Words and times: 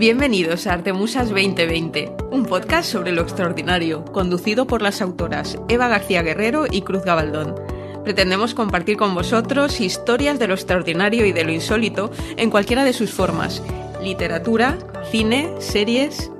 Bienvenidos 0.00 0.66
a 0.66 0.72
Artemusas 0.72 1.28
2020, 1.28 2.16
un 2.30 2.46
podcast 2.46 2.90
sobre 2.90 3.12
lo 3.12 3.20
extraordinario, 3.20 4.02
conducido 4.06 4.66
por 4.66 4.80
las 4.80 5.02
autoras 5.02 5.58
Eva 5.68 5.88
García 5.88 6.22
Guerrero 6.22 6.64
y 6.70 6.80
Cruz 6.80 7.04
Gabaldón. 7.04 7.54
Pretendemos 8.02 8.54
compartir 8.54 8.96
con 8.96 9.14
vosotros 9.14 9.78
historias 9.78 10.38
de 10.38 10.48
lo 10.48 10.54
extraordinario 10.54 11.26
y 11.26 11.32
de 11.32 11.44
lo 11.44 11.52
insólito 11.52 12.10
en 12.38 12.48
cualquiera 12.48 12.82
de 12.84 12.94
sus 12.94 13.10
formas, 13.10 13.62
literatura, 14.02 14.78
cine, 15.10 15.52
series, 15.58 16.30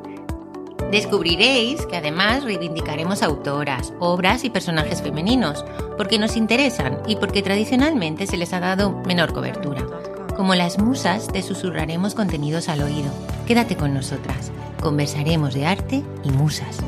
Descubriréis 0.91 1.85
que 1.85 1.99
además 1.99 2.45
reivindicaremos 2.45 3.23
autoras, 3.23 3.93
obras 4.01 4.43
y 4.43 4.51
personajes 4.51 5.03
femeninos, 5.03 5.67
porque 5.99 6.19
nos 6.19 6.35
interesan 6.35 6.99
y 7.07 7.17
porque 7.17 7.43
tradicionalmente 7.43 8.27
se 8.27 8.39
les 8.39 8.55
ha 8.55 8.61
dado 8.61 8.91
menor 9.05 9.35
cobertura. 9.35 9.87
Como 10.35 10.55
las 10.55 10.79
musas, 10.79 11.29
te 11.29 11.43
susurraremos 11.43 12.15
contenidos 12.15 12.71
al 12.71 12.83
oído. 12.83 13.11
Quédate 13.51 13.77
con 13.77 13.93
nosotras. 13.93 14.53
Conversaremos 14.81 15.55
de 15.55 15.67
arte 15.67 16.05
y 16.23 16.31
musas. 16.31 16.79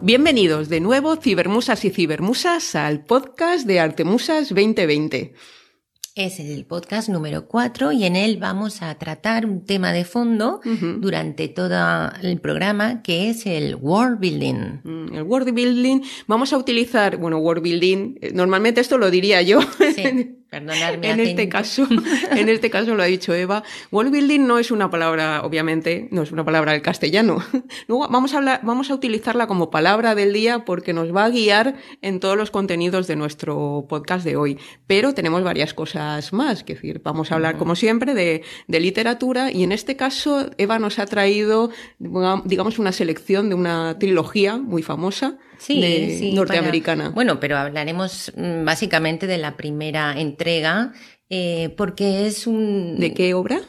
Bienvenidos 0.00 0.68
de 0.68 0.78
nuevo, 0.78 1.16
cibermusas 1.16 1.84
y 1.84 1.90
cibermusas, 1.90 2.76
al 2.76 3.04
podcast 3.04 3.66
de 3.66 3.80
Artemusas 3.80 4.50
2020. 4.50 5.34
Es 6.16 6.40
el 6.40 6.64
podcast 6.64 7.10
número 7.10 7.46
4 7.46 7.92
y 7.92 8.06
en 8.06 8.16
él 8.16 8.38
vamos 8.38 8.80
a 8.80 8.94
tratar 8.94 9.44
un 9.44 9.66
tema 9.66 9.92
de 9.92 10.06
fondo 10.06 10.62
durante 10.98 11.46
todo 11.48 12.10
el 12.22 12.40
programa 12.40 13.02
que 13.02 13.28
es 13.28 13.44
el 13.44 13.74
world 13.74 14.18
building. 14.18 14.80
Mm, 14.82 15.14
el 15.14 15.22
world 15.24 15.52
building, 15.52 16.00
vamos 16.26 16.54
a 16.54 16.56
utilizar, 16.56 17.18
bueno, 17.18 17.36
world 17.36 17.62
building, 17.62 18.14
eh, 18.22 18.30
normalmente 18.32 18.80
esto 18.80 18.96
lo 18.96 19.10
diría 19.10 19.42
yo. 19.42 19.60
Sí. 19.94 20.38
Perdonadme. 20.56 21.10
en 21.10 21.20
este 21.20 21.48
caso, 21.48 21.86
en 22.30 22.48
este 22.48 22.70
caso 22.70 22.94
lo 22.94 23.02
ha 23.02 23.06
dicho 23.06 23.34
Eva. 23.34 23.62
World 23.90 24.10
building 24.10 24.46
no 24.46 24.58
es 24.58 24.70
una 24.70 24.90
palabra, 24.90 25.42
obviamente, 25.44 26.08
no 26.10 26.22
es 26.22 26.32
una 26.32 26.44
palabra 26.44 26.72
del 26.72 26.80
castellano. 26.80 27.44
Luego 27.88 28.08
vamos 28.08 28.32
a 28.32 28.38
hablar, 28.38 28.60
vamos 28.62 28.90
a 28.90 28.94
utilizarla 28.94 29.46
como 29.46 29.70
palabra 29.70 30.14
del 30.14 30.32
día 30.32 30.64
porque 30.64 30.92
nos 30.92 31.14
va 31.14 31.26
a 31.26 31.30
guiar 31.30 31.76
en 32.00 32.20
todos 32.20 32.36
los 32.36 32.50
contenidos 32.50 33.06
de 33.06 33.16
nuestro 33.16 33.84
podcast 33.88 34.24
de 34.24 34.36
hoy. 34.36 34.58
Pero 34.86 35.12
tenemos 35.12 35.42
varias 35.42 35.74
cosas 35.74 36.32
más, 36.32 36.64
que 36.64 36.74
decir, 36.74 37.02
vamos 37.04 37.32
a 37.32 37.34
hablar 37.34 37.58
como 37.58 37.76
siempre 37.76 38.14
de, 38.14 38.42
de 38.66 38.80
literatura 38.80 39.50
y 39.52 39.62
en 39.62 39.72
este 39.72 39.96
caso 39.96 40.50
Eva 40.56 40.78
nos 40.78 40.98
ha 40.98 41.06
traído, 41.06 41.70
digamos, 41.98 42.78
una 42.78 42.92
selección 42.92 43.50
de 43.50 43.54
una 43.54 43.98
trilogía 43.98 44.56
muy 44.56 44.82
famosa 44.82 45.36
sí, 45.58 46.32
norteamericana. 46.34 47.10
bueno, 47.10 47.40
pero 47.40 47.56
hablaremos 47.56 48.32
mm, 48.36 48.64
básicamente 48.64 49.26
de 49.26 49.38
la 49.38 49.56
primera 49.56 50.18
entrega, 50.18 50.92
eh, 51.30 51.74
porque 51.76 52.26
es 52.26 52.46
un... 52.46 52.98
¿De 52.98 53.14
qué 53.14 53.34
obra? 53.34 53.60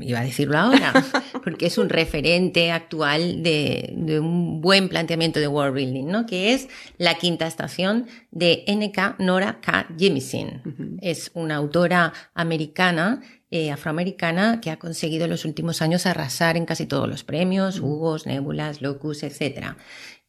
Iba 0.00 0.20
a 0.20 0.24
decirlo 0.24 0.56
ahora, 0.56 0.92
porque 1.44 1.66
es 1.66 1.78
un 1.78 1.88
referente 1.88 2.70
actual 2.70 3.42
de, 3.42 3.94
un 4.20 4.60
buen 4.60 4.88
planteamiento 4.88 5.40
de 5.40 5.48
world 5.48 5.74
building, 5.74 6.06
¿no? 6.06 6.26
Que 6.26 6.54
es 6.54 6.68
la 6.96 7.14
quinta 7.16 7.46
estación 7.46 8.06
de 8.30 8.64
N.K. 8.66 9.16
Nora 9.18 9.60
K. 9.60 9.88
Jemisin. 9.98 10.98
Es 11.02 11.30
una 11.34 11.56
autora 11.56 12.14
americana 12.34 13.20
eh, 13.50 13.70
afroamericana 13.70 14.60
que 14.60 14.70
ha 14.70 14.78
conseguido 14.78 15.24
en 15.24 15.30
los 15.30 15.46
últimos 15.46 15.80
años 15.80 16.04
arrasar 16.04 16.58
en 16.58 16.66
casi 16.66 16.84
todos 16.84 17.08
los 17.08 17.24
premios, 17.24 17.80
Hugos, 17.80 18.26
Nebulas, 18.26 18.82
Locus, 18.82 19.22
etc. 19.22 19.74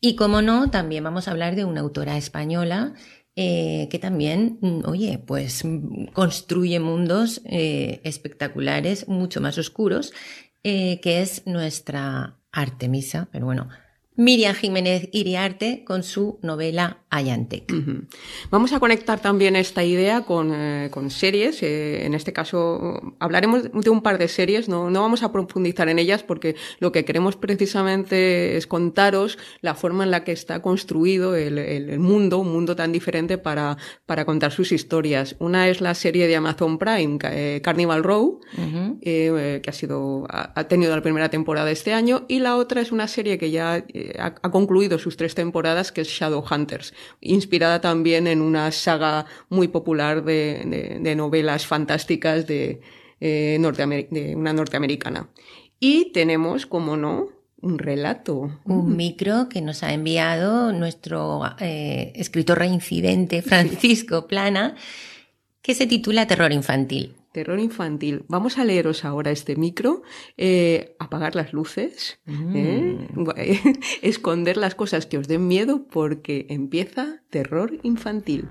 Y 0.02 0.16
como 0.16 0.42
no, 0.42 0.70
también 0.72 1.04
vamos 1.04 1.28
a 1.28 1.32
hablar 1.32 1.56
de 1.56 1.66
una 1.66 1.82
autora 1.82 2.18
española 2.18 2.94
eh, 3.36 3.88
que 3.90 4.00
también, 4.00 4.58
mm, 4.62 4.82
oye, 4.86 5.18
pues 5.18 5.64
mm, 5.64 6.08
construye 6.14 6.80
mundos 6.80 7.42
eh, 7.46 8.02
espectaculares, 8.04 9.08
mucho 9.08 9.40
más 9.40 9.58
oscuros, 9.58 10.14
eh, 10.64 11.00
que 11.02 11.22
es 11.22 11.46
nuestra 11.46 12.38
Artemisa, 12.52 13.30
pero 13.32 13.46
bueno, 13.46 13.70
Miriam 14.20 14.54
Jiménez 14.54 15.08
Iriarte 15.14 15.86
con 15.86 16.04
su 16.04 16.40
novela 16.42 16.98
Ayantec. 17.10 17.74
Vamos 18.52 18.74
a 18.74 18.80
conectar 18.80 19.22
también 19.22 19.56
esta 19.56 19.82
idea 19.84 20.26
con, 20.26 20.52
eh, 20.54 20.92
series. 21.08 21.64
Eh, 21.64 22.06
en 22.06 22.14
este 22.14 22.34
caso 22.34 23.16
hablaremos 23.20 23.72
de 23.72 23.90
un 23.90 24.02
par 24.02 24.18
de 24.18 24.28
series, 24.28 24.68
no, 24.68 24.90
no 24.90 25.02
vamos 25.02 25.24
a 25.24 25.32
profundizar 25.32 25.88
en 25.88 26.00
ellas 26.00 26.22
porque 26.22 26.56
lo 26.80 26.92
que 26.92 27.06
queremos 27.06 27.38
precisamente 27.38 28.58
es 28.58 28.68
contaros 28.68 29.38
la 29.62 29.74
forma 29.74 30.04
en 30.04 30.12
la 30.12 30.26
que 30.26 30.34
está 30.34 30.62
construido 30.62 31.38
el, 31.38 31.98
mundo, 32.00 32.40
un 32.40 32.52
mundo 32.52 32.76
tan 32.76 32.92
diferente 32.92 33.38
para, 33.38 33.78
para 34.06 34.26
contar 34.26 34.52
sus 34.52 34.74
historias. 34.74 35.38
Una 35.40 35.70
es 35.70 35.80
la 35.80 35.96
serie 35.96 36.28
de 36.28 36.36
Amazon 36.36 36.78
Prime, 36.78 37.18
eh, 37.24 37.62
Carnival 37.64 38.04
Row, 38.04 38.42
que 39.02 39.62
ha, 39.66 39.72
sido, 39.72 40.28
ha, 40.30 40.68
tenido 40.68 40.94
la 40.94 41.02
primera 41.02 41.30
temporada 41.30 41.72
este 41.72 41.94
año, 41.94 42.26
y 42.28 42.40
la 42.40 42.58
otra 42.58 42.82
es 42.82 42.92
una 42.92 43.08
serie 43.08 43.38
que 43.38 43.50
ya 43.50 43.84
ha, 44.18 44.34
concluido 44.52 44.98
sus 44.98 45.18
tres 45.18 45.36
temporadas, 45.36 45.92
que 45.92 46.02
es 46.02 46.08
Shadowhunters, 46.08 46.94
inspirada 47.22 47.82
también 47.82 48.28
en 48.28 48.42
una 48.42 48.72
saga 48.72 49.26
muy 49.50 49.68
popular 49.68 50.24
de, 50.24 51.14
novelas 51.16 51.66
fantásticas 51.66 52.48
de, 52.48 52.82
eh, 53.20 53.60
de 53.60 54.36
una 54.36 54.54
norteamericana. 54.54 55.30
Y 55.80 56.12
tenemos, 56.12 56.66
como 56.66 56.98
no, 56.98 57.30
un 57.62 57.78
relato. 57.78 58.60
Un 58.66 58.96
micro 58.96 59.50
que 59.50 59.62
nos 59.62 59.84
ha 59.84 59.94
enviado 59.94 60.72
nuestro 60.72 61.42
eh, 61.60 62.14
escritor 62.16 62.60
reincidente 62.60 63.42
Francisco 63.42 64.28
Plana, 64.28 64.76
que 65.62 65.76
se 65.76 65.88
titula 65.88 66.28
Terror 66.28 66.52
Infantil. 66.52 67.19
Terror 67.32 67.60
infantil. 67.60 68.26
Vamos 68.28 68.58
a 68.58 68.66
leeros 68.66 69.06
ahora 69.06 69.32
este 69.32 69.56
micro, 69.56 70.02
eh, 70.38 70.96
apagar 71.00 71.36
las 71.36 71.54
luces, 71.54 72.20
¿eh? 72.26 73.08
mm. 73.14 73.30
esconder 74.02 74.58
las 74.58 74.74
cosas 74.74 75.06
que 75.06 75.18
os 75.18 75.28
den 75.28 75.48
miedo 75.48 75.86
porque 75.88 76.48
empieza 76.50 77.22
terror 77.30 77.78
infantil. 77.84 78.50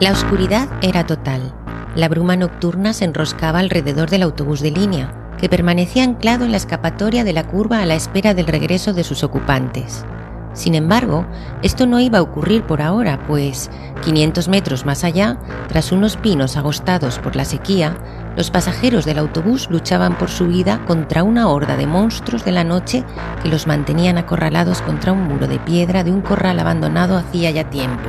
La 0.00 0.12
oscuridad 0.12 0.68
era 0.82 1.04
total. 1.06 1.54
La 1.94 2.08
bruma 2.08 2.36
nocturna 2.36 2.92
se 2.92 3.04
enroscaba 3.04 3.58
alrededor 3.58 4.08
del 4.10 4.22
autobús 4.22 4.60
de 4.60 4.70
línea 4.70 5.20
que 5.40 5.48
permanecía 5.48 6.04
anclado 6.04 6.44
en 6.44 6.50
la 6.50 6.58
escapatoria 6.58 7.24
de 7.24 7.32
la 7.32 7.46
curva 7.46 7.80
a 7.80 7.86
la 7.86 7.94
espera 7.94 8.34
del 8.34 8.46
regreso 8.46 8.92
de 8.92 9.04
sus 9.04 9.24
ocupantes. 9.24 10.04
Sin 10.52 10.74
embargo, 10.74 11.24
esto 11.62 11.86
no 11.86 12.00
iba 12.00 12.18
a 12.18 12.22
ocurrir 12.22 12.64
por 12.64 12.82
ahora, 12.82 13.24
pues 13.26 13.70
500 14.04 14.48
metros 14.48 14.84
más 14.84 15.04
allá, 15.04 15.38
tras 15.68 15.92
unos 15.92 16.16
pinos 16.16 16.56
agostados 16.56 17.18
por 17.18 17.36
la 17.36 17.44
sequía, 17.44 17.96
los 18.36 18.50
pasajeros 18.50 19.04
del 19.04 19.18
autobús 19.18 19.68
luchaban 19.70 20.18
por 20.18 20.28
su 20.28 20.48
vida 20.48 20.84
contra 20.86 21.22
una 21.22 21.48
horda 21.48 21.76
de 21.76 21.86
monstruos 21.86 22.44
de 22.44 22.52
la 22.52 22.64
noche 22.64 23.04
que 23.42 23.48
los 23.48 23.66
mantenían 23.66 24.18
acorralados 24.18 24.82
contra 24.82 25.12
un 25.12 25.22
muro 25.22 25.46
de 25.46 25.58
piedra 25.58 26.04
de 26.04 26.10
un 26.10 26.20
corral 26.20 26.58
abandonado 26.58 27.16
hacía 27.16 27.50
ya 27.50 27.70
tiempo. 27.70 28.08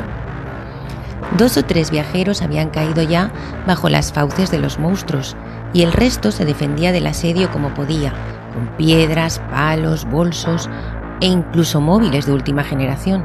Dos 1.37 1.57
o 1.57 1.63
tres 1.63 1.91
viajeros 1.91 2.41
habían 2.41 2.69
caído 2.69 3.03
ya 3.03 3.31
bajo 3.65 3.87
las 3.87 4.11
fauces 4.11 4.51
de 4.51 4.59
los 4.59 4.79
monstruos 4.79 5.35
y 5.73 5.83
el 5.83 5.91
resto 5.93 6.31
se 6.31 6.45
defendía 6.45 6.91
del 6.91 7.07
asedio 7.07 7.49
como 7.51 7.73
podía, 7.73 8.13
con 8.53 8.67
piedras, 8.77 9.41
palos, 9.51 10.05
bolsos 10.05 10.69
e 11.21 11.27
incluso 11.27 11.81
móviles 11.81 12.25
de 12.25 12.33
última 12.33 12.63
generación. 12.63 13.23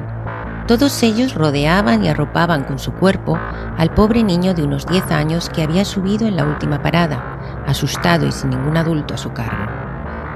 Todos 0.67 1.01
ellos 1.05 1.35
rodeaban 1.35 2.05
y 2.05 2.09
arropaban 2.09 2.65
con 2.65 2.79
su 2.79 2.93
cuerpo 2.93 3.39
al 3.79 3.95
pobre 3.95 4.25
niño 4.25 4.53
de 4.53 4.65
unos 4.65 4.85
10 4.87 5.13
años 5.13 5.49
que 5.49 5.63
había 5.63 5.85
subido 5.85 6.27
en 6.27 6.35
la 6.35 6.45
última 6.45 6.83
parada, 6.83 7.65
asustado 7.67 8.27
y 8.27 8.33
sin 8.33 8.51
ningún 8.51 8.77
adulto 8.77 9.15
a 9.15 9.19
su 9.19 9.33
cargo. 9.33 9.71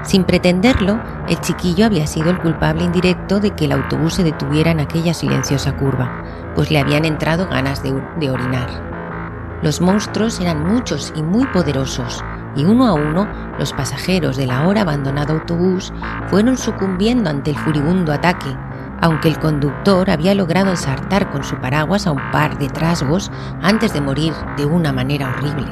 Sin 0.03 0.23
pretenderlo, 0.23 0.99
el 1.27 1.39
chiquillo 1.41 1.85
había 1.85 2.07
sido 2.07 2.31
el 2.31 2.39
culpable 2.39 2.83
indirecto 2.83 3.39
de 3.39 3.51
que 3.51 3.65
el 3.65 3.73
autobús 3.73 4.15
se 4.15 4.23
detuviera 4.23 4.71
en 4.71 4.79
aquella 4.79 5.13
silenciosa 5.13 5.75
curva, 5.75 6.23
pues 6.55 6.71
le 6.71 6.79
habían 6.79 7.05
entrado 7.05 7.47
ganas 7.47 7.83
de, 7.83 7.93
de 8.19 8.31
orinar. 8.31 8.90
Los 9.61 9.79
monstruos 9.79 10.39
eran 10.39 10.63
muchos 10.63 11.13
y 11.15 11.21
muy 11.21 11.45
poderosos, 11.47 12.23
y 12.55 12.65
uno 12.65 12.87
a 12.87 12.93
uno 12.93 13.27
los 13.59 13.73
pasajeros 13.73 14.35
del 14.35 14.49
ahora 14.49 14.81
abandonado 14.81 15.33
autobús 15.33 15.93
fueron 16.29 16.57
sucumbiendo 16.57 17.29
ante 17.29 17.51
el 17.51 17.57
furibundo 17.57 18.11
ataque, 18.11 18.57
aunque 19.01 19.29
el 19.29 19.39
conductor 19.39 20.09
había 20.09 20.33
logrado 20.33 20.71
ensartar 20.71 21.29
con 21.29 21.43
su 21.43 21.55
paraguas 21.57 22.07
a 22.07 22.11
un 22.11 22.31
par 22.31 22.57
de 22.57 22.69
trasgos 22.69 23.31
antes 23.61 23.93
de 23.93 24.01
morir 24.01 24.33
de 24.57 24.65
una 24.65 24.91
manera 24.91 25.29
horrible. 25.29 25.67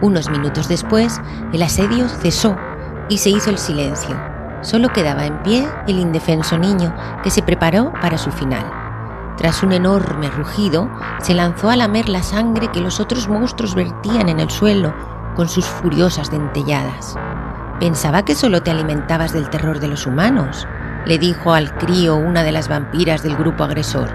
Unos 0.00 0.30
minutos 0.30 0.68
después, 0.68 1.20
el 1.52 1.62
asedio 1.62 2.08
cesó 2.08 2.56
y 3.08 3.18
se 3.18 3.30
hizo 3.30 3.50
el 3.50 3.58
silencio. 3.58 4.16
Solo 4.62 4.88
quedaba 4.90 5.26
en 5.26 5.42
pie 5.42 5.68
el 5.88 5.98
indefenso 5.98 6.58
niño 6.58 6.94
que 7.22 7.30
se 7.30 7.42
preparó 7.42 7.92
para 8.00 8.18
su 8.18 8.30
final. 8.30 8.79
Tras 9.40 9.62
un 9.62 9.72
enorme 9.72 10.28
rugido, 10.28 10.90
se 11.22 11.32
lanzó 11.32 11.70
a 11.70 11.76
lamer 11.76 12.10
la 12.10 12.22
sangre 12.22 12.68
que 12.68 12.82
los 12.82 13.00
otros 13.00 13.26
monstruos 13.26 13.74
vertían 13.74 14.28
en 14.28 14.38
el 14.38 14.50
suelo 14.50 14.92
con 15.34 15.48
sus 15.48 15.64
furiosas 15.64 16.30
dentelladas. 16.30 17.16
Pensaba 17.80 18.22
que 18.22 18.34
solo 18.34 18.62
te 18.62 18.70
alimentabas 18.70 19.32
del 19.32 19.48
terror 19.48 19.80
de 19.80 19.88
los 19.88 20.06
humanos, 20.06 20.68
le 21.06 21.16
dijo 21.16 21.54
al 21.54 21.74
crío 21.78 22.16
una 22.16 22.42
de 22.42 22.52
las 22.52 22.68
vampiras 22.68 23.22
del 23.22 23.34
grupo 23.34 23.64
agresor, 23.64 24.10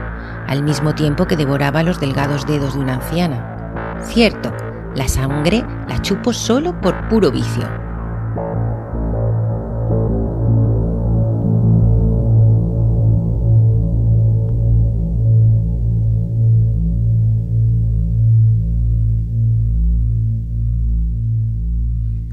al 0.48 0.62
mismo 0.62 0.94
tiempo 0.94 1.26
que 1.26 1.36
devoraba 1.36 1.82
los 1.82 2.00
delgados 2.00 2.46
dedos 2.46 2.76
de 2.76 2.82
una 2.82 2.94
anciana. 2.94 3.98
Cierto, 4.04 4.54
la 4.94 5.08
sangre 5.08 5.66
la 5.90 6.00
chupo 6.04 6.34
solo 6.34 6.80
por 6.80 7.10
puro 7.10 7.32
vicio. 7.32 7.85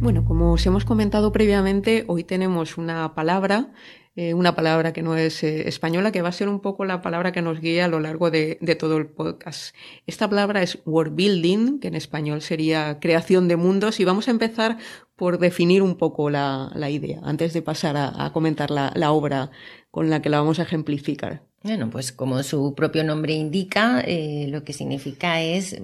Bueno, 0.03 0.25
como 0.25 0.55
os 0.55 0.67
hemos 0.67 0.85
comentado 0.85 1.31
previamente, 1.31 2.05
hoy 2.09 2.25
tenemos 2.25 2.77
una 2.77 3.15
palabra, 3.15 3.73
eh, 4.17 4.35
una 4.35 4.57
palabra 4.57 4.93
que 4.93 5.01
no 5.01 5.17
es 5.17 5.45
eh, 5.45 5.69
española, 5.69 6.11
que 6.11 6.23
va 6.23 6.29
a 6.31 6.33
ser 6.33 6.49
un 6.49 6.59
poco 6.59 6.85
la 6.85 7.01
palabra 7.03 7.31
que 7.31 7.41
nos 7.41 7.61
guía 7.61 7.85
a 7.85 7.89
lo 7.89 8.01
largo 8.01 8.33
de, 8.33 8.57
todo 8.81 8.97
el 8.97 9.07
podcast. 9.07 9.77
Esta 10.09 10.29
palabra 10.29 10.61
es 10.61 10.81
world 10.87 11.15
building, 11.15 11.79
que 11.79 11.87
en 11.87 11.95
español 11.95 12.43
sería 12.43 12.99
creación 12.99 13.47
de 13.47 13.55
mundos, 13.55 14.01
y 14.01 14.05
vamos 14.05 14.27
a 14.27 14.33
empezar 14.33 14.77
por 15.15 15.39
definir 15.39 15.83
un 15.83 15.95
poco 15.95 16.31
la, 16.31 16.73
idea, 16.91 17.21
antes 17.23 17.53
de 17.53 17.63
pasar 17.63 17.95
a, 17.97 18.29
comentar 18.33 18.73
la, 18.73 19.13
obra 19.13 19.53
con 19.93 20.11
la 20.11 20.21
que 20.21 20.31
la 20.31 20.41
vamos 20.41 20.59
a 20.59 20.65
ejemplificar. 20.65 21.45
Bueno, 21.63 21.91
pues 21.91 22.11
como 22.11 22.43
su 22.43 22.75
propio 22.75 23.05
nombre 23.05 23.35
indica, 23.35 24.01
eh, 24.05 24.49
lo 24.49 24.65
que 24.65 24.73
significa 24.73 25.41
es 25.41 25.81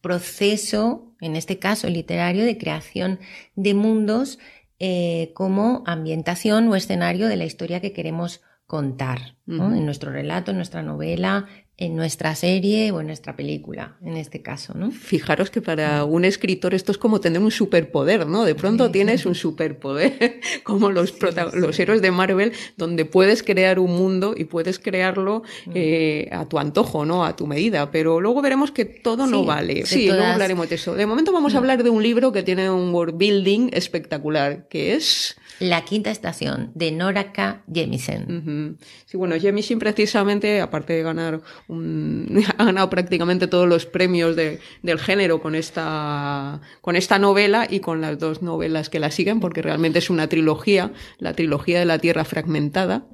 proceso, 0.00 1.14
en 1.20 1.36
este 1.36 1.58
caso 1.58 1.88
literario, 1.88 2.44
de 2.44 2.58
creación 2.58 3.20
de 3.54 3.74
mundos 3.74 4.38
eh, 4.78 5.32
como 5.34 5.82
ambientación 5.86 6.68
o 6.68 6.76
escenario 6.76 7.28
de 7.28 7.36
la 7.36 7.44
historia 7.44 7.80
que 7.80 7.92
queremos 7.92 8.40
contar, 8.66 9.36
en 9.48 9.84
nuestro 9.84 10.12
relato, 10.12 10.52
en 10.52 10.56
nuestra 10.56 10.82
novela, 10.82 11.46
en 11.80 11.96
nuestra 11.96 12.34
serie 12.34 12.92
o 12.92 13.00
en 13.00 13.06
nuestra 13.06 13.34
película, 13.36 13.96
en 14.04 14.18
este 14.18 14.42
caso, 14.42 14.74
¿no? 14.76 14.90
Fijaros 14.90 15.50
que 15.50 15.62
para 15.62 16.04
un 16.04 16.26
escritor 16.26 16.74
esto 16.74 16.92
es 16.92 16.98
como 16.98 17.20
tener 17.20 17.40
un 17.40 17.50
superpoder, 17.50 18.26
¿no? 18.26 18.44
De 18.44 18.54
pronto 18.54 18.90
tienes 18.90 19.24
un 19.24 19.34
superpoder, 19.34 20.40
como 20.62 20.90
los, 20.90 21.14
los 21.54 21.80
héroes 21.80 22.02
de 22.02 22.10
Marvel, 22.10 22.52
donde 22.76 23.06
puedes 23.06 23.42
crear 23.42 23.78
un 23.78 23.96
mundo 23.96 24.34
y 24.36 24.44
puedes 24.44 24.78
crearlo 24.78 25.42
mm. 25.66 25.70
eh, 25.74 26.28
a 26.32 26.46
tu 26.46 26.58
antojo, 26.58 27.06
¿no? 27.06 27.24
A 27.24 27.34
tu 27.34 27.46
medida, 27.46 27.90
pero 27.90 28.20
luego 28.20 28.42
veremos 28.42 28.70
que 28.70 28.84
todo 28.84 29.26
no 29.26 29.46
vale. 29.46 29.86
Sí, 29.86 30.06
luego 30.06 30.24
hablaremos 30.24 30.68
de 30.68 30.74
eso. 30.74 30.94
De 30.94 31.06
momento 31.06 31.32
vamos 31.32 31.54
a 31.54 31.56
mm. 31.56 31.58
hablar 31.58 31.82
de 31.82 31.88
un 31.88 32.02
libro 32.02 32.30
que 32.30 32.42
tiene 32.42 32.68
un 32.68 32.94
world 32.94 33.16
building 33.16 33.70
espectacular, 33.72 34.68
que 34.68 34.94
es... 34.94 35.36
La 35.60 35.84
quinta 35.84 36.10
estación, 36.10 36.72
de 36.74 36.90
Nora 36.90 37.32
K. 37.32 37.62
Jemison. 37.72 38.78
Sí, 39.04 39.16
bueno, 39.18 39.38
Jemison 39.38 39.78
precisamente, 39.78 40.60
aparte 40.62 40.94
de 40.94 41.02
ganar 41.02 41.40
ha 42.58 42.64
ganado 42.64 42.88
prácticamente 42.88 43.46
todos 43.46 43.68
los 43.68 43.84
premios 43.84 44.36
del 44.36 44.98
género 44.98 45.42
con 45.42 45.54
esta, 45.54 46.62
con 46.80 46.96
esta 46.96 47.18
novela 47.18 47.66
y 47.68 47.80
con 47.80 48.00
las 48.00 48.18
dos 48.18 48.40
novelas 48.40 48.88
que 48.88 49.00
la 49.00 49.10
siguen, 49.10 49.38
porque 49.38 49.60
realmente 49.60 49.98
es 49.98 50.08
una 50.08 50.28
trilogía, 50.28 50.92
la 51.18 51.34
trilogía 51.34 51.78
de 51.78 51.84
la 51.84 51.98
Tierra 51.98 52.24
fragmentada. 52.24 53.04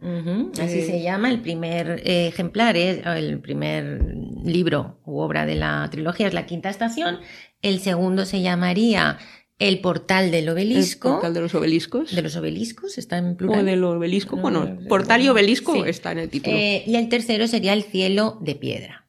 Así 0.62 0.82
se 0.82 1.02
llama, 1.02 1.31
el 1.31 1.40
primer 1.40 2.00
eh, 2.04 2.28
ejemplar, 2.28 2.76
es, 2.76 3.04
el 3.04 3.40
primer 3.40 4.00
libro 4.44 5.00
u 5.04 5.19
obra 5.19 5.46
de 5.46 5.56
la 5.56 5.88
trilogía 5.90 6.28
es 6.28 6.34
La 6.34 6.46
Quinta 6.46 6.70
Estación, 6.70 7.19
el 7.62 7.81
segundo 7.81 8.25
se 8.25 8.42
llamaría 8.42 9.19
el 9.58 9.80
portal 9.80 10.30
del 10.30 10.48
obelisco. 10.48 11.08
El 11.08 11.14
portal 11.14 11.34
de 11.34 11.40
los 11.40 11.54
obeliscos. 11.54 12.14
De 12.14 12.22
los 12.22 12.36
obeliscos, 12.36 12.98
está 12.98 13.18
en 13.18 13.36
plural. 13.36 13.60
O 13.60 13.64
del 13.64 13.84
obelisco, 13.84 14.36
bueno, 14.36 14.78
portal 14.88 15.22
y 15.22 15.28
obelisco 15.28 15.84
está 15.84 16.12
en 16.12 16.18
el 16.18 16.28
título. 16.28 16.56
Eh, 16.56 16.84
y 16.86 16.96
el 16.96 17.08
tercero 17.08 17.46
sería 17.46 17.72
el 17.72 17.82
cielo 17.82 18.38
de 18.40 18.54
piedra. 18.54 19.06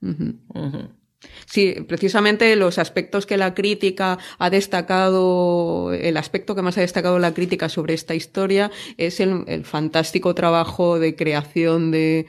Sí, 1.47 1.75
precisamente 1.87 2.53
los 2.57 2.77
aspectos 2.77 3.25
que 3.25 3.37
la 3.37 3.53
crítica 3.53 4.19
ha 4.37 4.49
destacado, 4.49 5.93
el 5.93 6.17
aspecto 6.17 6.55
que 6.55 6.61
más 6.61 6.77
ha 6.77 6.81
destacado 6.81 7.19
la 7.19 7.33
crítica 7.33 7.69
sobre 7.69 7.93
esta 7.93 8.13
historia 8.13 8.69
es 8.97 9.21
el, 9.21 9.63
fantástico 9.63 10.35
trabajo 10.35 10.99
de 10.99 11.15
creación 11.15 11.89
de, 11.89 12.25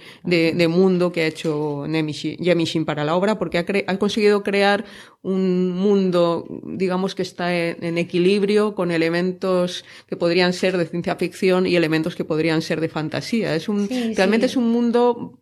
mundo 0.71 1.11
que 1.11 1.23
ha 1.23 1.27
hecho 1.27 1.85
Yemishin 1.89 2.85
para 2.85 3.05
la 3.05 3.17
obra, 3.17 3.41
porque 3.41 3.59
ha, 3.59 3.99
conseguido 3.99 4.45
crear 4.45 4.85
un 5.23 5.73
mundo, 5.73 6.47
digamos 6.63 7.17
que 7.17 7.23
está 7.23 7.53
en, 7.57 7.99
equilibrio 7.99 8.77
con 8.77 8.93
elementos 8.93 9.85
que 10.07 10.15
podrían 10.15 10.53
ser 10.53 10.79
de 10.79 10.87
ciencia 10.87 11.17
ficción 11.17 11.67
y 11.67 11.75
elementos 11.75 12.15
que 12.15 12.25
podrían 12.25 12.63
ser 12.63 12.81
de 12.81 12.89
fantasía. 12.89 13.57
Es 13.57 13.69
un, 13.69 13.89
realmente 14.15 14.47
es 14.47 14.57
un 14.57 14.71
mundo 14.71 15.41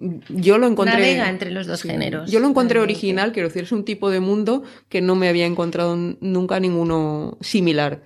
yo 0.00 0.58
lo 0.58 0.66
encontré. 0.66 0.94
Navega 0.94 1.28
entre 1.28 1.50
los 1.50 1.66
dos 1.66 1.82
géneros. 1.82 2.30
Yo 2.30 2.40
lo 2.40 2.48
encontré 2.48 2.80
original, 2.80 3.32
quiero 3.32 3.48
decir, 3.48 3.64
es 3.64 3.72
un 3.72 3.84
tipo 3.84 4.10
de 4.10 4.20
mundo 4.20 4.62
que 4.88 5.00
no 5.00 5.14
me 5.14 5.28
había 5.28 5.46
encontrado 5.46 5.96
nunca 5.96 6.60
ninguno 6.60 7.38
similar. 7.40 8.02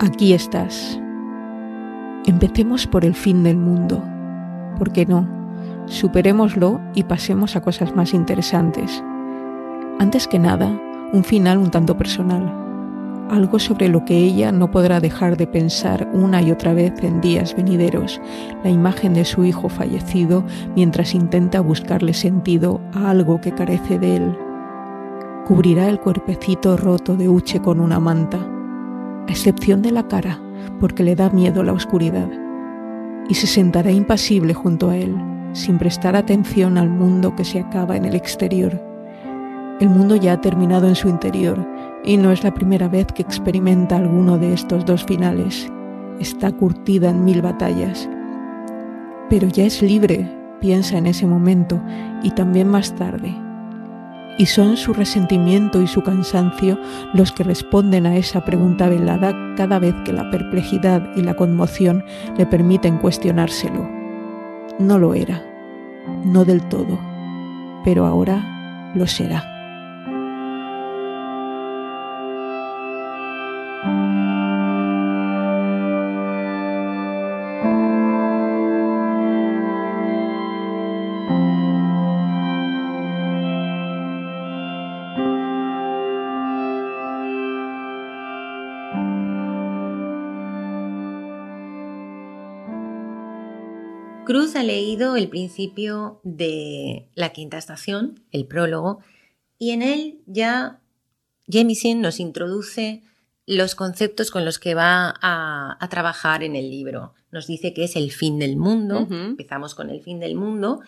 Aquí 0.00 0.32
estás. 0.32 1.03
Empecemos 2.26 2.86
por 2.86 3.04
el 3.04 3.14
fin 3.14 3.42
del 3.42 3.58
mundo. 3.58 4.02
¿Por 4.78 4.92
qué 4.92 5.04
no? 5.04 5.28
Superémoslo 5.84 6.80
y 6.94 7.02
pasemos 7.02 7.54
a 7.54 7.60
cosas 7.60 7.94
más 7.94 8.14
interesantes. 8.14 9.04
Antes 9.98 10.26
que 10.26 10.38
nada, 10.38 10.80
un 11.12 11.22
final 11.22 11.58
un 11.58 11.70
tanto 11.70 11.98
personal. 11.98 12.50
Algo 13.30 13.58
sobre 13.58 13.88
lo 13.88 14.06
que 14.06 14.16
ella 14.16 14.52
no 14.52 14.70
podrá 14.70 15.00
dejar 15.00 15.36
de 15.36 15.46
pensar 15.46 16.08
una 16.14 16.40
y 16.40 16.50
otra 16.50 16.72
vez 16.72 16.94
en 17.02 17.20
días 17.20 17.54
venideros, 17.54 18.22
la 18.62 18.70
imagen 18.70 19.12
de 19.12 19.26
su 19.26 19.44
hijo 19.44 19.68
fallecido 19.68 20.44
mientras 20.74 21.14
intenta 21.14 21.60
buscarle 21.60 22.14
sentido 22.14 22.80
a 22.94 23.10
algo 23.10 23.42
que 23.42 23.52
carece 23.52 23.98
de 23.98 24.16
él. 24.16 24.38
Cubrirá 25.46 25.90
el 25.90 26.00
cuerpecito 26.00 26.78
roto 26.78 27.16
de 27.16 27.28
Uche 27.28 27.60
con 27.60 27.80
una 27.80 28.00
manta, 28.00 28.38
a 28.38 29.30
excepción 29.30 29.82
de 29.82 29.90
la 29.90 30.08
cara, 30.08 30.40
porque 30.80 31.02
le 31.02 31.14
da 31.14 31.30
miedo 31.30 31.62
la 31.62 31.72
oscuridad, 31.72 32.28
y 33.28 33.34
se 33.34 33.46
sentará 33.46 33.90
impasible 33.90 34.54
junto 34.54 34.90
a 34.90 34.96
él, 34.96 35.14
sin 35.52 35.78
prestar 35.78 36.16
atención 36.16 36.78
al 36.78 36.90
mundo 36.90 37.34
que 37.36 37.44
se 37.44 37.60
acaba 37.60 37.96
en 37.96 38.04
el 38.04 38.14
exterior. 38.14 38.80
El 39.80 39.88
mundo 39.88 40.16
ya 40.16 40.34
ha 40.34 40.40
terminado 40.40 40.88
en 40.88 40.94
su 40.94 41.08
interior, 41.08 41.66
y 42.04 42.16
no 42.16 42.30
es 42.32 42.44
la 42.44 42.52
primera 42.54 42.88
vez 42.88 43.06
que 43.06 43.22
experimenta 43.22 43.96
alguno 43.96 44.38
de 44.38 44.52
estos 44.52 44.84
dos 44.84 45.04
finales. 45.04 45.70
Está 46.20 46.52
curtida 46.52 47.10
en 47.10 47.24
mil 47.24 47.42
batallas. 47.42 48.08
Pero 49.30 49.48
ya 49.48 49.64
es 49.64 49.82
libre, 49.82 50.30
piensa 50.60 50.98
en 50.98 51.06
ese 51.06 51.26
momento, 51.26 51.80
y 52.22 52.30
también 52.30 52.68
más 52.68 52.94
tarde, 52.94 53.34
y 54.38 54.46
son 54.46 54.76
su 54.76 54.92
resentimiento 54.92 55.80
y 55.80 55.86
su 55.86 56.02
cansancio 56.02 56.78
los 57.12 57.32
que 57.32 57.44
responden 57.44 58.06
a 58.06 58.16
esa 58.16 58.44
pregunta 58.44 58.88
velada 58.88 59.34
cada 59.56 59.78
vez 59.78 59.94
que 60.04 60.12
la 60.12 60.30
perplejidad 60.30 61.10
y 61.16 61.22
la 61.22 61.34
conmoción 61.34 62.04
le 62.36 62.46
permiten 62.46 62.98
cuestionárselo. 62.98 63.88
No 64.78 64.98
lo 64.98 65.14
era, 65.14 65.42
no 66.24 66.44
del 66.44 66.62
todo, 66.62 66.98
pero 67.84 68.06
ahora 68.06 68.92
lo 68.94 69.06
será. 69.06 69.53
Cruz 94.24 94.56
ha 94.56 94.62
leído 94.62 95.16
el 95.16 95.28
principio 95.28 96.20
de 96.24 97.08
la 97.14 97.30
quinta 97.30 97.58
estación, 97.58 98.20
el 98.30 98.46
prólogo, 98.46 99.00
y 99.58 99.70
en 99.70 99.82
él 99.82 100.20
ya 100.26 100.80
Jemisin 101.48 102.00
nos 102.00 102.20
introduce 102.20 103.02
los 103.46 103.74
conceptos 103.74 104.30
con 104.30 104.44
los 104.44 104.58
que 104.58 104.74
va 104.74 105.14
a, 105.20 105.86
trabajar 105.90 106.42
en 106.42 106.56
el 106.56 106.70
libro. 106.70 107.14
Nos 107.30 107.46
dice 107.46 107.74
que 107.74 107.84
es 107.84 107.96
el 107.96 108.10
fin 108.10 108.38
del 108.38 108.56
mundo, 108.56 109.06
empezamos 109.10 109.74
con 109.74 109.90
el 109.90 110.00
fin 110.02 110.18
del 110.18 110.34
mundo, 110.34 110.80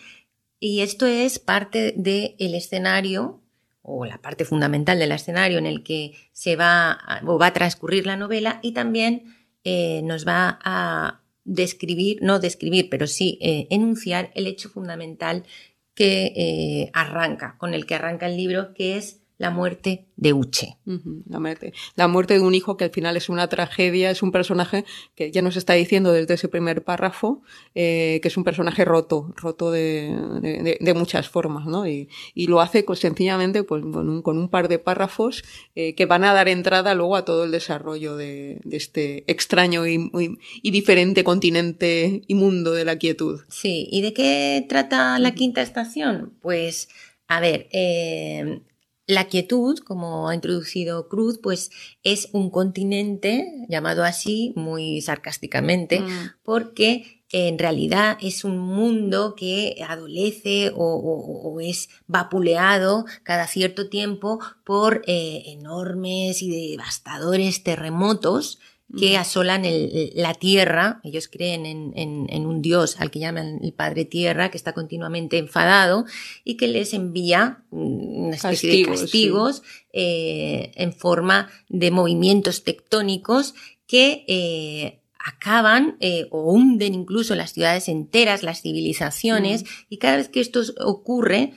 y 0.58 0.80
esto 0.80 1.06
es 1.06 1.38
parte 1.38 1.92
del 1.96 2.54
escenario 2.54 3.42
o 3.82 4.04
la 4.04 4.18
parte 4.18 4.44
fundamental 4.44 4.98
del 4.98 5.12
escenario 5.12 5.58
en 5.58 5.66
el 5.66 5.84
que 5.84 6.14
se 6.32 6.56
va 6.56 6.90
a, 6.90 7.22
o 7.24 7.38
va 7.38 7.46
a 7.48 7.52
transcurrir 7.52 8.06
la 8.06 8.16
novela 8.16 8.58
y 8.62 8.72
también 8.72 9.36
eh, 9.62 10.00
nos 10.02 10.26
va 10.26 10.58
a 10.64 11.20
describir, 11.46 12.18
no 12.20 12.38
describir, 12.38 12.88
pero 12.90 13.06
sí 13.06 13.38
eh, 13.40 13.66
enunciar 13.70 14.30
el 14.34 14.46
hecho 14.46 14.68
fundamental 14.68 15.44
que 15.94 16.32
eh, 16.36 16.90
arranca, 16.92 17.56
con 17.58 17.72
el 17.72 17.86
que 17.86 17.94
arranca 17.94 18.26
el 18.26 18.36
libro, 18.36 18.74
que 18.74 18.98
es 18.98 19.20
la 19.38 19.50
muerte 19.50 20.06
de 20.16 20.32
Uche. 20.32 20.78
la, 21.28 21.38
muerte, 21.38 21.74
la 21.94 22.08
muerte 22.08 22.34
de 22.34 22.40
un 22.40 22.54
hijo 22.54 22.76
que 22.76 22.84
al 22.84 22.90
final 22.90 23.16
es 23.16 23.28
una 23.28 23.48
tragedia, 23.48 24.10
es 24.10 24.22
un 24.22 24.32
personaje 24.32 24.84
que 25.14 25.30
ya 25.30 25.42
nos 25.42 25.56
está 25.56 25.74
diciendo 25.74 26.12
desde 26.12 26.34
ese 26.34 26.48
primer 26.48 26.84
párrafo 26.84 27.42
eh, 27.74 28.18
que 28.22 28.28
es 28.28 28.36
un 28.36 28.44
personaje 28.44 28.84
roto, 28.84 29.34
roto 29.36 29.70
de, 29.70 30.78
de, 30.80 30.94
muchas 30.94 31.28
formas, 31.28 31.66
¿no? 31.66 31.86
Y, 31.86 32.08
y, 32.34 32.46
lo 32.46 32.60
hace 32.60 32.82
pues, 32.82 33.00
sencillamente 33.00 33.62
pues, 33.62 33.82
con, 33.82 34.08
un, 34.08 34.22
con 34.22 34.38
un 34.38 34.48
par 34.48 34.68
de 34.68 34.78
párrafos 34.78 35.44
eh, 35.74 35.94
que 35.94 36.06
van 36.06 36.24
a 36.24 36.32
dar 36.32 36.48
entrada 36.48 36.94
luego 36.94 37.16
a 37.16 37.24
todo 37.24 37.44
el 37.44 37.50
desarrollo 37.50 38.16
de, 38.16 38.60
este 38.70 39.30
extraño 39.30 39.86
y, 39.86 40.10
y, 40.62 40.70
diferente 40.70 41.24
continente 41.24 42.22
y 42.26 42.34
mundo 42.34 42.72
de 42.72 42.84
la 42.86 42.96
quietud. 42.96 43.40
Sí, 43.48 43.86
¿y 43.90 44.00
de 44.00 44.14
qué 44.14 44.64
trata 44.68 45.18
la 45.18 45.34
quinta 45.34 45.60
estación? 45.60 46.32
Pues, 46.40 46.88
a 47.28 47.40
ver, 47.40 47.68
eh, 47.72 48.60
la 49.06 49.28
quietud, 49.28 49.78
como 49.78 50.28
ha 50.28 50.34
introducido 50.34 51.08
Cruz, 51.08 51.38
pues 51.42 51.70
es 52.02 52.28
un 52.32 52.50
continente 52.50 53.66
llamado 53.68 54.04
así 54.04 54.52
muy 54.56 55.00
sarcásticamente, 55.00 56.00
mm. 56.00 56.32
porque 56.42 57.22
en 57.30 57.58
realidad 57.58 58.18
es 58.20 58.44
un 58.44 58.58
mundo 58.58 59.34
que 59.36 59.84
adolece 59.86 60.72
o, 60.74 61.58
es 61.60 61.88
vapuleado 62.06 63.04
cada 63.22 63.46
cierto 63.46 63.88
tiempo 63.88 64.38
por 64.64 65.02
eh, 65.06 65.42
enormes 65.46 66.42
y 66.42 66.70
devastadores 66.70 67.62
terremotos 67.62 68.58
que 68.96 69.16
asolan 69.16 69.64
la 70.14 70.34
tierra. 70.34 71.00
Ellos 71.02 71.28
creen 71.28 71.66
en, 71.66 72.46
un 72.46 72.62
dios 72.62 73.00
al 73.00 73.10
que 73.10 73.18
llaman 73.18 73.58
el 73.62 73.72
Padre 73.72 74.04
Tierra, 74.04 74.50
que 74.50 74.56
está 74.56 74.72
continuamente 74.72 75.38
enfadado 75.38 76.04
y 76.44 76.56
que 76.56 76.68
les 76.68 76.94
envía 76.94 77.64
una 77.70 78.36
especie 78.36 78.70
de 78.70 78.84
castigos 78.84 79.62
eh, 79.92 80.72
en 80.76 80.92
forma 80.92 81.50
de 81.68 81.90
movimientos 81.90 82.62
tectónicos 82.64 83.54
que 83.86 84.24
eh, 84.28 85.00
acaban 85.18 85.96
eh, 86.00 86.28
o 86.30 86.52
hunden 86.52 86.94
incluso 86.94 87.34
las 87.34 87.52
ciudades 87.52 87.88
enteras, 87.88 88.44
las 88.44 88.62
civilizaciones, 88.62 89.64
y 89.88 89.98
cada 89.98 90.18
vez 90.18 90.28
que 90.28 90.40
esto 90.40 90.62
ocurre, 90.84 91.52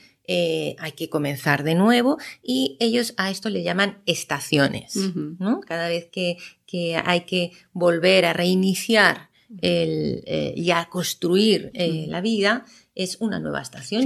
hay 0.78 0.92
que 0.92 1.08
comenzar 1.08 1.64
de 1.64 1.74
nuevo 1.74 2.18
y 2.42 2.76
ellos 2.78 3.14
a 3.16 3.30
esto 3.30 3.48
le 3.48 3.62
llaman 3.62 3.98
estaciones, 4.06 4.94
¿no? 4.94 5.60
Cada 5.60 5.88
vez 5.88 6.08
que, 6.10 6.36
que 6.66 6.96
hay 6.96 7.22
que 7.22 7.50
volver 7.72 8.24
a 8.24 8.32
reiniciar 8.32 9.30
el, 9.60 10.22
eh, 10.26 10.54
y 10.56 10.70
a 10.70 10.86
construir 10.86 11.70
eh, 11.74 12.06
la 12.08 12.20
vida, 12.20 12.64
es 12.94 13.16
una 13.20 13.40
nueva 13.40 13.60
estación. 13.60 14.04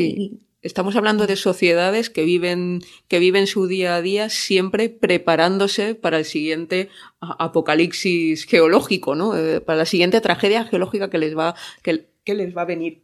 Estamos 0.63 0.97
hablando 0.97 1.27
de 1.27 1.37
sociedades 1.37 2.09
que 2.09 2.25
viven, 2.25 2.81
que 3.09 3.19
viven 3.19 3.47
su 3.47 3.67
día 3.67 3.97
a 3.97 4.03
día 4.03 4.31
siempre 4.31 4.89
preparándose 4.89 5.95
para 5.95 6.19
el 6.19 6.25
siguiente 6.25 6.89
apocalipsis 7.21 8.47
geológico, 8.47 9.15
¿no? 9.15 9.37
Eh, 9.37 9.61
para 9.61 9.79
la 9.79 9.85
siguiente 9.85 10.23
tragedia 10.23 10.65
geológica 10.65 11.11
que 11.11 11.19
les 11.19 11.37
va, 11.37 11.55
que, 11.83 12.07
que 12.25 12.35
les 12.35 12.57
va 12.57 12.63
a 12.63 12.67
venir 12.67 13.04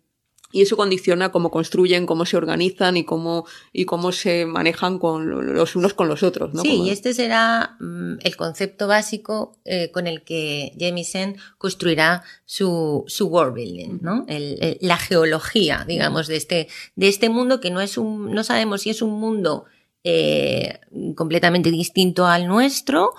y 0.52 0.62
eso 0.62 0.76
condiciona 0.76 1.30
cómo 1.32 1.50
construyen, 1.50 2.06
cómo 2.06 2.26
se 2.26 2.36
organizan 2.36 2.96
y 2.96 3.04
cómo, 3.04 3.46
y 3.72 3.84
cómo 3.84 4.12
se 4.12 4.46
manejan 4.46 4.98
con 4.98 5.54
los 5.54 5.76
unos 5.76 5.94
con 5.94 6.08
los 6.08 6.22
otros. 6.22 6.54
¿no? 6.54 6.62
Sí, 6.62 6.82
y 6.82 6.90
este 6.90 7.14
será 7.14 7.76
mm, 7.80 8.18
el 8.20 8.36
concepto 8.36 8.86
básico 8.88 9.56
eh, 9.64 9.90
con 9.90 10.06
el 10.06 10.22
que 10.22 10.72
Jamieson 10.78 11.36
construirá 11.58 12.22
su, 12.44 13.04
su 13.06 13.26
world 13.28 13.54
building, 13.54 13.98
¿no? 14.02 14.24
El, 14.28 14.78
la 14.80 14.96
geología, 14.96 15.84
digamos, 15.86 16.26
de 16.26 16.36
este, 16.36 16.68
de 16.96 17.08
este 17.08 17.28
mundo 17.28 17.60
que 17.60 17.70
no 17.70 17.80
es 17.80 17.98
un, 17.98 18.32
no 18.32 18.44
sabemos 18.44 18.82
si 18.82 18.90
es 18.90 19.02
un 19.02 19.20
mundo 19.20 19.66
eh, 20.02 20.80
completamente 21.14 21.70
distinto 21.70 22.26
al 22.26 22.46
nuestro 22.46 23.12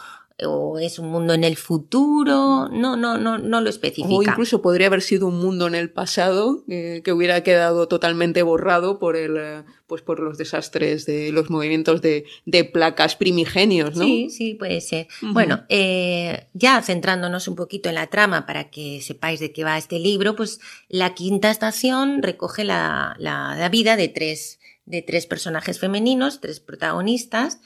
o 0.46 0.80
es 0.80 1.00
un 1.00 1.10
mundo 1.10 1.34
en 1.34 1.44
el 1.44 1.56
futuro, 1.58 2.70
no, 2.70 2.96
no, 2.96 3.18
no, 3.18 3.38
no 3.38 3.62
lo 3.62 3.70
especifica. 3.70 4.16
O 4.16 4.24
incluso 4.24 4.62
podría 4.62 4.88
haber 4.88 5.02
sido 5.02 5.28
un 5.28 5.40
mundo 5.40 5.68
en 5.68 5.76
el 5.76 5.90
pasado 5.90 6.64
eh, 6.68 7.02
que 7.04 7.14
hubiera 7.14 7.44
quedado 7.44 7.88
totalmente 7.88 8.44
borrado 8.44 9.00
por 9.00 9.16
el, 9.16 9.38
eh, 9.38 9.64
pues 9.88 10.02
por 10.02 10.20
los 10.20 10.38
desastres 10.38 11.06
de 11.06 11.32
los 11.32 11.50
movimientos 11.50 12.02
de, 12.02 12.26
de 12.46 12.64
placas 12.64 13.16
primigenios, 13.16 13.96
¿no? 13.96 14.06
Sí, 14.06 14.30
sí, 14.30 14.56
puede 14.56 14.82
ser. 14.82 15.08
Bueno, 15.22 15.64
eh, 15.70 16.48
ya 16.54 16.82
centrándonos 16.82 17.48
un 17.48 17.56
poquito 17.56 17.90
en 17.90 17.96
la 17.96 18.08
trama 18.08 18.46
para 18.46 18.70
que 18.70 19.02
sepáis 19.02 19.40
de 19.40 19.52
qué 19.52 19.64
va 19.64 19.78
este 19.78 20.00
libro, 20.00 20.36
pues 20.36 20.60
la 20.90 21.14
quinta 21.14 21.52
estación 21.52 22.22
recoge 22.24 22.64
la, 22.64 23.16
la, 23.20 23.56
la 23.56 23.70
vida 23.70 23.96
de 23.96 24.08
tres, 24.08 24.60
de 24.86 25.02
tres 25.02 25.26
personajes 25.26 25.80
femeninos, 25.80 26.42
tres 26.42 26.60
protagonistas, 26.60 27.60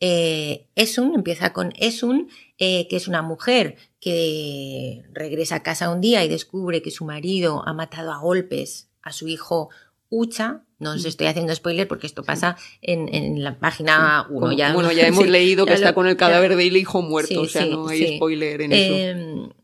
eh, 0.00 0.66
Esun, 0.74 1.14
empieza 1.14 1.52
con 1.52 1.72
Esun, 1.76 2.28
eh, 2.58 2.88
que 2.88 2.96
es 2.96 3.06
una 3.06 3.22
mujer 3.22 3.76
que 4.00 5.02
regresa 5.12 5.56
a 5.56 5.62
casa 5.62 5.90
un 5.90 6.00
día 6.00 6.24
y 6.24 6.28
descubre 6.28 6.82
que 6.82 6.90
su 6.90 7.04
marido 7.04 7.62
ha 7.66 7.74
matado 7.74 8.12
a 8.12 8.18
golpes 8.18 8.88
a 9.02 9.12
su 9.12 9.28
hijo 9.28 9.68
Ucha. 10.08 10.64
No 10.78 10.92
os 10.92 11.04
mm. 11.04 11.08
estoy 11.08 11.26
haciendo 11.28 11.54
spoiler 11.54 11.86
porque 11.86 12.06
esto 12.06 12.24
pasa 12.24 12.56
en, 12.80 13.44
la 13.44 13.58
página 13.58 14.26
1. 14.30 14.52
Ya, 14.52 14.72
bueno, 14.72 14.90
ya 14.90 15.06
hemos 15.06 15.26
leído 15.28 15.66
que 15.66 15.74
está 15.74 15.92
con 15.92 16.06
el 16.06 16.16
cadáver 16.16 16.56
del 16.56 16.76
hijo 16.76 17.02
muerto, 17.02 17.42
o 17.42 17.46
sea, 17.46 17.66
no 17.66 17.86
hay 17.86 18.16
spoiler 18.16 18.62
en 18.62 18.72
eso. 18.72 19.54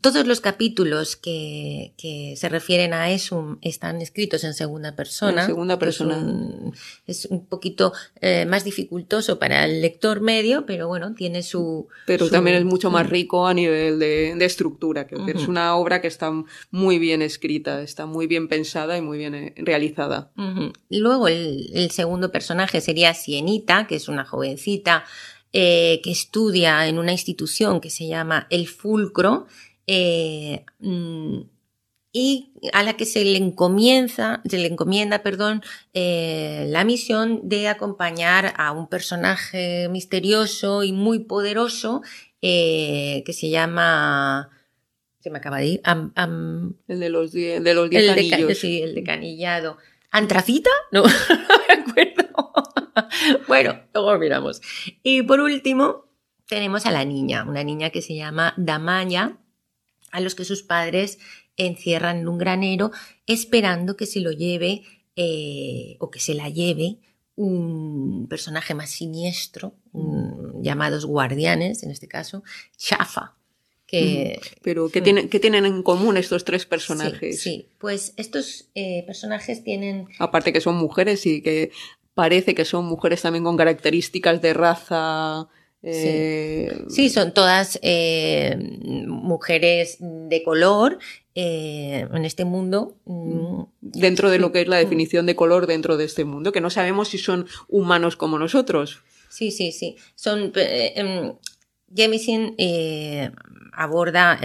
Todos 0.00 0.24
los 0.24 0.40
capítulos 0.40 1.16
que, 1.16 1.94
que, 1.98 2.34
se 2.36 2.48
refieren 2.48 2.94
a 2.94 3.10
eso 3.10 3.58
están 3.60 4.00
escritos 4.00 4.44
en 4.44 4.54
segunda 4.54 4.94
persona. 4.94 5.40
En 5.40 5.46
segunda 5.48 5.80
persona. 5.80 6.16
Es 7.08 7.26
un, 7.26 7.44
poquito 7.44 7.92
eh, 8.20 8.46
más 8.46 8.62
dificultoso 8.62 9.40
para 9.40 9.64
el 9.64 9.82
lector 9.82 10.20
medio, 10.20 10.64
pero 10.64 10.86
bueno, 10.86 11.12
tiene 11.14 11.42
su. 11.42 11.88
Pero 12.06 12.30
también 12.30 12.56
es 12.56 12.64
mucho 12.64 12.88
más 12.92 13.10
rico 13.10 13.48
a 13.48 13.54
nivel 13.54 13.98
de, 13.98 14.36
de 14.36 14.44
estructura. 14.44 15.08
Que 15.08 15.16
Es 15.32 15.48
una 15.48 15.74
obra 15.74 16.00
que 16.00 16.06
está 16.06 16.30
muy 16.70 17.00
bien 17.00 17.20
escrita, 17.20 17.82
está 17.82 18.06
muy 18.06 18.28
bien 18.28 18.46
pensada 18.46 18.96
y 18.96 19.00
muy 19.00 19.18
bien 19.18 19.34
eh, 19.34 19.54
realizada. 19.56 20.30
Luego, 20.88 21.26
el, 21.26 21.68
el, 21.74 21.90
segundo 21.90 22.30
personaje 22.30 22.80
sería 22.80 23.12
Sienita, 23.12 23.88
que 23.88 23.96
es 23.96 24.08
una 24.08 24.24
jovencita 24.24 25.04
eh, 25.52 26.00
que 26.04 26.12
estudia 26.12 26.86
en 26.86 26.96
una 26.96 27.10
institución 27.10 27.80
que 27.80 27.90
se 27.90 28.06
llama 28.06 28.46
El 28.50 28.68
Fulcro 28.68 29.48
eh, 29.92 30.64
mm, 30.78 31.40
y 32.12 32.52
a 32.72 32.84
la 32.84 32.94
que 32.96 33.06
se 33.06 33.24
le 33.24 33.36
encomienda, 33.36 34.40
se 34.48 34.58
le 34.58 34.68
encomienda, 34.68 35.24
perdón, 35.24 35.62
eh, 35.94 36.66
la 36.68 36.84
misión 36.84 37.40
de 37.42 37.66
acompañar 37.66 38.54
a 38.56 38.70
un 38.70 38.86
personaje 38.86 39.88
misterioso 39.88 40.84
y 40.84 40.92
muy 40.92 41.18
poderoso 41.18 42.02
eh, 42.40 43.24
que 43.26 43.32
se 43.32 43.50
llama, 43.50 44.50
se 45.18 45.28
me 45.30 45.38
acaba 45.38 45.58
de 45.58 45.66
ir, 45.66 45.82
el 46.86 47.00
de 47.00 47.08
los 47.08 47.32
diez, 47.32 47.62
de 47.62 47.74
los 47.74 47.90
diez 47.90 48.16
el 48.16 48.54
sí, 48.54 48.82
el 48.82 48.94
de 48.94 49.02
canillado. 49.02 49.76
¿Antracita? 50.12 50.70
No, 50.92 51.02
no 51.02 51.56
me 51.66 51.74
acuerdo. 51.74 52.52
bueno, 53.48 53.80
luego 53.92 54.18
miramos. 54.18 54.60
Y 55.02 55.22
por 55.22 55.40
último, 55.40 56.04
tenemos 56.46 56.86
a 56.86 56.92
la 56.92 57.04
niña, 57.04 57.44
una 57.44 57.64
niña 57.64 57.90
que 57.90 58.02
se 58.02 58.14
llama 58.14 58.54
Damaya, 58.56 59.36
a 60.10 60.20
los 60.20 60.34
que 60.34 60.44
sus 60.44 60.62
padres 60.62 61.18
encierran 61.56 62.18
en 62.18 62.28
un 62.28 62.38
granero 62.38 62.90
esperando 63.26 63.96
que 63.96 64.06
se 64.06 64.20
lo 64.20 64.32
lleve 64.32 64.82
eh, 65.16 65.96
o 65.98 66.10
que 66.10 66.20
se 66.20 66.34
la 66.34 66.48
lleve 66.48 66.98
un 67.36 68.26
personaje 68.28 68.74
más 68.74 68.90
siniestro, 68.90 69.74
llamados 70.60 71.06
guardianes, 71.06 71.82
en 71.82 71.90
este 71.90 72.06
caso, 72.06 72.42
Chafa. 72.76 73.34
Que, 73.86 74.40
Pero, 74.62 74.88
¿qué, 74.90 75.00
tienen, 75.00 75.28
¿qué 75.28 75.40
tienen 75.40 75.64
en 75.64 75.82
común 75.82 76.16
estos 76.16 76.44
tres 76.44 76.64
personajes? 76.66 77.40
Sí, 77.40 77.66
pues 77.78 78.12
estos 78.16 78.68
eh, 78.74 79.04
personajes 79.06 79.64
tienen... 79.64 80.06
Aparte 80.18 80.52
que 80.52 80.60
son 80.60 80.76
mujeres 80.76 81.26
y 81.26 81.42
que 81.42 81.72
parece 82.14 82.54
que 82.54 82.64
son 82.64 82.84
mujeres 82.84 83.22
también 83.22 83.42
con 83.42 83.56
características 83.56 84.42
de 84.42 84.52
raza 84.52 85.48
eh, 85.82 86.84
sí. 86.88 87.08
son 87.08 87.32
todas 87.32 87.78
eh, 87.82 88.56
mujeres 89.06 89.96
de 90.00 90.42
color 90.42 90.98
eh, 91.34 92.06
en 92.12 92.24
este 92.24 92.44
mundo. 92.44 92.96
Mm, 93.06 93.62
dentro 93.80 94.30
de 94.30 94.38
lo 94.38 94.52
que 94.52 94.62
es 94.62 94.68
la 94.68 94.76
definición 94.76 95.26
de 95.26 95.36
color 95.36 95.66
dentro 95.66 95.96
de 95.96 96.04
este 96.04 96.24
mundo, 96.24 96.52
que 96.52 96.60
no 96.60 96.70
sabemos 96.70 97.08
si 97.08 97.18
son 97.18 97.46
humanos 97.68 98.16
como 98.16 98.38
nosotros. 98.38 99.00
Sí, 99.28 99.50
sí, 99.50 99.72
sí. 99.72 99.96
Son. 100.14 100.52
Jemisin 101.92 102.54
aborda 103.72 104.38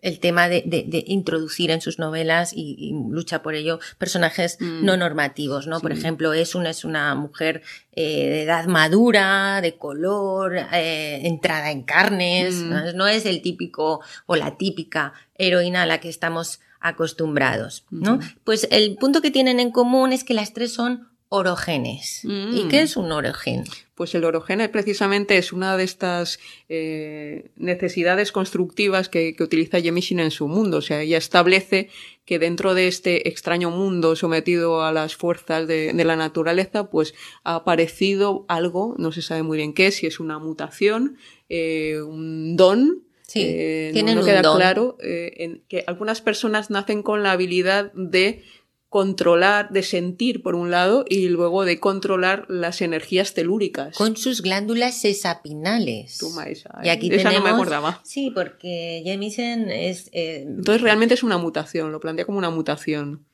el 0.00 0.20
tema 0.20 0.48
de, 0.48 1.04
introducir 1.06 1.70
en 1.70 1.80
sus 1.80 1.98
novelas 1.98 2.52
y, 2.54 2.94
lucha 3.10 3.42
por 3.42 3.54
ello 3.54 3.80
personajes 3.98 4.58
mm. 4.60 4.84
no 4.84 4.96
normativos, 4.96 5.66
¿no? 5.66 5.80
Por 5.80 5.92
ejemplo, 5.92 6.32
es 6.32 6.54
una, 6.54 6.70
es 6.70 6.84
una 6.84 7.14
mujer 7.14 7.62
eh, 7.92 8.28
de 8.28 8.42
edad 8.42 8.66
madura, 8.66 9.60
de 9.60 9.76
color, 9.76 10.56
eh, 10.72 11.20
entrada 11.24 11.70
en 11.70 11.82
carnes, 11.82 12.56
mm. 12.56 12.96
¿no? 12.96 13.08
es 13.08 13.26
el 13.26 13.42
típico 13.42 14.00
o 14.26 14.36
la 14.36 14.56
típica 14.56 15.14
heroína 15.36 15.82
a 15.82 15.86
la 15.86 15.98
que 15.98 16.08
estamos 16.08 16.60
acostumbrados, 16.80 17.84
¿no? 17.90 18.20
Pues 18.44 18.68
el 18.70 18.96
punto 18.96 19.20
que 19.20 19.32
tienen 19.32 19.58
en 19.58 19.72
común 19.72 20.12
es 20.12 20.22
que 20.22 20.34
las 20.34 20.52
tres 20.52 20.72
son 20.72 21.08
orogenes. 21.30 22.22
¿Y 22.24 22.68
qué 22.68 22.80
mm. 22.80 22.84
es 22.84 22.96
un 22.96 23.12
orogen? 23.12 23.64
Pues 23.94 24.14
el 24.14 24.24
orogene 24.24 24.68
precisamente 24.68 25.36
es 25.36 25.52
una 25.52 25.76
de 25.76 25.84
estas 25.84 26.38
eh, 26.68 27.50
necesidades 27.56 28.32
constructivas 28.32 29.08
que, 29.08 29.36
utiliza 29.40 29.78
Yemishin 29.78 30.20
en 30.20 30.30
su 30.30 30.48
mundo. 30.48 30.78
O 30.78 30.82
sea, 30.82 31.02
ella 31.02 31.18
establece 31.18 31.90
que 32.24 32.38
dentro 32.38 32.74
de 32.74 32.88
este 32.88 33.28
extraño 33.28 33.70
mundo 33.70 34.16
sometido 34.16 34.82
a 34.82 34.92
las 34.92 35.16
fuerzas 35.16 35.66
de, 35.66 35.92
la 35.92 36.16
naturaleza, 36.16 36.88
pues 36.90 37.14
ha 37.44 37.56
aparecido 37.56 38.46
algo, 38.48 38.94
no 38.98 39.12
se 39.12 39.22
sabe 39.22 39.42
muy 39.42 39.58
bien 39.58 39.74
qué, 39.74 39.90
si 39.90 40.06
es 40.06 40.20
una 40.20 40.38
mutación, 40.38 41.18
eh, 41.48 42.00
un 42.00 42.56
don, 42.56 43.02
Sí, 43.26 43.42
eh, 43.44 43.90
tienen 43.92 44.16
no, 44.16 44.24
queda 44.24 44.40
claro 44.40 44.96
en 45.00 45.62
que 45.68 45.84
algunas 45.86 46.22
personas 46.22 46.70
nacen 46.70 47.02
con 47.02 47.22
la 47.22 47.32
habilidad 47.32 47.92
de 47.92 48.42
controlar, 48.88 49.70
de 49.70 49.82
sentir 49.82 50.42
por 50.42 50.54
un 50.54 50.70
lado 50.70 51.04
y 51.08 51.28
luego 51.28 51.64
de 51.64 51.78
controlar 51.78 52.46
las 52.48 52.80
energías 52.80 53.34
telúricas. 53.34 53.96
Con 53.96 54.16
sus 54.16 54.40
glándulas 54.40 54.98
sesapinales. 55.00 56.18
Toma 56.18 56.44
esa. 56.44 56.80
Y 56.82 56.88
aquí 56.88 57.12
esa 57.12 57.30
no 57.32 57.42
me 57.42 57.50
acordaba. 57.50 58.00
Sí, 58.04 58.30
porque 58.34 59.02
Jemisen 59.04 59.70
es... 59.70 60.08
Eh, 60.12 60.44
Entonces 60.46 60.80
realmente 60.80 61.14
es 61.14 61.22
una 61.22 61.36
mutación, 61.36 61.92
lo 61.92 62.00
plantea 62.00 62.24
como 62.24 62.38
una 62.38 62.50
mutación. 62.50 63.26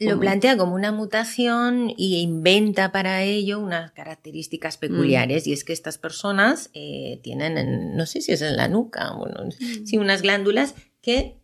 Lo 0.00 0.20
plantea 0.20 0.56
como 0.56 0.76
una 0.76 0.92
mutación 0.92 1.92
y 1.96 2.20
inventa 2.20 2.92
para 2.92 3.24
ello 3.24 3.58
unas 3.58 3.90
características 3.90 4.76
peculiares. 4.76 5.44
Mm. 5.44 5.50
Y 5.50 5.52
es 5.54 5.64
que 5.64 5.72
estas 5.72 5.98
personas 5.98 6.70
eh, 6.72 7.18
tienen, 7.24 7.96
no 7.96 8.06
sé 8.06 8.20
si 8.20 8.30
es 8.30 8.42
en 8.42 8.56
la 8.56 8.68
nuca, 8.68 9.12
bueno, 9.14 9.46
mm. 9.46 9.86
sí, 9.86 9.98
unas 9.98 10.22
glándulas 10.22 10.76
que 11.02 11.38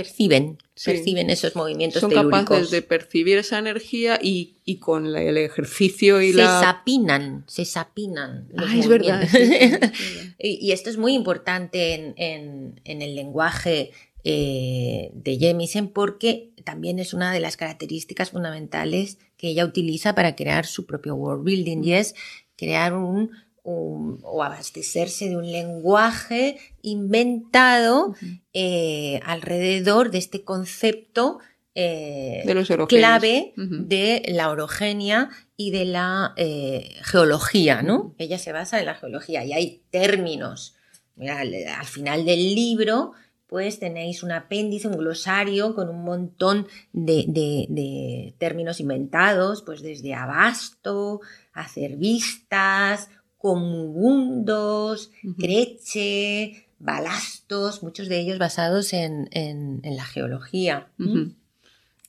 mm, 0.00 0.04
perciben, 0.04 0.58
perciben 0.84 1.30
esos 1.30 1.56
movimientos 1.56 2.00
Son 2.00 2.10
capaces 2.10 2.70
de 2.70 2.82
percibir 2.82 3.38
esa 3.38 3.58
energía 3.58 4.18
y, 4.22 4.56
con 4.80 5.06
el 5.06 5.36
ejercicio 5.36 6.20
y 6.22 6.32
la... 6.32 6.60
Se 6.60 6.66
sapinan, 6.66 7.44
se 7.46 7.64
sapinan. 7.64 8.48
Ah, 8.56 8.76
es 8.76 8.88
verdad. 8.88 9.28
y, 10.38 10.72
esto 10.72 10.90
es 10.90 10.96
muy 10.96 11.14
importante 11.14 12.14
en, 12.16 12.80
el 12.84 13.14
lenguaje 13.14 13.90
eh, 14.24 15.10
de 15.14 15.38
Jemison 15.38 15.88
porque 15.88 16.50
también 16.64 16.98
es 16.98 17.14
una 17.14 17.32
de 17.32 17.40
las 17.40 17.56
características 17.56 18.30
fundamentales 18.30 19.18
que 19.36 19.48
ella 19.48 19.64
utiliza 19.64 20.14
para 20.14 20.36
crear 20.36 20.66
su 20.66 20.86
propio 20.86 21.14
world 21.14 21.44
building 21.44 21.82
y 21.82 21.94
es 21.94 22.14
crear 22.56 22.94
un 22.94 23.30
o 23.64 24.42
abastecerse 24.42 25.28
de 25.28 25.36
un 25.36 25.50
lenguaje 25.50 26.58
inventado 26.82 28.14
eh, 28.52 29.20
alrededor 29.24 30.10
de 30.10 30.18
este 30.18 30.44
concepto 30.44 31.38
eh, 31.74 32.42
clave 32.88 33.52
de 33.56 34.22
la 34.28 34.50
orogenia 34.50 35.30
y 35.56 35.70
de 35.70 35.84
la 35.84 36.34
eh, 36.36 36.96
geología, 37.02 37.82
¿no? 37.82 38.14
Ella 38.18 38.38
se 38.38 38.52
basa 38.52 38.80
en 38.80 38.86
la 38.86 38.94
geología 38.94 39.44
y 39.44 39.52
hay 39.52 39.82
términos. 39.90 40.74
al, 41.18 41.86
final 41.86 42.24
del 42.24 42.54
libro, 42.54 43.12
pues 43.46 43.78
tenéis 43.78 44.22
un 44.22 44.32
apéndice, 44.32 44.88
un 44.88 44.96
glosario 44.96 45.74
con 45.74 45.88
un 45.88 46.02
montón 46.02 46.66
de, 46.92 47.24
de 47.28 48.34
términos 48.38 48.80
inventados, 48.80 49.62
pues 49.62 49.82
desde 49.82 50.14
abasto, 50.14 51.20
hacer 51.52 51.96
vistas, 51.96 53.10
comungundos, 53.40 55.10
creche, 55.38 56.66
balastos, 56.78 57.82
muchos 57.82 58.10
de 58.10 58.20
ellos 58.20 58.38
basados 58.38 58.92
en, 58.92 59.30
en, 59.32 59.80
la 59.82 60.04
geología 60.04 60.90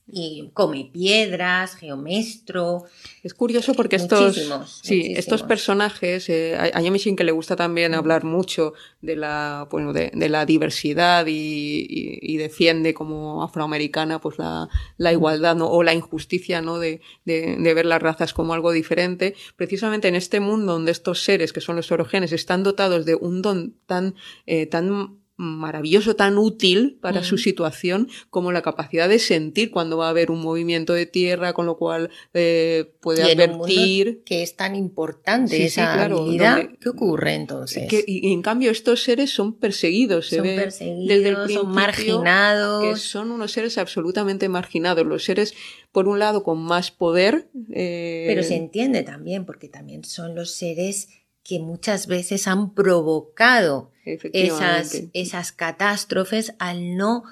y 0.07 0.49
come 0.53 0.89
piedras, 0.91 1.75
geomestro. 1.75 2.83
Es 3.23 3.33
curioso 3.33 3.73
porque 3.73 3.95
estos, 3.95 4.41
sí, 4.81 5.13
estos 5.15 5.43
personajes, 5.43 6.27
eh, 6.29 6.57
a 6.57 6.81
Yamishin 6.81 7.15
que 7.15 7.23
le 7.23 7.31
gusta 7.31 7.55
también 7.55 7.93
hablar 7.93 8.23
mucho 8.23 8.73
de 9.01 9.15
la, 9.15 9.67
bueno, 9.71 9.93
de, 9.93 10.11
la 10.29 10.45
diversidad 10.45 11.25
y, 11.27 12.37
defiende 12.41 12.95
como 12.95 13.43
afroamericana 13.43 14.19
pues 14.19 14.39
la, 14.39 14.67
la 14.97 15.11
igualdad 15.11 15.55
¿no? 15.55 15.69
o 15.69 15.83
la 15.83 15.93
injusticia 15.93 16.59
¿no? 16.59 16.79
De, 16.79 17.01
de, 17.25 17.73
ver 17.73 17.85
las 17.85 18.01
razas 18.01 18.33
como 18.33 18.53
algo 18.53 18.71
diferente. 18.71 19.35
Precisamente 19.55 20.07
en 20.07 20.15
este 20.15 20.39
mundo 20.39 20.73
donde 20.73 20.91
estos 20.91 21.23
seres 21.23 21.53
que 21.53 21.61
son 21.61 21.75
los 21.75 21.91
orogenes 21.91 22.31
están 22.31 22.63
dotados 22.63 23.05
de 23.05 23.15
un 23.15 23.41
don 23.41 23.75
tan, 23.85 24.15
eh, 24.47 24.65
tan 24.65 25.20
maravilloso, 25.41 26.15
tan 26.15 26.37
útil 26.37 26.99
para 27.01 27.23
su 27.23 27.37
situación 27.37 28.07
como 28.29 28.51
la 28.51 28.61
capacidad 28.61 29.09
de 29.09 29.17
sentir 29.17 29.71
cuando 29.71 29.97
va 29.97 30.05
a 30.05 30.09
haber 30.11 30.29
un 30.29 30.39
movimiento 30.39 30.93
de 30.93 31.07
tierra, 31.07 31.53
con 31.53 31.65
lo 31.65 31.77
cual 31.77 32.11
eh, 32.33 32.93
puede 33.01 33.23
advertir. 33.23 34.21
que 34.23 34.43
es 34.43 34.55
tan 34.55 34.75
importante 34.75 35.65
esa 35.65 36.03
habilidad. 36.03 36.69
¿Qué 36.79 36.89
ocurre 36.89 37.33
entonces? 37.33 37.91
y, 38.05 38.31
en 38.31 38.41
cambio 38.43 38.69
estos 38.71 39.03
seres 39.03 39.31
son 39.31 39.57
perseguidos, 39.57 40.27
son 40.27 40.43
perseguidos, 40.43 41.51
son 41.51 41.71
marginados. 41.71 42.83
Que 42.83 42.95
son 42.97 43.31
unos 43.31 43.51
seres 43.51 43.79
absolutamente 43.79 44.47
marginados. 44.47 45.05
Los 45.05 45.23
seres, 45.23 45.55
por 45.91 46.07
un 46.07 46.19
lado, 46.19 46.43
con 46.43 46.61
más 46.61 46.91
poder. 46.91 47.49
Eh, 47.71 48.25
Pero 48.27 48.43
se 48.43 48.55
entiende 48.55 49.01
también, 49.01 49.45
porque 49.45 49.69
también 49.69 50.03
son 50.03 50.35
los 50.35 50.51
seres 50.51 51.09
que 51.43 51.59
muchas 51.59 52.07
veces 52.07 52.47
han 52.47 52.73
provocado 52.73 53.91
esas, 54.05 55.03
esas 55.13 55.51
catástrofes 55.51 56.53
al 56.59 56.95
no 56.95 57.23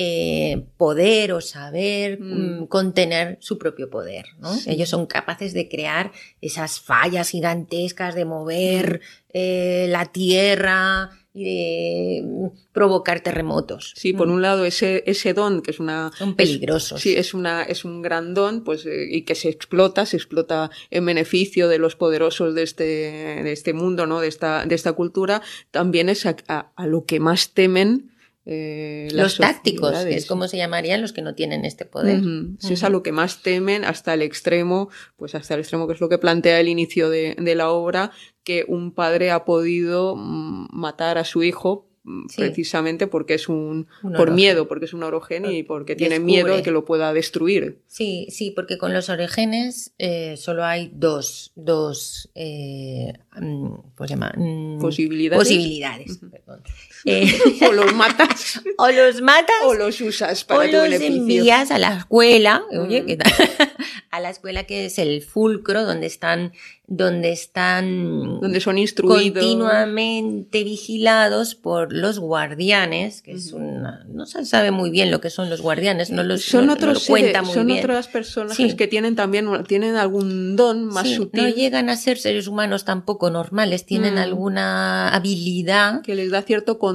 eh, 0.00 0.66
poder 0.76 1.32
o 1.32 1.40
saber 1.40 2.20
mm. 2.20 2.60
Mm, 2.60 2.66
contener 2.68 3.36
su 3.40 3.58
propio 3.58 3.90
poder. 3.90 4.26
Ellos 4.66 4.88
son 4.88 5.06
capaces 5.06 5.52
de 5.54 5.68
crear 5.68 6.12
esas 6.40 6.78
fallas 6.78 7.30
gigantescas, 7.30 8.14
de 8.14 8.24
mover 8.24 9.00
mm. 9.00 9.30
eh, 9.32 9.86
la 9.88 10.06
tierra, 10.06 11.10
y 11.38 11.44
de 11.44 12.50
provocar 12.72 13.20
terremotos. 13.20 13.92
Sí, 13.94 14.12
por 14.12 14.28
un 14.28 14.42
lado 14.42 14.64
ese, 14.64 15.04
ese 15.06 15.34
don, 15.34 15.62
que 15.62 15.70
es 15.70 15.78
una... 15.78 16.10
Son 16.18 16.34
peligrosos. 16.34 17.00
sí, 17.00 17.14
es, 17.16 17.32
una, 17.32 17.62
es 17.62 17.84
un 17.84 18.02
gran 18.02 18.34
don, 18.34 18.64
pues, 18.64 18.84
eh, 18.86 19.06
y 19.08 19.22
que 19.22 19.36
se 19.36 19.48
explota, 19.48 20.04
se 20.04 20.16
explota 20.16 20.72
en 20.90 21.06
beneficio 21.06 21.68
de 21.68 21.78
los 21.78 21.94
poderosos 21.94 22.56
de 22.56 22.64
este, 22.64 22.84
de 22.84 23.52
este 23.52 23.72
mundo, 23.72 24.06
¿no? 24.06 24.20
De 24.20 24.26
esta, 24.26 24.66
de 24.66 24.74
esta 24.74 24.94
cultura, 24.94 25.40
también 25.70 26.08
es 26.08 26.26
a, 26.26 26.34
a 26.48 26.86
lo 26.88 27.04
que 27.04 27.20
más 27.20 27.50
temen 27.50 28.10
eh, 28.50 29.08
los 29.12 29.36
tácticos, 29.36 29.94
es 30.06 30.24
como 30.24 30.48
se 30.48 30.56
llamarían 30.56 31.02
los 31.02 31.12
que 31.12 31.20
no 31.20 31.34
tienen 31.34 31.66
este 31.66 31.84
poder. 31.84 32.22
Si 32.58 32.72
es 32.72 32.82
a 32.82 32.88
lo 32.88 33.02
que 33.02 33.12
más 33.12 33.42
temen 33.42 33.84
hasta 33.84 34.14
el 34.14 34.22
extremo, 34.22 34.88
pues 35.18 35.34
hasta 35.34 35.52
el 35.52 35.60
extremo 35.60 35.86
que 35.86 35.92
es 35.92 36.00
lo 36.00 36.08
que 36.08 36.16
plantea 36.16 36.58
el 36.58 36.68
inicio 36.68 37.10
de, 37.10 37.36
la 37.54 37.68
obra, 37.70 38.10
que 38.48 38.64
un 38.66 38.92
padre 38.92 39.30
ha 39.30 39.44
podido 39.44 40.16
mm, 40.16 40.68
matar 40.72 41.18
a 41.18 41.24
su 41.26 41.42
hijo 41.42 41.86
mm, 42.04 42.28
precisamente 42.34 43.06
porque 43.06 43.34
es 43.34 43.46
un, 43.46 43.88
por 44.16 44.30
miedo, 44.30 44.66
porque 44.68 44.86
es 44.86 44.94
un 44.94 45.02
orogen 45.02 45.44
y 45.44 45.64
porque 45.64 45.94
tiene 45.94 46.18
miedo 46.18 46.56
de 46.56 46.62
que 46.62 46.70
lo 46.70 46.86
pueda 46.86 47.12
destruir. 47.12 47.82
Sí, 47.88 48.26
sí, 48.30 48.50
porque 48.50 48.78
con 48.78 48.94
los 48.94 49.10
orígenes 49.10 49.92
eh, 49.98 50.38
solo 50.38 50.64
hay 50.64 50.90
dos, 50.94 51.52
dos 51.56 52.30
eh, 52.34 53.12
mm, 53.38 53.66
¿cómo 53.94 54.08
se 54.08 54.14
llama? 54.14 54.32
posibilidades. 54.80 55.44
Posibilidades, 55.46 56.18
perdón. 56.30 56.62
Eh, 57.04 57.32
o 57.66 57.72
los 57.72 57.94
matas. 57.94 58.60
o 58.78 58.88
los 58.88 59.20
matas. 59.20 59.56
O 59.64 59.74
los 59.74 60.00
usas 60.00 60.44
para 60.44 60.60
o 60.60 60.86
los 60.86 61.00
envías 61.00 61.70
a 61.70 61.78
la 61.78 61.98
escuela. 61.98 62.64
Oye, 62.70 63.04
¿qué 63.06 63.16
tal? 63.16 63.32
a 64.10 64.20
la 64.20 64.30
escuela 64.30 64.64
que 64.64 64.86
es 64.86 64.98
el 64.98 65.22
fulcro, 65.22 65.84
donde 65.84 66.06
están, 66.06 66.52
donde 66.86 67.32
están. 67.32 68.40
Donde 68.40 68.60
son 68.60 68.78
instruidos. 68.78 69.44
Continuamente 69.44 70.64
vigilados 70.64 71.54
por 71.54 71.92
los 71.92 72.18
guardianes, 72.18 73.22
que 73.22 73.32
es 73.32 73.52
una. 73.52 74.04
No 74.08 74.26
se 74.26 74.44
sabe 74.44 74.70
muy 74.70 74.90
bien 74.90 75.10
lo 75.10 75.20
que 75.20 75.30
son 75.30 75.50
los 75.50 75.60
guardianes, 75.60 76.10
no 76.10 76.22
los 76.24 76.42
Son 76.42 76.70
otros 76.70 77.04
Son 77.04 77.70
otras 77.70 78.08
personas 78.08 78.56
que 78.56 78.86
tienen 78.86 79.14
también, 79.14 79.64
tienen 79.64 79.96
algún 79.96 80.56
don 80.56 80.86
más 80.86 81.08
sutil. 81.08 81.42
No 81.42 81.48
llegan 81.48 81.90
a 81.90 81.96
ser 81.96 82.18
seres 82.18 82.48
humanos 82.48 82.84
tampoco 82.84 83.30
normales, 83.30 83.86
tienen 83.86 84.16
mm. 84.16 84.18
alguna 84.18 85.14
habilidad. 85.14 86.02
Que 86.02 86.14
les 86.14 86.30
da 86.30 86.42
cierto 86.42 86.78
control 86.78 86.87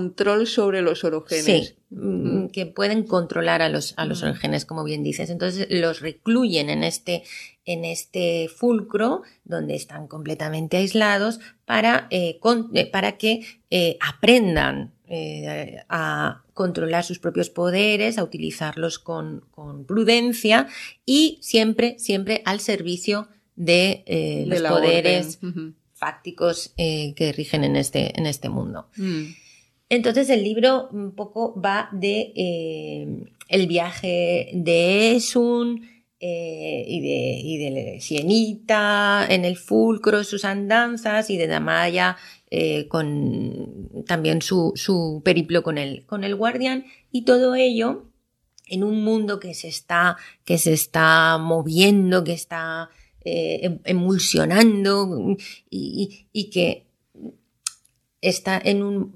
sobre 0.45 0.81
los 0.81 1.03
orogenes. 1.03 1.45
Sí, 1.45 1.75
mm, 1.89 2.47
que 2.47 2.65
pueden 2.65 3.03
controlar 3.03 3.61
a 3.61 3.69
los, 3.69 3.93
a 3.97 4.05
los 4.05 4.23
orogenes, 4.23 4.65
como 4.65 4.83
bien 4.83 5.03
dices. 5.03 5.29
Entonces 5.29 5.67
los 5.69 6.01
recluyen 6.01 6.69
en 6.69 6.83
este, 6.83 7.23
en 7.65 7.85
este 7.85 8.49
fulcro 8.49 9.23
donde 9.43 9.75
están 9.75 10.07
completamente 10.07 10.77
aislados 10.77 11.39
para, 11.65 12.07
eh, 12.09 12.39
eh, 12.73 12.85
para 12.91 13.17
que 13.17 13.45
eh, 13.69 13.97
aprendan 13.99 14.91
a 15.89 16.41
controlar 16.55 17.03
sus 17.03 17.19
propios 17.19 17.51
poderes, 17.51 18.17
a 18.17 18.23
utilizarlos 18.23 18.97
con, 18.97 19.43
prudencia 19.85 20.67
y 21.05 21.37
siempre, 21.39 21.99
siempre 21.99 22.41
al 22.45 22.59
servicio 22.59 23.27
de 23.55 24.45
los 24.47 24.61
poderes 24.61 25.39
fácticos 26.03 26.73
eh, 26.75 27.13
que 27.15 27.31
rigen 27.31 27.63
en 27.63 27.77
este, 27.77 28.19
en 28.19 28.25
este 28.25 28.49
mundo. 28.49 28.87
Mm. 28.97 29.23
Entonces 29.93 30.29
el 30.29 30.43
libro 30.43 30.89
un 30.91 31.15
poco 31.15 31.59
va 31.59 31.89
de 31.91 33.23
el 33.47 33.67
viaje 33.67 34.49
de 34.53 35.15
Esun, 35.15 35.89
y, 36.25 37.01
de, 37.01 37.39
y, 37.43 37.57
de, 37.57 37.99
Sienita 37.99 39.27
en 39.29 39.43
el 39.43 39.57
fulcro, 39.57 40.23
sus 40.23 40.45
andanzas, 40.45 41.29
y 41.29 41.37
de 41.37 41.47
Damaya 41.47 42.15
eh, 42.55 42.87
con 42.87 43.89
también 44.05 44.43
su, 44.43 44.73
su, 44.75 45.23
periplo 45.25 45.63
con 45.63 45.79
el, 45.79 46.05
con 46.05 46.23
el 46.23 46.35
guardián 46.35 46.85
y 47.11 47.23
todo 47.23 47.55
ello 47.55 48.11
en 48.67 48.83
un 48.83 49.03
mundo 49.03 49.39
que 49.39 49.55
se 49.55 49.69
está, 49.69 50.17
que 50.45 50.59
se 50.59 50.71
está 50.71 51.39
moviendo, 51.39 52.23
que 52.23 52.33
está 52.33 52.91
eh, 53.25 53.61
em, 53.63 53.79
emulsionando 53.85 55.35
y, 55.71 56.27
y, 56.31 56.49
que 56.51 56.82
está 58.23 58.59
en 58.63 58.81
un 58.83 59.11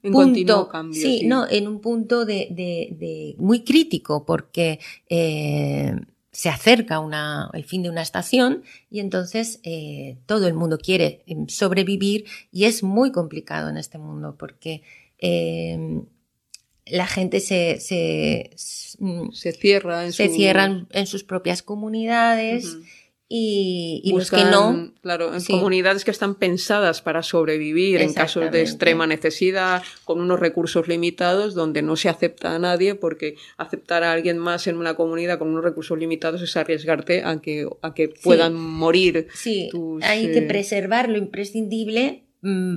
punto, 0.00 0.68
cambio, 0.68 1.00
sí, 1.00 1.26
no, 1.26 1.48
en 1.48 1.66
un 1.66 1.80
punto 1.80 2.24
de, 2.24 2.48
de, 2.50 2.96
de 2.98 3.34
muy 3.38 3.64
crítico 3.64 4.24
porque 4.24 4.78
eh, 5.08 5.94
se 6.30 6.48
acerca 6.48 7.00
una, 7.00 7.50
el 7.52 7.64
fin 7.64 7.82
de 7.82 7.90
una 7.90 8.02
estación 8.02 8.62
y 8.90 9.00
entonces 9.00 9.60
eh, 9.64 10.16
todo 10.26 10.46
el 10.46 10.54
mundo 10.54 10.78
quiere 10.78 11.22
em, 11.26 11.46
sobrevivir 11.48 12.24
y 12.52 12.64
es 12.64 12.82
muy 12.82 13.12
complicado 13.12 13.68
en 13.68 13.76
este 13.76 13.98
mundo 13.98 14.36
porque 14.38 14.82
em, 15.18 16.06
la 16.86 17.06
gente 17.06 17.40
se, 17.40 17.80
se, 17.80 18.50
mm, 18.98 19.30
se 19.32 19.52
cierra 19.52 20.06
en, 20.06 20.12
se 20.12 20.28
cierran 20.28 20.86
en 20.92 21.06
sus 21.06 21.24
propias 21.24 21.62
comunidades 21.62 22.76
y, 23.34 24.12
los 24.12 24.30
que 24.30 24.44
no. 24.44 24.92
Claro, 25.00 25.34
en 25.34 25.42
comunidades 25.42 26.04
que 26.04 26.10
están 26.10 26.34
pensadas 26.34 27.00
para 27.00 27.22
sobrevivir 27.22 28.02
en 28.02 28.12
casos 28.12 28.52
de 28.52 28.60
extrema 28.60 29.06
necesidad, 29.06 29.82
con 30.04 30.20
unos 30.20 30.38
recursos 30.38 30.86
limitados, 30.86 31.54
donde 31.54 31.80
no 31.80 31.96
se 31.96 32.10
acepta 32.10 32.54
a 32.54 32.58
nadie, 32.58 32.94
porque 32.94 33.36
aceptar 33.56 34.04
a 34.04 34.12
alguien 34.12 34.36
más 34.36 34.66
en 34.66 34.76
una 34.76 34.94
comunidad 34.96 35.38
con 35.38 35.48
unos 35.48 35.64
recursos 35.64 35.98
limitados 35.98 36.42
es 36.42 36.54
arriesgarte 36.58 37.24
a 37.24 37.40
que, 37.40 37.66
a 37.80 37.94
que 37.94 38.08
puedan 38.08 38.54
morir. 38.54 39.28
Sí, 39.32 39.70
hay 40.02 40.30
que 40.30 40.40
eh, 40.40 40.42
preservar 40.42 41.08
lo 41.08 41.16
imprescindible 41.16 42.24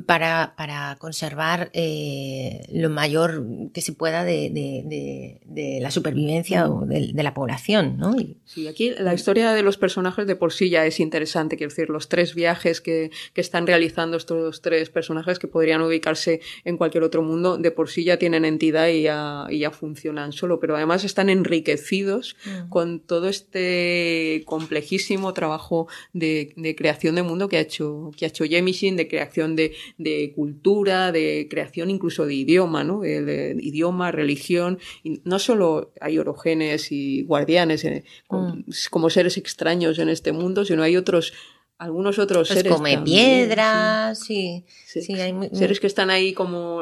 para, 0.06 0.54
para 0.56 0.96
conservar 1.00 1.72
eh, 1.74 2.68
lo 2.72 2.92
mayor 2.92 3.44
que 3.74 3.82
se 3.82 3.94
pueda 3.94 4.24
de, 4.24 4.52
de, 4.52 5.42
de, 5.44 5.80
la 5.82 5.90
supervivencia 5.90 6.70
o 6.70 6.86
de, 6.86 7.12
la 7.16 7.34
población. 7.34 7.98
¿no? 7.98 8.16
Sí, 8.46 8.68
aquí 8.68 8.92
la 8.92 9.16
historia 9.16 9.54
de 9.54 9.64
los 9.64 9.78
personajes 9.78 10.28
de 10.28 10.36
por 10.36 10.54
sí 10.54 10.70
ya 10.70 10.86
es 10.86 11.00
interesante, 11.00 11.58
quiero 11.58 11.72
decir, 11.72 11.90
los 11.90 12.10
tres 12.10 12.36
viajes 12.36 12.80
que, 12.80 13.10
que 13.34 13.42
están 13.42 13.66
realizando 13.66 14.18
estos 14.18 14.62
tres 14.62 14.92
personajes 14.92 15.40
que 15.40 15.48
podrían 15.48 15.82
ubicarse 15.82 16.42
en 16.64 16.78
cualquier 16.78 17.04
otro 17.04 17.24
mundo, 17.24 17.58
de 17.58 17.72
por 17.72 17.90
sí 17.90 18.04
ya 18.04 18.18
tienen 18.18 18.46
entidad 18.46 18.88
y 18.90 19.02
ya, 19.02 19.48
y 19.50 19.60
ya 19.60 19.72
funcionan 19.72 20.32
solo, 20.32 20.60
pero 20.60 20.76
además 20.76 21.04
están 21.04 21.30
enriquecidos 21.30 22.36
mm. 22.46 22.70
con 22.70 23.00
todo 23.00 23.30
este 23.30 24.44
complejísimo 24.46 25.34
trabajo 25.34 25.88
de, 26.14 26.54
creación 26.78 27.16
de 27.16 27.24
mundo 27.24 27.50
que 27.50 27.58
ha 27.58 27.62
hecho, 27.62 28.12
que 28.16 28.26
ha 28.26 28.28
hecho 28.28 28.46
Jemisin, 28.46 28.96
de 28.96 29.08
creación 29.08 29.55
de, 29.56 30.34
cultura, 30.36 31.12
de 31.12 31.48
creación 31.50 31.90
incluso 31.90 32.26
de 32.26 32.34
idioma, 32.34 32.84
¿no? 32.84 33.02
De, 33.02 33.56
idioma, 33.60 34.12
religión. 34.12 34.80
Y 35.04 35.22
no 35.24 35.40
solo 35.40 35.94
hay 36.02 36.18
orogenes 36.18 36.92
y 36.92 37.24
guardianes 37.24 37.84
eh, 37.86 38.04
mm. 38.30 38.62
como 38.90 39.10
seres 39.10 39.38
extraños 39.38 40.00
en 40.00 40.10
este 40.10 40.32
mundo, 40.32 40.66
sino 40.66 40.84
hay 40.84 40.98
otros 40.98 41.34
algunos 41.78 42.20
otros 42.20 42.48
pues 42.48 42.60
seres. 42.60 42.74
Come 42.74 42.98
piedras, 43.00 44.20
sí. 44.20 44.66
seres 44.86 45.80
que 45.80 45.88
están 45.88 46.10
ahí 46.10 46.34
como 46.34 46.82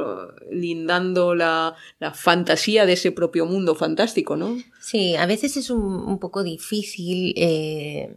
lindando 0.51 1.36
la, 1.36 1.75
fantasía 2.13 2.86
de 2.86 2.93
ese 2.93 3.12
propio 3.12 3.45
mundo 3.45 3.75
fantástico, 3.75 4.36
¿no? 4.36 4.55
Sí, 4.79 5.15
a 5.15 5.25
veces 5.25 5.57
es 5.57 5.69
un, 5.69 6.19
poco 6.19 6.43
difícil 6.43 7.33
eh, 7.38 8.15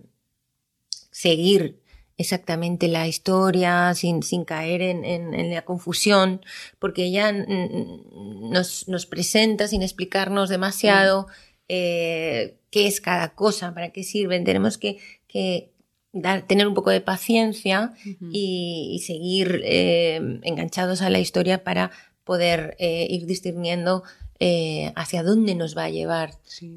seguir 1.10 1.80
exactamente 2.18 2.88
la 2.88 3.06
historia 3.06 3.92
sin, 3.94 4.22
sin 4.22 4.44
caer 4.44 4.82
en, 4.82 5.04
en, 5.04 5.50
la 5.50 5.64
confusión, 5.64 6.40
porque 6.78 7.04
ella 7.04 7.32
nos, 7.32 8.88
nos 8.88 9.06
presenta 9.06 9.68
sin 9.68 9.82
explicarnos 9.82 10.48
demasiado 10.48 11.26
eh, 11.68 12.58
qué 12.70 12.86
es 12.86 13.00
cada 13.00 13.34
cosa, 13.34 13.74
para 13.74 13.90
qué 13.90 14.02
sirven. 14.02 14.44
Tenemos 14.44 14.78
que, 14.78 14.98
que 15.28 15.72
dar, 16.12 16.46
tener 16.46 16.66
un 16.66 16.74
poco 16.74 16.90
de 16.90 17.00
paciencia 17.00 17.92
y, 18.04 18.92
y, 18.94 18.98
seguir 19.00 19.60
eh, 19.64 20.40
enganchados 20.42 21.02
a 21.02 21.10
la 21.10 21.18
historia 21.18 21.64
para 21.64 21.90
poder 22.24 22.76
eh, 22.78 23.06
ir 23.10 23.26
discerniendo 23.26 24.02
eh, 24.38 24.92
hacia 24.96 25.22
dónde 25.22 25.54
nos 25.54 25.76
va 25.76 25.84
a 25.84 25.90
llevar 25.90 26.32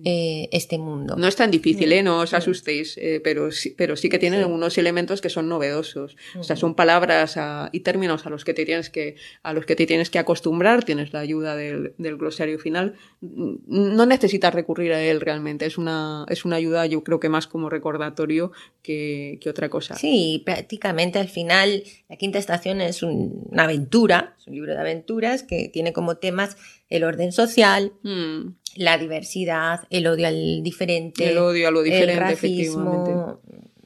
eh, 0.06 0.48
este 0.52 0.78
mundo. 0.78 1.16
No 1.18 1.28
es 1.28 1.36
tan 1.36 1.52
difícil, 1.52 1.92
¿eh? 1.92 2.04
no 2.04 2.20
os 2.20 2.34
asustéis, 2.34 2.98
eh, 2.98 3.22
pero, 3.24 3.52
sí, 3.52 3.74
pero 3.78 3.96
sí 3.96 4.10
que 4.10 4.20
tienen 4.20 4.42
algunos 4.42 4.78
elementos 4.78 5.22
que 5.22 5.30
son 5.30 5.50
novedosos. 5.50 6.16
O 6.38 6.44
sea, 6.44 6.56
son 6.56 6.76
palabras 6.76 7.38
y 7.72 7.82
términos 7.82 8.26
a 8.26 8.30
los, 8.30 8.46
que 8.46 8.54
te 8.54 8.66
tienes 8.66 8.90
que, 8.90 9.16
a 9.44 9.54
los 9.54 9.66
que 9.66 9.76
te 9.76 9.86
tienes 9.86 10.10
que 10.10 10.20
acostumbrar, 10.20 10.84
tienes 10.84 11.14
la 11.14 11.20
ayuda 11.20 11.56
del, 11.56 11.94
del 11.98 12.18
glosario 12.18 12.60
final. 12.60 12.96
No 13.22 14.06
necesitas 14.06 14.54
recurrir 14.54 14.94
a 14.94 15.02
él 15.02 15.22
realmente, 15.22 15.66
es 15.66 15.78
una, 15.78 16.26
es 16.30 16.46
una 16.46 16.56
ayuda 16.56 16.86
yo 16.86 17.04
creo 17.04 17.20
que 17.20 17.30
más 17.30 17.48
como 17.48 17.70
recordatorio 17.70 18.52
que, 18.82 19.38
que 19.42 19.50
otra 19.50 19.70
cosa. 19.70 19.96
Sí, 19.96 20.42
prácticamente 20.46 21.20
al 21.20 21.30
final 21.30 21.84
la 22.08 22.16
quinta 22.16 22.40
estación 22.40 22.82
es 22.82 23.04
una 23.04 23.64
aventura, 23.64 24.36
es 24.40 24.48
un 24.48 24.54
libro 24.54 24.74
de 24.74 24.80
aventuras 24.80 25.44
que 25.44 25.70
tiene 25.70 25.94
como 25.94 26.18
temas 26.18 26.58
el 26.90 27.04
orden 27.04 27.32
social, 27.32 27.94
mm. 28.04 28.50
la 28.76 28.98
diversidad, 28.98 29.82
el 29.90 30.08
odio 30.08 30.28
al 30.28 30.64
diferente, 30.64 31.30
el 31.30 31.38
odio 31.38 31.68
a 31.68 31.72
lo 31.72 31.82
diferente, 31.82 32.14
el 32.14 32.20
racismo, 32.20 33.40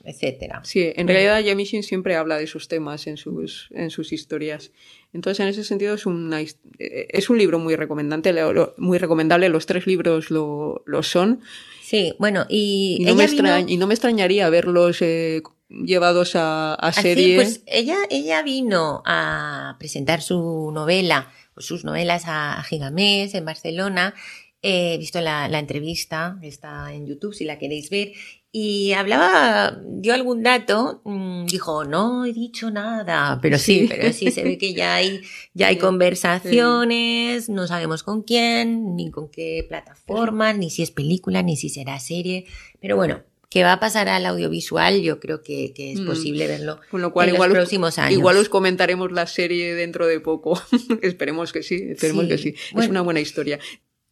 etcétera. 0.04 0.62
Sí, 0.64 0.92
en 0.96 1.08
realidad 1.08 1.40
Yamishin 1.42 1.84
siempre 1.84 2.16
habla 2.16 2.38
de 2.38 2.44
esos 2.44 2.68
temas 2.68 3.08
en 3.08 3.18
sus, 3.18 3.70
en 3.72 3.90
sus 3.90 4.12
historias. 4.12 4.72
Entonces, 5.14 5.40
en 5.40 5.48
ese 5.48 5.64
sentido, 5.64 5.94
es, 5.94 6.06
una, 6.06 6.42
es 6.80 7.30
un 7.30 7.38
libro 7.38 7.60
muy 7.60 7.76
recomendante, 7.76 8.34
muy 8.78 8.98
recomendable. 8.98 9.48
Los 9.50 9.66
tres 9.66 9.88
libros 9.88 10.32
lo, 10.32 10.84
lo 10.86 11.04
son. 11.04 11.42
Sí, 11.82 12.16
bueno, 12.20 12.46
y, 12.50 13.00
no, 13.02 13.16
me, 13.16 13.26
y 13.68 13.78
no 13.78 13.88
me 13.88 13.94
extrañaría 13.94 14.50
verlos 14.50 15.02
eh, 15.02 15.42
llevados 15.70 16.36
a, 16.36 16.74
a 16.74 16.92
serie. 16.92 17.36
pues 17.36 17.62
ella, 17.68 17.98
ella 18.10 18.42
vino 18.42 19.04
a 19.06 19.76
presentar 19.80 20.22
su 20.22 20.72
novela 20.74 21.32
sus 21.58 21.84
novelas 21.86 22.24
a, 22.28 22.62
Gigamés 22.64 23.34
en 23.36 23.46
Barcelona. 23.46 24.14
He 24.62 24.98
visto 24.98 25.20
la, 25.20 25.48
entrevista, 25.60 26.38
está 26.42 26.94
en 26.94 27.06
YouTube 27.06 27.34
si 27.34 27.44
la 27.44 27.60
queréis 27.60 27.90
ver, 27.90 28.14
y 28.56 28.94
hablaba, 28.94 29.82
dio 29.84 30.14
algún 30.14 30.44
dato, 30.44 31.02
mm, 31.04 31.48
dijo, 31.48 31.84
no 31.86 32.24
he 32.24 32.34
dicho 32.34 32.72
nada, 32.72 33.40
pero 33.42 33.58
sí, 33.58 33.88
pero 33.90 34.14
sí, 34.14 34.32
se 34.32 34.44
ve 34.44 34.58
que 34.58 34.74
ya 34.74 34.94
hay, 34.94 35.22
ya 35.54 35.68
hay 35.68 35.78
conversaciones, 35.78 37.50
no 37.50 37.68
sabemos 37.68 38.04
con 38.04 38.22
quién, 38.22 38.96
ni 38.96 39.10
con 39.10 39.30
qué 39.30 39.66
plataforma, 39.68 40.54
ni 40.54 40.70
si 40.70 40.84
es 40.84 40.92
película, 40.92 41.42
ni 41.42 41.58
si 41.58 41.68
será 41.68 42.00
serie, 42.00 42.46
pero 42.80 42.96
bueno, 42.96 43.24
que 43.54 43.64
va 43.64 43.74
a 43.74 43.80
pasar 43.80 44.10
al 44.10 44.26
audiovisual, 44.26 45.04
yo 45.04 45.20
creo 45.20 45.44
que, 45.44 45.72
es 45.78 46.00
mm. 46.00 46.08
posible 46.08 46.48
verlo 46.48 46.80
Con 46.90 47.04
lo 47.04 47.14
cual, 47.14 47.30
en 47.30 47.36
igual 47.36 47.52
los 47.52 47.58
próximos 47.60 48.00
años. 48.00 48.14
Igual 48.14 48.38
os 48.38 48.50
comentaremos 48.50 49.12
la 49.12 49.28
serie 49.28 49.76
dentro 49.76 50.08
de 50.08 50.20
poco. 50.20 50.60
esperemos 51.04 51.54
que 51.54 51.62
sí, 51.62 51.76
esperemos 51.76 52.26
que 52.26 52.40
sí. 52.40 52.56
es 52.76 52.88
una 52.88 53.02
buena 53.02 53.20
historia. 53.20 53.60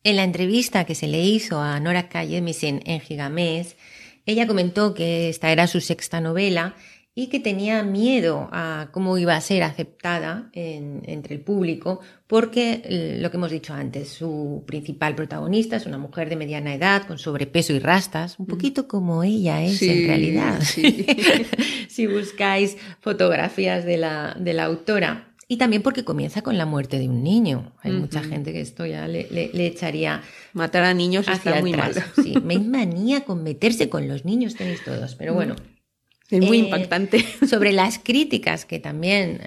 En 0.03 0.17
la 0.17 0.25
entrevista 0.25 0.85
que 0.85 0.93
se 0.93 1.07
le 1.07 1.23
hizo 1.23 1.59
a 1.59 1.79
Nora 1.79 2.07
Kayemisen 2.07 2.83
en 2.85 3.01
Gigamés, 3.01 3.77
ella 4.27 4.45
comentó 4.45 4.93
que 4.93 5.29
esta 5.29 5.51
era 5.51 5.65
su 5.65 5.81
sexta 5.81 6.21
novela 6.21 6.75
y 7.13 7.27
que 7.27 7.41
tenía 7.41 7.83
miedo 7.83 8.47
a 8.53 8.87
cómo 8.91 9.17
iba 9.17 9.35
a 9.35 9.41
ser 9.41 9.63
aceptada 9.63 10.49
entre 10.53 11.35
el 11.35 11.41
público, 11.41 11.99
porque 12.25 12.81
eh, 12.85 13.17
lo 13.19 13.29
que 13.29 13.37
hemos 13.37 13.51
dicho 13.51 13.73
antes, 13.73 14.09
su 14.09 14.63
principal 14.65 15.13
protagonista 15.15 15.75
es 15.75 15.85
una 15.85 15.97
mujer 15.97 16.29
de 16.29 16.37
mediana 16.37 16.73
edad, 16.73 17.05
con 17.05 17.17
sobrepeso 17.19 17.73
y 17.73 17.79
rastas, 17.79 18.39
un 18.39 18.45
mm. 18.45 18.49
poquito 18.49 18.87
como 18.87 19.23
ella 19.23 19.61
es 19.61 19.81
en 19.81 20.07
realidad, 20.07 20.61
si 21.89 22.07
buscáis 22.07 22.77
fotografías 23.01 23.83
de 23.83 23.97
la, 23.97 24.35
de 24.39 24.53
la 24.53 24.63
autora. 24.65 25.27
Y 25.49 25.57
también 25.57 25.81
porque 25.81 26.05
comienza 26.05 26.41
con 26.43 26.57
la 26.57 26.65
muerte 26.65 26.97
de 26.97 27.09
un 27.09 27.23
niño. 27.23 27.73
Hay 27.81 27.91
mucha 27.91 28.23
gente 28.23 28.53
que 28.53 28.61
esto 28.61 28.85
ya 28.85 29.05
le, 29.09 29.27
le, 29.29 29.65
echaría. 29.65 30.21
Matar 30.53 30.83
a 30.83 30.93
niños 30.93 31.27
hacia 31.27 31.51
está 31.51 31.59
muy 31.59 31.73
mal. 31.73 31.93
Sí, 32.23 32.35
me 32.41 32.57
manía 32.57 33.25
con 33.25 33.43
meterse 33.43 33.89
con 33.89 34.07
los 34.07 34.23
niños, 34.23 34.55
tenéis 34.55 34.81
todos. 34.81 35.15
Pero 35.15 35.33
bueno, 35.33 35.57
Es 36.31 36.39
muy 36.39 36.59
impactante. 36.59 37.25
Sobre 37.47 37.73
las 37.73 37.99
críticas 37.99 38.65
que 38.65 38.79
también 38.79 39.41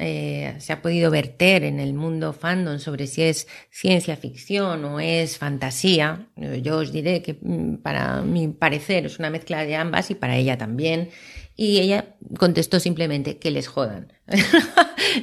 se 0.59 0.73
ha 0.73 0.83
podido 0.83 1.11
verter 1.11 1.65
en 1.65 1.81
el 1.81 1.95
mundo 1.95 2.33
fandom 2.33 2.79
sobre 2.79 3.07
si 3.07 3.23
es 3.23 3.49
ciencia 3.71 4.17
ficción 4.17 4.85
o 4.85 5.01
es 5.01 5.39
fantasía, 5.39 6.27
yo 6.63 6.77
os 6.79 6.93
diré 6.93 7.23
que 7.23 7.39
mm, 7.41 7.77
para 7.77 8.23
mi 8.23 8.49
parecer 8.49 9.07
es 9.07 9.19
una 9.19 9.31
mezcla 9.31 9.65
de 9.65 9.77
ambas 9.77 10.11
y 10.11 10.15
para 10.15 10.37
ella 10.37 10.59
también. 10.59 11.11
Y 11.57 11.79
ella 11.79 12.17
contestó 12.39 12.81
simplemente 12.81 13.39
que 13.39 13.51
les 13.53 13.69
jodan. 13.69 14.13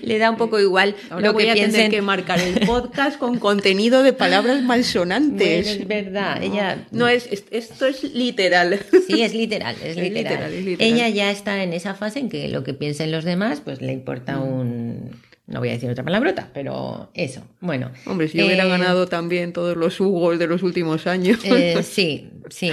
Le 0.04 0.18
da 0.18 0.30
un 0.30 0.38
poco 0.38 0.60
igual 0.60 0.96
Ahora 1.10 1.28
lo 1.28 1.34
voy 1.34 1.44
que 1.44 1.52
a 1.52 1.54
tener 1.56 1.92
que 1.92 2.02
marcar 2.02 2.40
el 2.40 2.66
podcast 2.66 3.18
con 3.18 3.40
contenido 3.40 4.04
de 4.04 4.14
palabras 4.14 4.62
malsonantes. 4.64 5.68
es 5.68 5.88
verdad, 5.88 6.42
ella 6.42 6.88
no 6.92 7.10
es 7.10 7.28
esto 7.52 7.86
es 7.86 8.04
literal. 8.04 8.80
Sí, 9.08 9.24
es 9.24 9.34
literal, 9.34 9.76
es, 9.84 9.98
literal. 9.98 10.54
Ella 10.54 11.10
ya 11.10 11.32
está 11.32 11.64
en 11.64 11.74
esa 11.74 11.96
fase 11.96 12.20
en 12.20 12.30
que 12.30 12.48
lo 12.48 12.64
que 12.64 12.74
piensen 12.74 13.12
los 13.12 13.26
demás 13.26 13.60
pues 13.60 13.82
le 13.82 13.92
importa 13.92 14.38
mm. 14.38 14.44
un 14.44 15.12
no 15.48 15.60
voy 15.60 15.70
a 15.70 15.74
decir 15.74 15.90
otra 15.90 16.06
palabrota, 16.06 16.50
pero 16.54 17.10
eso. 17.14 17.44
Bueno. 17.60 17.92
Hombre, 18.06 18.30
si 18.30 18.38
yo 18.38 18.46
hubiera 18.46 18.64
eh, 18.64 18.70
ganado 18.70 19.08
también 19.08 19.52
todos 19.52 19.76
los 19.76 20.00
Hugos 20.00 20.40
de 20.40 20.48
los 20.48 20.64
últimos 20.64 21.08
años. 21.08 21.40
Eh, 21.44 21.84
sí, 21.84 22.30
sí. 22.50 22.72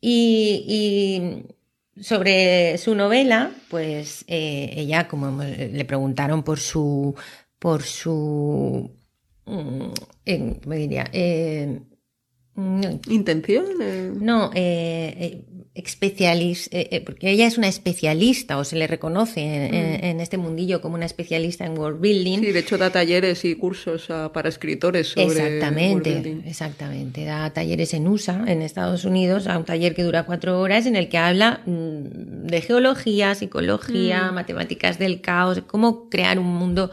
y 0.00 1.42
sobre 2.00 2.78
su 2.78 2.94
novela, 2.94 3.50
pues 3.68 4.24
eh, 4.28 4.72
ella, 4.76 5.08
como 5.08 5.42
le 5.42 5.84
preguntaron 5.84 6.42
por 6.42 6.58
su, 6.58 7.14
por 7.58 7.82
su, 7.82 8.90
mm, 9.46 10.60
¿cómo 10.62 10.76
diría? 10.76 11.04
Eh, 11.12 11.80
mm, 12.54 12.82
¿Intención? 13.08 13.64
No, 14.24 14.50
eh, 14.54 15.44
especialista, 15.76 16.76
eh, 16.76 16.88
eh, 16.90 17.00
porque 17.02 17.30
ella 17.30 17.46
es 17.46 17.58
una 17.58 17.68
especialista 17.68 18.56
o 18.56 18.64
se 18.64 18.76
le 18.76 18.86
reconoce 18.86 19.42
en, 19.42 20.16
mm. 20.16 20.20
este 20.20 20.38
mundillo 20.38 20.80
como 20.80 20.94
una 20.94 21.04
especialista 21.04 21.66
en 21.66 21.78
world 21.78 22.00
building. 22.00 22.40
Sí, 22.40 22.52
de 22.52 22.58
hecho 22.58 22.78
da 22.78 22.90
talleres 22.90 23.44
y 23.44 23.54
cursos 23.54 24.08
para 24.32 24.48
escritores 24.48 25.08
sobre 25.08 25.56
Exactamente, 25.56 26.40
exactamente. 26.46 27.24
Da 27.24 27.50
talleres 27.52 27.92
en 27.92 28.08
USA, 28.08 28.44
en 28.46 28.62
Estados 28.62 29.04
Unidos, 29.04 29.46
a 29.46 29.58
un 29.58 29.64
taller 29.64 29.94
que 29.94 30.02
dura 30.02 30.24
cuatro 30.24 30.60
horas 30.60 30.86
en 30.86 30.96
el 30.96 31.08
que 31.08 31.18
habla 31.18 31.60
mm, 31.66 32.46
de 32.46 32.60
geología, 32.62 33.34
psicología, 33.34 34.30
mm. 34.30 34.34
matemáticas 34.34 34.98
del 34.98 35.20
caos, 35.20 35.62
cómo 35.66 36.08
crear 36.08 36.38
un 36.38 36.54
mundo 36.54 36.90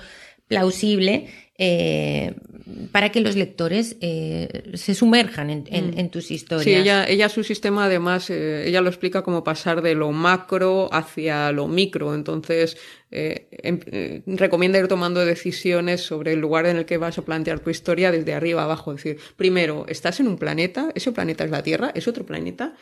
plausible 0.48 1.28
eh, 1.58 2.34
para 2.92 3.10
que 3.10 3.20
los 3.20 3.36
lectores 3.36 3.98
eh, 4.00 4.72
se 4.76 4.96
sumerjan 4.96 5.50
en, 5.50 5.66
en, 5.68 6.06
mm. 6.06 6.10
tus 6.10 6.32
historias. 6.32 6.64
Sí, 6.64 6.74
ella, 6.74 7.06
ella 7.06 7.28
su 7.28 7.44
sistema 7.44 7.86
además, 7.86 8.30
eh, 8.30 8.68
ella 8.68 8.82
lo 8.82 8.90
explica 8.90 9.22
como 9.22 9.44
pasar 9.44 9.82
de 9.82 9.96
lo 9.96 10.12
macro 10.12 10.90
hacia 10.94 11.52
lo 11.52 11.68
micro. 11.68 12.16
Entonces, 12.16 12.78
eh, 13.16 13.48
em, 13.52 13.80
eh, 13.92 14.24
recomienda 14.26 14.80
ir 14.80 14.88
tomando 14.88 15.24
decisiones 15.24 16.02
sobre 16.02 16.34
el 16.34 16.40
lugar 16.40 16.66
en 16.66 16.78
el 16.78 16.86
que 16.86 16.98
vas 16.98 17.16
a 17.20 17.22
plantear 17.22 17.60
tu 17.60 17.70
historia 17.70 18.12
desde 18.12 18.34
arriba 18.34 18.64
abajo. 18.64 18.92
Es 18.92 19.04
decir, 19.04 19.20
primero, 19.38 19.86
estás 19.88 20.20
en 20.20 20.28
un 20.28 20.38
planeta, 20.38 20.90
ese 20.96 21.12
planeta 21.12 21.44
es 21.44 21.52
la 21.52 21.62
Tierra, 21.62 21.92
es 21.94 22.08
otro 22.08 22.26
planeta. 22.26 22.74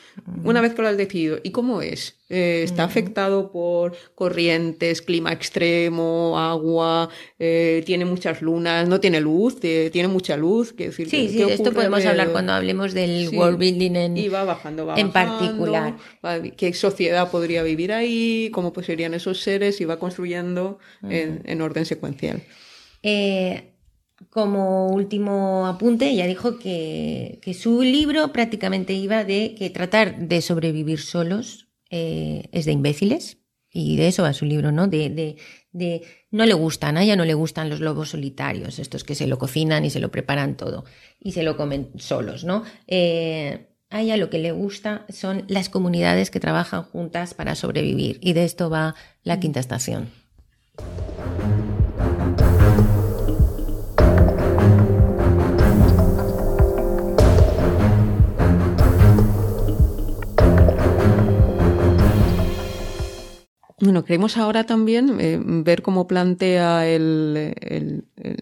Una 0.45 0.61
vez 0.61 0.73
que 0.73 0.83
lo 0.83 0.87
has 0.87 0.95
decidido, 0.95 1.39
¿y 1.43 1.51
cómo 1.51 1.81
es? 1.81 2.15
Eh, 2.29 2.61
¿Está 2.63 2.85
afectado 2.85 3.51
por 3.51 3.93
corrientes, 4.15 5.01
clima 5.01 5.33
extremo, 5.33 6.39
agua, 6.39 7.09
tiene 7.37 8.05
muchas 8.05 8.41
lunas, 8.41 8.87
no 8.87 9.01
tiene 9.01 9.19
luz, 9.19 9.59
tiene 9.59 10.07
mucha 10.07 10.37
luz? 10.37 10.73
Decir, 10.77 11.09
sí, 11.09 11.27
sí, 11.27 11.43
de 11.43 11.55
esto 11.55 11.73
podemos 11.73 12.05
hablar 12.05 12.29
cuando 12.31 12.53
hablemos 12.53 12.93
del 12.93 13.35
world 13.35 13.57
building 13.57 13.95
en, 13.97 14.17
y 14.17 14.29
va 14.29 14.45
bajando, 14.45 14.85
va 14.85 14.95
en 14.95 15.11
particular. 15.11 15.97
¿Qué 16.57 16.73
sociedad 16.73 17.31
podría 17.31 17.63
vivir 17.63 17.91
ahí? 17.91 18.49
¿Cómo 18.51 18.73
pues, 18.73 18.85
serían 18.85 19.13
esos 19.13 19.41
seres? 19.41 19.81
Y 19.81 19.85
va 19.85 19.97
construyendo 19.97 20.79
en, 21.03 21.61
orden 21.61 21.85
secuencial. 21.85 22.43
Eh, 23.01 23.73
como 24.29 24.89
último 24.89 25.65
apunte, 25.65 26.09
ella 26.09 26.27
dijo 26.27 26.59
que, 26.59 27.39
su 27.59 27.81
libro 27.81 28.31
prácticamente 28.31 28.93
iba 28.93 29.23
de 29.23 29.55
que 29.57 29.69
tratar 29.69 30.19
de 30.19 30.41
sobrevivir 30.41 30.99
solos 30.99 31.69
eh, 31.89 32.43
es 32.51 32.65
de 32.65 32.71
imbéciles, 32.71 33.37
y 33.73 33.95
de 33.95 34.07
eso 34.07 34.23
va 34.23 34.33
su 34.33 34.45
libro, 34.45 34.71
¿no? 34.71 34.87
De, 34.87 35.37
de, 35.71 36.01
no 36.29 36.45
le 36.45 36.53
gustan, 36.53 36.97
a 36.97 37.03
ella 37.03 37.15
no 37.15 37.25
le 37.25 37.33
gustan 37.33 37.69
los 37.69 37.79
lobos 37.79 38.09
solitarios, 38.09 38.79
estos 38.79 39.03
que 39.03 39.15
se 39.15 39.27
lo 39.27 39.37
cocinan 39.37 39.85
y 39.85 39.89
se 39.89 40.01
lo 40.01 40.11
preparan 40.11 40.57
todo 40.57 40.83
y 41.19 41.31
se 41.31 41.43
lo 41.43 41.55
comen 41.55 41.91
solos, 41.97 42.43
¿no? 42.43 42.63
Eh, 42.87 43.70
a 43.91 44.01
ella 44.01 44.17
lo 44.17 44.29
que 44.29 44.39
le 44.39 44.51
gusta 44.51 45.05
son 45.09 45.43
las 45.47 45.69
comunidades 45.69 46.31
que 46.31 46.39
trabajan 46.39 46.83
juntas 46.83 47.33
para 47.33 47.55
sobrevivir 47.55 48.17
y 48.21 48.33
de 48.33 48.45
esto 48.45 48.69
va 48.69 48.95
la 49.23 49.39
quinta 49.39 49.59
estación. 49.59 50.20
Bueno, 63.81 64.05
queremos 64.05 64.37
ahora 64.37 64.63
también 64.67 65.19
eh, 65.19 65.39
ver 65.41 65.81
cómo 65.81 66.05
plantea 66.05 66.83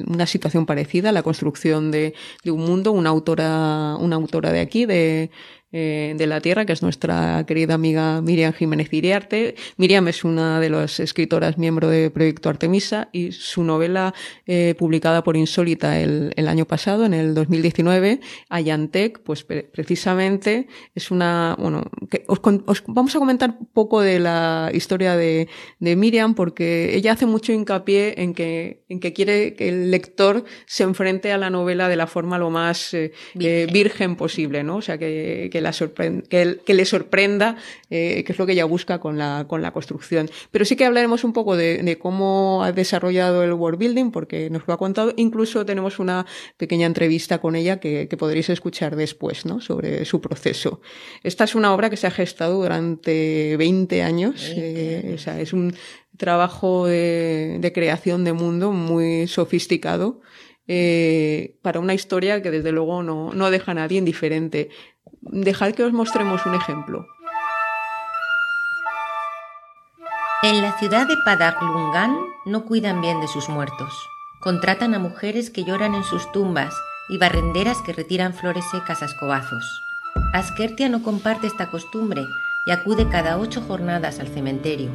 una 0.05 0.25
situación 0.25 0.65
parecida, 0.65 1.13
la 1.13 1.23
construcción 1.23 1.91
de, 1.91 2.13
de, 2.43 2.51
un 2.51 2.65
mundo, 2.65 2.91
una 2.91 3.09
autora, 3.09 3.95
una 3.95 4.17
autora 4.17 4.51
de 4.51 4.59
aquí, 4.59 4.85
de, 4.85 5.31
eh, 5.71 6.13
de 6.17 6.27
la 6.27 6.41
Tierra, 6.41 6.65
que 6.65 6.73
es 6.73 6.81
nuestra 6.81 7.43
querida 7.45 7.75
amiga 7.75 8.21
Miriam 8.21 8.53
Jiménez 8.53 8.91
Iriarte. 8.91 9.55
Miriam 9.77 10.07
es 10.07 10.23
una 10.23 10.59
de 10.59 10.69
las 10.69 10.99
escritoras 10.99 11.57
miembro 11.57 11.89
de 11.89 12.09
Proyecto 12.09 12.49
Artemisa 12.49 13.09
y 13.11 13.31
su 13.31 13.63
novela 13.63 14.13
eh, 14.45 14.75
publicada 14.77 15.23
por 15.23 15.37
Insólita 15.37 15.99
el, 15.99 16.47
año 16.47 16.65
pasado, 16.65 17.05
en 17.05 17.13
el 17.13 17.33
2019, 17.33 18.19
Ayantec, 18.49 19.19
pues 19.19 19.43
precisamente 19.43 20.67
es 20.95 21.11
una, 21.11 21.55
bueno, 21.59 21.83
que 22.09 22.23
os, 22.27 22.39
vamos 22.87 23.15
a 23.15 23.19
comentar 23.19 23.55
un 23.59 23.67
poco 23.67 24.01
de 24.01 24.19
la 24.19 24.71
historia 24.73 25.15
de, 25.15 25.47
de, 25.79 25.95
Miriam 25.95 26.33
porque 26.33 26.95
ella 26.95 27.13
hace 27.13 27.25
mucho 27.25 27.53
hincapié 27.53 28.21
en 28.21 28.33
que, 28.33 28.83
en 28.89 28.99
que 28.99 29.13
quiere 29.13 29.53
que 29.53 29.69
el 29.69 29.91
lector 29.91 30.45
se 30.65 30.83
enfrente 30.83 31.31
a 31.31 31.37
la 31.37 31.49
novela 31.49 31.87
de 31.89 31.95
la 31.95 32.07
forma 32.07 32.37
lo 32.37 32.49
más 32.49 32.93
eh, 32.93 33.11
virgen. 33.35 34.15
posible, 34.15 34.63
¿no? 34.63 34.77
O 34.77 34.81
sea, 34.81 34.97
que 34.97 35.19
que, 35.51 35.58
le 35.61 36.85
sorprenda, 36.85 37.57
eh, 37.89 38.23
que 38.23 38.31
es 38.31 38.39
lo 38.39 38.45
que 38.45 38.53
ella 38.53 38.65
busca 38.65 38.99
con 38.99 39.17
la, 39.17 39.45
con 39.47 39.61
la 39.61 39.71
construcción. 39.71 40.29
Pero 40.51 40.65
sí 40.65 40.75
que 40.75 40.85
hablaremos 40.85 41.23
un 41.23 41.33
poco 41.33 41.55
de, 41.55 41.97
cómo 41.99 42.63
ha 42.63 42.71
desarrollado 42.71 43.43
el 43.43 43.53
world 43.53 43.79
building, 43.79 44.11
porque 44.11 44.49
nos 44.49 44.67
lo 44.67 44.73
ha 44.73 44.77
contado. 44.77 45.13
Incluso 45.17 45.65
tenemos 45.65 45.99
una 45.99 46.25
pequeña 46.57 46.85
entrevista 46.87 47.39
con 47.39 47.55
ella 47.55 47.79
que, 47.79 48.07
podréis 48.19 48.49
escuchar 48.49 48.95
después, 48.95 49.45
¿no? 49.45 49.61
Sobre 49.61 50.03
su 50.03 50.19
proceso. 50.19 50.81
Esta 51.23 51.45
es 51.45 51.55
una 51.55 51.73
obra 51.73 51.89
que 51.89 51.97
se 51.97 52.07
ha 52.07 52.11
gestado 52.11 52.61
durante 52.61 53.55
20 53.57 54.03
años. 54.03 54.51
Eh, 54.55 55.13
o 55.15 55.17
sea, 55.17 55.39
es 55.39 55.53
un 55.53 55.73
trabajo 56.17 56.85
de 56.85 57.71
creación 57.73 58.25
de 58.25 58.33
mundo 58.33 58.71
muy 58.73 59.27
sofisticado. 59.27 60.21
Eh, 60.71 61.55
para 61.63 61.79
una 61.79 61.95
historia 61.95 62.43
que 62.43 62.51
desde 62.51 62.71
luego 62.71 63.01
no, 63.01 63.33
no 63.33 63.49
deja 63.49 63.71
a 63.71 63.73
nadie 63.73 63.97
indiferente. 63.97 64.69
Dejad 65.21 65.73
que 65.73 65.83
os 65.83 65.91
mostremos 65.91 66.45
un 66.45 66.55
ejemplo. 66.55 67.07
En 70.43 70.61
la 70.61 70.77
ciudad 70.77 71.07
de 71.07 71.17
Padaglungan 71.25 72.15
no 72.45 72.63
cuidan 72.63 73.01
bien 73.01 73.19
de 73.19 73.27
sus 73.27 73.49
muertos. 73.49 73.93
Contratan 74.39 74.95
a 74.95 74.99
mujeres 74.99 75.49
que 75.49 75.65
lloran 75.65 75.93
en 75.95 76.05
sus 76.05 76.31
tumbas 76.31 76.73
y 77.09 77.17
barrenderas 77.17 77.81
que 77.81 77.91
retiran 77.91 78.33
flores 78.33 78.63
secas 78.71 79.01
a 79.01 79.05
escobazos. 79.05 79.81
Askertia 80.33 80.87
no 80.87 81.03
comparte 81.03 81.47
esta 81.47 81.69
costumbre 81.69 82.25
y 82.65 82.71
acude 82.71 83.09
cada 83.09 83.37
ocho 83.37 83.61
jornadas 83.61 84.19
al 84.19 84.29
cementerio. 84.29 84.89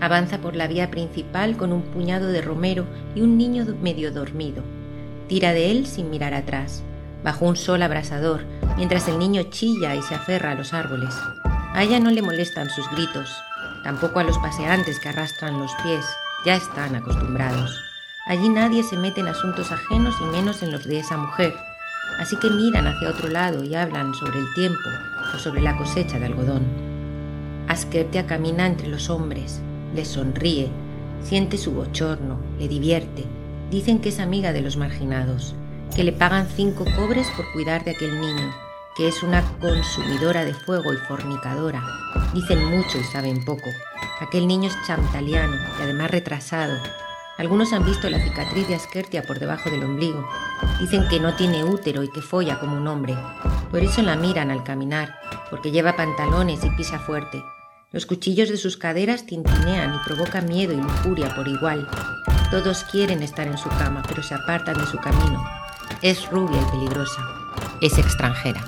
Avanza 0.00 0.38
por 0.38 0.56
la 0.56 0.66
vía 0.66 0.90
principal 0.90 1.56
con 1.56 1.72
un 1.72 1.82
puñado 1.82 2.26
de 2.26 2.42
romero 2.42 2.86
y 3.14 3.20
un 3.20 3.38
niño 3.38 3.64
medio 3.80 4.10
dormido. 4.10 4.64
Tira 5.28 5.52
de 5.52 5.70
él 5.70 5.86
sin 5.86 6.10
mirar 6.10 6.34
atrás, 6.34 6.82
bajo 7.24 7.46
un 7.46 7.56
sol 7.56 7.82
abrasador, 7.82 8.44
mientras 8.76 9.08
el 9.08 9.18
niño 9.18 9.42
chilla 9.44 9.96
y 9.96 10.02
se 10.02 10.14
aferra 10.14 10.52
a 10.52 10.54
los 10.54 10.72
árboles. 10.72 11.12
A 11.72 11.82
ella 11.82 11.98
no 11.98 12.10
le 12.10 12.22
molestan 12.22 12.70
sus 12.70 12.88
gritos, 12.90 13.34
tampoco 13.82 14.20
a 14.20 14.24
los 14.24 14.38
paseantes 14.38 15.00
que 15.00 15.08
arrastran 15.08 15.58
los 15.58 15.72
pies, 15.82 16.04
ya 16.44 16.54
están 16.54 16.94
acostumbrados. 16.94 17.80
Allí 18.26 18.48
nadie 18.48 18.84
se 18.84 18.96
mete 18.96 19.20
en 19.20 19.28
asuntos 19.28 19.72
ajenos 19.72 20.14
y 20.20 20.24
menos 20.26 20.62
en 20.62 20.70
los 20.70 20.84
de 20.84 21.00
esa 21.00 21.16
mujer, 21.16 21.54
así 22.20 22.36
que 22.36 22.50
miran 22.50 22.86
hacia 22.86 23.10
otro 23.10 23.28
lado 23.28 23.64
y 23.64 23.74
hablan 23.74 24.14
sobre 24.14 24.38
el 24.38 24.54
tiempo 24.54 24.88
o 25.34 25.38
sobre 25.38 25.62
la 25.62 25.76
cosecha 25.76 26.18
de 26.18 26.26
algodón. 26.26 26.62
Askertia 27.66 28.26
camina 28.26 28.66
entre 28.66 28.86
los 28.86 29.10
hombres, 29.10 29.60
les 29.94 30.08
sonríe, 30.08 30.70
siente 31.22 31.56
su 31.56 31.72
bochorno, 31.72 32.38
le 32.58 32.68
divierte, 32.68 33.24
Dicen 33.70 33.98
que 33.98 34.10
es 34.10 34.20
amiga 34.20 34.52
de 34.52 34.60
los 34.60 34.76
marginados, 34.76 35.56
que 35.94 36.04
le 36.04 36.12
pagan 36.12 36.48
cinco 36.54 36.84
cobres 36.96 37.28
por 37.36 37.50
cuidar 37.52 37.84
de 37.84 37.92
aquel 37.92 38.20
niño 38.20 38.54
que 38.94 39.08
es 39.08 39.22
una 39.24 39.42
consumidora 39.58 40.44
de 40.44 40.54
fuego 40.54 40.92
y 40.92 40.96
fornicadora. 40.96 41.82
Dicen 42.32 42.64
mucho 42.64 42.98
y 42.98 43.04
saben 43.04 43.44
poco. 43.44 43.68
Aquel 44.20 44.46
niño 44.46 44.68
es 44.68 44.76
chantaliano 44.86 45.56
y 45.78 45.82
además 45.82 46.12
retrasado. 46.12 46.78
Algunos 47.36 47.72
han 47.72 47.84
visto 47.84 48.08
la 48.08 48.22
cicatriz 48.22 48.68
de 48.68 48.76
Askertia 48.76 49.24
por 49.24 49.40
debajo 49.40 49.68
del 49.68 49.82
ombligo. 49.82 50.28
Dicen 50.78 51.08
que 51.08 51.18
no 51.18 51.34
tiene 51.34 51.64
útero 51.64 52.04
y 52.04 52.08
que 52.08 52.22
folla 52.22 52.60
como 52.60 52.76
un 52.76 52.86
hombre. 52.86 53.16
Por 53.72 53.80
eso 53.80 54.02
la 54.02 54.14
miran 54.14 54.52
al 54.52 54.62
caminar, 54.62 55.18
porque 55.50 55.72
lleva 55.72 55.96
pantalones 55.96 56.62
y 56.64 56.70
pisa 56.70 57.00
fuerte. 57.00 57.42
Los 57.90 58.06
cuchillos 58.06 58.48
de 58.48 58.56
sus 58.56 58.76
caderas 58.76 59.26
tintinean 59.26 59.96
y 59.96 59.98
provocan 60.06 60.46
miedo 60.46 60.72
y 60.72 60.76
lujuria 60.76 61.34
por 61.34 61.48
igual. 61.48 61.88
Todos 62.52 62.84
quieren 62.84 63.22
estar 63.24 63.48
en 63.48 63.58
su 63.58 63.68
cama, 63.70 64.04
pero 64.06 64.22
se 64.22 64.34
apartan 64.34 64.78
de 64.78 64.86
su 64.86 64.98
camino. 64.98 65.63
Es 66.02 66.30
rubia 66.30 66.60
y 66.60 66.70
peligrosa. 66.70 67.22
Es 67.80 67.98
extranjera. 67.98 68.64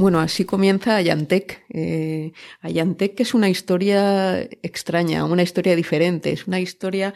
Bueno, 0.00 0.18
así 0.20 0.46
comienza 0.46 0.96
Ayantec. 0.96 1.62
Eh, 1.68 2.32
Ayantec 2.62 3.20
es 3.20 3.34
una 3.34 3.50
historia 3.50 4.40
extraña, 4.62 5.26
una 5.26 5.42
historia 5.42 5.76
diferente, 5.76 6.32
es 6.32 6.46
una 6.46 6.58
historia 6.58 7.12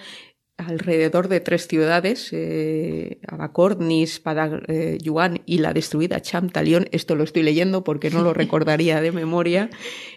alrededor 0.56 1.26
de 1.28 1.40
tres 1.40 1.66
ciudades, 1.66 2.28
eh, 2.32 3.18
Abacornis, 3.26 4.22
eh, 4.68 4.98
Yuan 5.02 5.42
y 5.46 5.58
la 5.58 5.72
destruida 5.72 6.22
Chamtalión. 6.22 6.86
Esto 6.92 7.16
lo 7.16 7.24
estoy 7.24 7.42
leyendo 7.42 7.82
porque 7.82 8.10
no 8.10 8.22
lo 8.22 8.32
recordaría 8.34 9.00
de 9.00 9.10
memoria. 9.10 9.70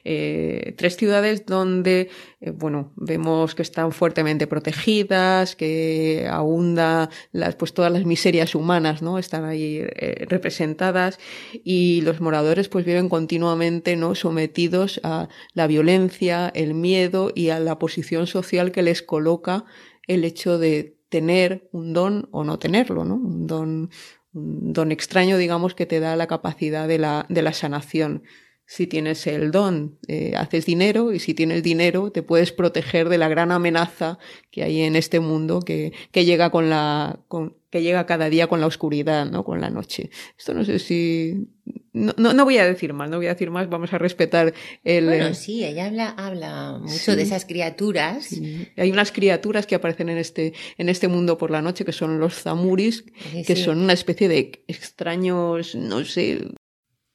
Eh, 0.04 0.76
tres 0.78 0.95
ciudades 0.95 1.47
donde, 1.47 2.10
eh, 2.39 2.52
bueno, 2.52 2.93
vemos 2.95 3.56
que 3.56 3.63
están 3.63 3.91
fuertemente 3.91 4.45
protegidas, 4.45 5.56
que 5.56 6.28
abunda 6.30 7.10
las, 7.32 7.56
pues 7.56 7.73
todas 7.73 7.91
las 7.91 8.06
miserias 8.06 8.54
humanas, 8.54 9.02
¿no? 9.02 9.17
Están 9.17 9.43
ahí 9.43 9.84
representadas 10.28 11.19
y 11.63 12.02
los 12.02 12.21
moradores 12.21 12.69
pues 12.69 12.86
viven 12.86 13.10
continuamente, 13.10 13.95
¿no? 13.95 14.13
Sometidos 14.13 15.00
a 15.04 15.30
la 15.54 15.65
violencia, 15.65 16.52
el 16.54 16.76
miedo 16.76 17.32
y 17.34 17.50
a 17.50 17.60
la 17.60 17.80
posición 17.80 18.28
social 18.28 18.71
que 18.71 18.84
les 18.84 19.02
coloca 19.02 19.65
el 20.08 20.24
hecho 20.24 20.58
de 20.58 20.98
tener 21.10 21.70
un 21.72 21.93
don 21.93 22.28
o 22.32 22.43
no 22.43 22.60
tenerlo, 22.60 23.06
¿no? 23.06 23.15
Un 23.15 23.48
don, 23.48 23.89
un 24.34 24.74
don 24.74 24.91
extraño, 24.91 25.38
digamos, 25.38 25.76
que 25.76 25.86
te 25.86 26.00
da 26.00 26.15
la 26.15 26.28
capacidad 26.28 26.88
de 26.88 26.98
la, 26.98 27.26
de 27.30 27.41
la 27.41 27.54
sanación. 27.54 28.24
Si 28.69 28.86
tienes 28.86 29.25
el 29.27 29.51
don, 29.51 29.97
eh, 30.10 30.34
haces 30.36 30.65
dinero 30.65 31.13
y 31.13 31.19
si 31.19 31.34
tienes 31.34 31.63
dinero 31.63 32.12
te 32.12 32.21
puedes 32.21 32.51
proteger 32.51 33.08
de 33.08 33.17
la 33.17 33.30
gran 33.30 33.53
amenaza 33.53 34.19
que 34.51 34.62
hay 34.63 34.82
en 34.82 34.97
este 34.97 35.21
mundo 35.21 35.62
que, 35.62 35.93
que 36.12 36.25
llega 36.25 36.49
con 36.49 36.69
la, 36.69 37.21
con, 37.30 37.56
que 37.69 37.82
llega 37.82 38.06
cada 38.06 38.30
día 38.30 38.47
con 38.47 38.60
la 38.60 38.67
oscuridad, 38.67 39.25
¿no? 39.25 39.45
Con 39.45 39.62
la 39.62 39.69
noche. 39.69 40.10
Esto 40.38 40.53
no 40.53 40.65
sé 40.65 40.80
si 40.80 41.47
no, 41.93 42.34
no, 42.34 42.43
voy 42.45 42.58
a 42.58 42.65
decir 42.65 42.93
más, 42.93 43.10
no 43.10 43.17
voy 43.17 43.27
a 43.27 43.34
decir 43.34 43.49
más, 43.49 43.69
vamos 43.69 43.91
a 43.93 43.97
respetar 43.97 44.53
el... 44.84 45.06
Bueno, 45.06 45.34
sí, 45.34 45.63
ella 45.63 45.86
habla, 45.86 46.10
habla 46.10 46.77
mucho 46.80 47.15
de 47.15 47.23
esas 47.23 47.45
criaturas. 47.45 48.30
Hay 48.75 48.91
unas 48.91 49.12
criaturas 49.12 49.65
que 49.65 49.75
aparecen 49.75 50.10
en 50.10 50.17
este, 50.17 50.53
en 50.77 50.89
este 50.89 51.08
mundo 51.08 51.38
por 51.38 51.51
la 51.51 51.62
noche 51.62 51.86
que 51.86 51.93
son 51.93 52.19
los 52.19 52.36
zamuris, 52.36 53.06
que 53.45 53.56
son 53.56 53.80
una 53.80 53.93
especie 53.93 54.27
de 54.27 54.63
extraños, 54.67 55.73
no 55.73 56.06
sé, 56.06 56.39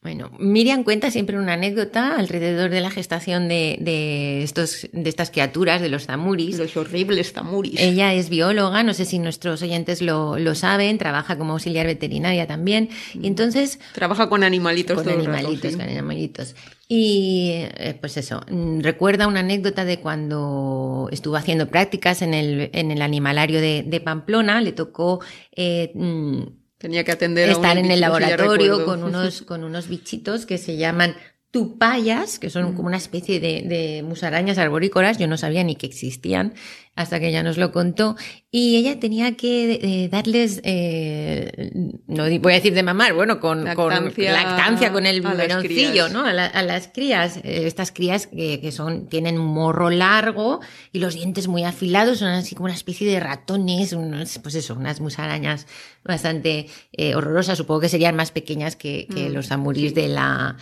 bueno, 0.02 0.32
Miriam 0.40 0.82
cuenta 0.82 1.12
siempre 1.12 1.38
una 1.38 1.52
anécdota 1.52 2.16
alrededor 2.16 2.70
de 2.70 2.80
la 2.80 2.90
gestación 2.90 3.46
de, 3.46 3.78
de, 3.80 4.42
estos, 4.42 4.88
de 4.92 5.08
estas 5.08 5.30
criaturas, 5.30 5.80
de 5.80 5.88
los 5.88 6.06
zamuris. 6.06 6.58
Los 6.58 6.76
horribles 6.76 7.32
zamuris. 7.32 7.78
Ella 7.78 8.12
es 8.12 8.28
bióloga, 8.28 8.82
no 8.82 8.94
sé 8.94 9.04
si 9.04 9.20
nuestros 9.20 9.62
oyentes 9.62 10.02
lo, 10.02 10.40
lo 10.40 10.56
saben, 10.56 10.98
trabaja 10.98 11.38
como 11.38 11.52
auxiliar 11.52 11.86
veterinaria 11.86 12.48
también. 12.48 12.88
Y 13.14 13.28
entonces. 13.28 13.78
Trabaja 13.94 14.28
con 14.28 14.42
animalitos. 14.42 15.00
Con 15.00 15.08
animalitos, 15.08 15.76
con 15.76 15.82
animalitos. 15.82 16.56
Y 16.88 17.50
eh, 17.52 17.96
pues 18.00 18.16
eso, 18.16 18.40
mm, 18.50 18.80
recuerda 18.80 19.28
una 19.28 19.38
anécdota 19.38 19.84
de 19.84 20.00
cuando 20.00 21.08
estuvo 21.12 21.36
haciendo 21.36 21.68
prácticas 21.68 22.22
en 22.22 22.34
el, 22.34 22.70
en 22.72 22.90
el 22.90 23.02
animalario 23.02 23.60
de, 23.60 23.84
de 23.86 24.00
Pamplona, 24.00 24.60
le 24.60 24.72
tocó 24.72 25.20
eh, 25.54 25.92
mm, 25.94 26.42
Tenía 26.82 27.04
que 27.04 27.12
atender 27.12 27.48
Estar 27.48 27.78
en 27.78 27.92
el 27.92 28.00
laboratorio 28.00 28.84
con 28.84 29.04
unos, 29.04 29.42
con 29.42 29.62
unos 29.62 29.86
bichitos 29.86 30.46
que 30.46 30.58
se 30.58 30.76
llaman 30.76 31.14
tupayas, 31.52 32.38
que 32.38 32.48
son 32.48 32.74
como 32.74 32.88
una 32.88 32.96
especie 32.96 33.38
de, 33.38 33.62
de, 33.62 34.02
musarañas 34.02 34.56
arborícolas, 34.56 35.18
yo 35.18 35.28
no 35.28 35.36
sabía 35.36 35.62
ni 35.62 35.76
que 35.76 35.86
existían 35.86 36.54
hasta 36.94 37.20
que 37.20 37.28
ella 37.28 37.42
nos 37.42 37.56
lo 37.56 37.72
contó, 37.72 38.16
y 38.50 38.76
ella 38.76 39.00
tenía 39.00 39.34
que 39.36 39.80
eh, 39.82 40.08
darles, 40.08 40.60
eh, 40.62 41.70
no 42.06 42.24
voy 42.40 42.52
a 42.52 42.56
decir 42.56 42.74
de 42.74 42.82
mamar, 42.82 43.14
bueno, 43.14 43.40
con 43.40 43.64
lactancia, 43.64 44.12
con, 44.14 44.24
lactancia, 44.24 44.92
con 44.92 45.06
el 45.06 45.20
biberoncillo, 45.22 46.10
¿no? 46.10 46.26
A, 46.26 46.32
las 46.32 46.88
crías, 46.88 47.38
eh, 47.38 47.66
estas 47.66 47.92
crías 47.92 48.26
que, 48.26 48.60
que, 48.60 48.72
son, 48.72 49.08
tienen 49.08 49.38
un 49.38 49.46
morro 49.46 49.88
largo 49.88 50.60
y 50.92 50.98
los 50.98 51.14
dientes 51.14 51.48
muy 51.48 51.64
afilados, 51.64 52.18
son 52.18 52.28
así 52.28 52.54
como 52.54 52.66
una 52.66 52.74
especie 52.74 53.10
de 53.10 53.20
ratones, 53.20 53.92
unos, 53.94 54.38
pues 54.38 54.54
eso, 54.54 54.74
unas 54.74 55.00
musarañas 55.00 55.66
bastante 56.04 56.66
horrorosas, 57.14 57.58
supongo 57.58 57.80
que 57.80 57.88
serían 57.88 58.16
más 58.16 58.32
pequeñas 58.32 58.76
que, 58.76 59.06
que 59.14 59.28
mm, 59.28 59.32
los 59.32 59.50
amurís 59.50 59.94
de 59.94 60.08
la 60.08 60.56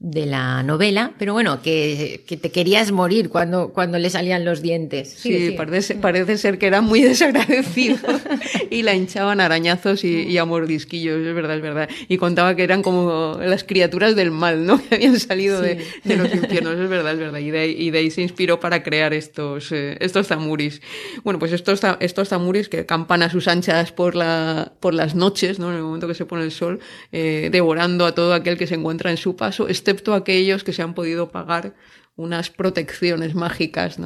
de 0.00 0.26
la 0.26 0.62
novela, 0.62 1.12
pero 1.18 1.32
bueno, 1.32 1.62
que, 1.62 2.24
que, 2.26 2.36
te 2.36 2.50
querías 2.50 2.92
morir 2.92 3.30
cuando, 3.30 3.72
cuando 3.72 3.98
le 3.98 4.10
salían 4.10 4.44
los 4.44 4.60
dientes. 4.60 5.14
Sí, 5.16 5.54
Parece, 5.56 5.94
parece, 5.94 6.36
ser 6.36 6.58
que 6.58 6.66
era 6.66 6.80
muy 6.80 7.00
desagradecido 7.02 7.96
y 8.70 8.82
la 8.82 8.94
hinchaban 8.94 9.40
arañazos 9.40 10.04
y, 10.04 10.24
y, 10.24 10.36
a 10.36 10.44
mordisquillos, 10.44 11.24
es 11.24 11.34
verdad, 11.34 11.56
es 11.56 11.62
verdad. 11.62 11.88
Y 12.08 12.18
contaba 12.18 12.54
que 12.54 12.64
eran 12.64 12.82
como 12.82 13.38
las 13.40 13.64
criaturas 13.64 14.14
del 14.16 14.30
mal, 14.30 14.66
¿no? 14.66 14.80
Que 14.88 14.96
habían 14.96 15.18
salido 15.18 15.60
de, 15.62 15.82
de, 16.02 16.16
los 16.16 16.32
infiernos, 16.34 16.78
es 16.78 16.88
verdad, 16.90 17.12
es 17.12 17.18
verdad. 17.18 17.38
Y 17.38 17.50
de, 17.50 17.58
ahí, 17.60 17.76
y 17.78 17.90
de 17.90 17.98
ahí 18.00 18.10
se 18.10 18.20
inspiró 18.20 18.60
para 18.60 18.82
crear 18.82 19.14
estos, 19.14 19.72
eh, 19.72 19.96
estos 20.00 20.26
zamuris. 20.26 20.82
Bueno, 21.22 21.38
pues 21.38 21.52
estos, 21.52 21.80
estos 22.00 22.28
zamuris 22.28 22.68
que 22.68 22.84
campan 22.84 23.22
a 23.22 23.30
sus 23.30 23.48
anchas 23.48 23.92
por, 23.92 24.16
la, 24.16 24.72
por 24.80 24.92
las 24.92 25.14
noches, 25.14 25.58
¿no? 25.58 25.70
En 25.70 25.76
el 25.76 25.82
momento 25.82 26.08
que 26.08 26.14
se 26.14 26.26
pone 26.26 26.44
el 26.44 26.50
sol, 26.50 26.80
eh, 27.12 27.48
devorando 27.50 28.04
a 28.04 28.14
todo 28.14 28.34
aquel 28.34 28.58
que 28.58 28.66
se 28.66 28.74
encuentra 28.74 29.10
en 29.10 29.16
su 29.16 29.36
paso, 29.36 29.66
excepto 29.94 30.14
aquellos 30.14 30.64
que 30.64 30.72
se 30.72 30.82
han 30.82 30.94
podido 30.94 31.30
pagar 31.30 31.74
unas 32.16 32.48
protecciones 32.50 33.34
mágicas 33.34 33.96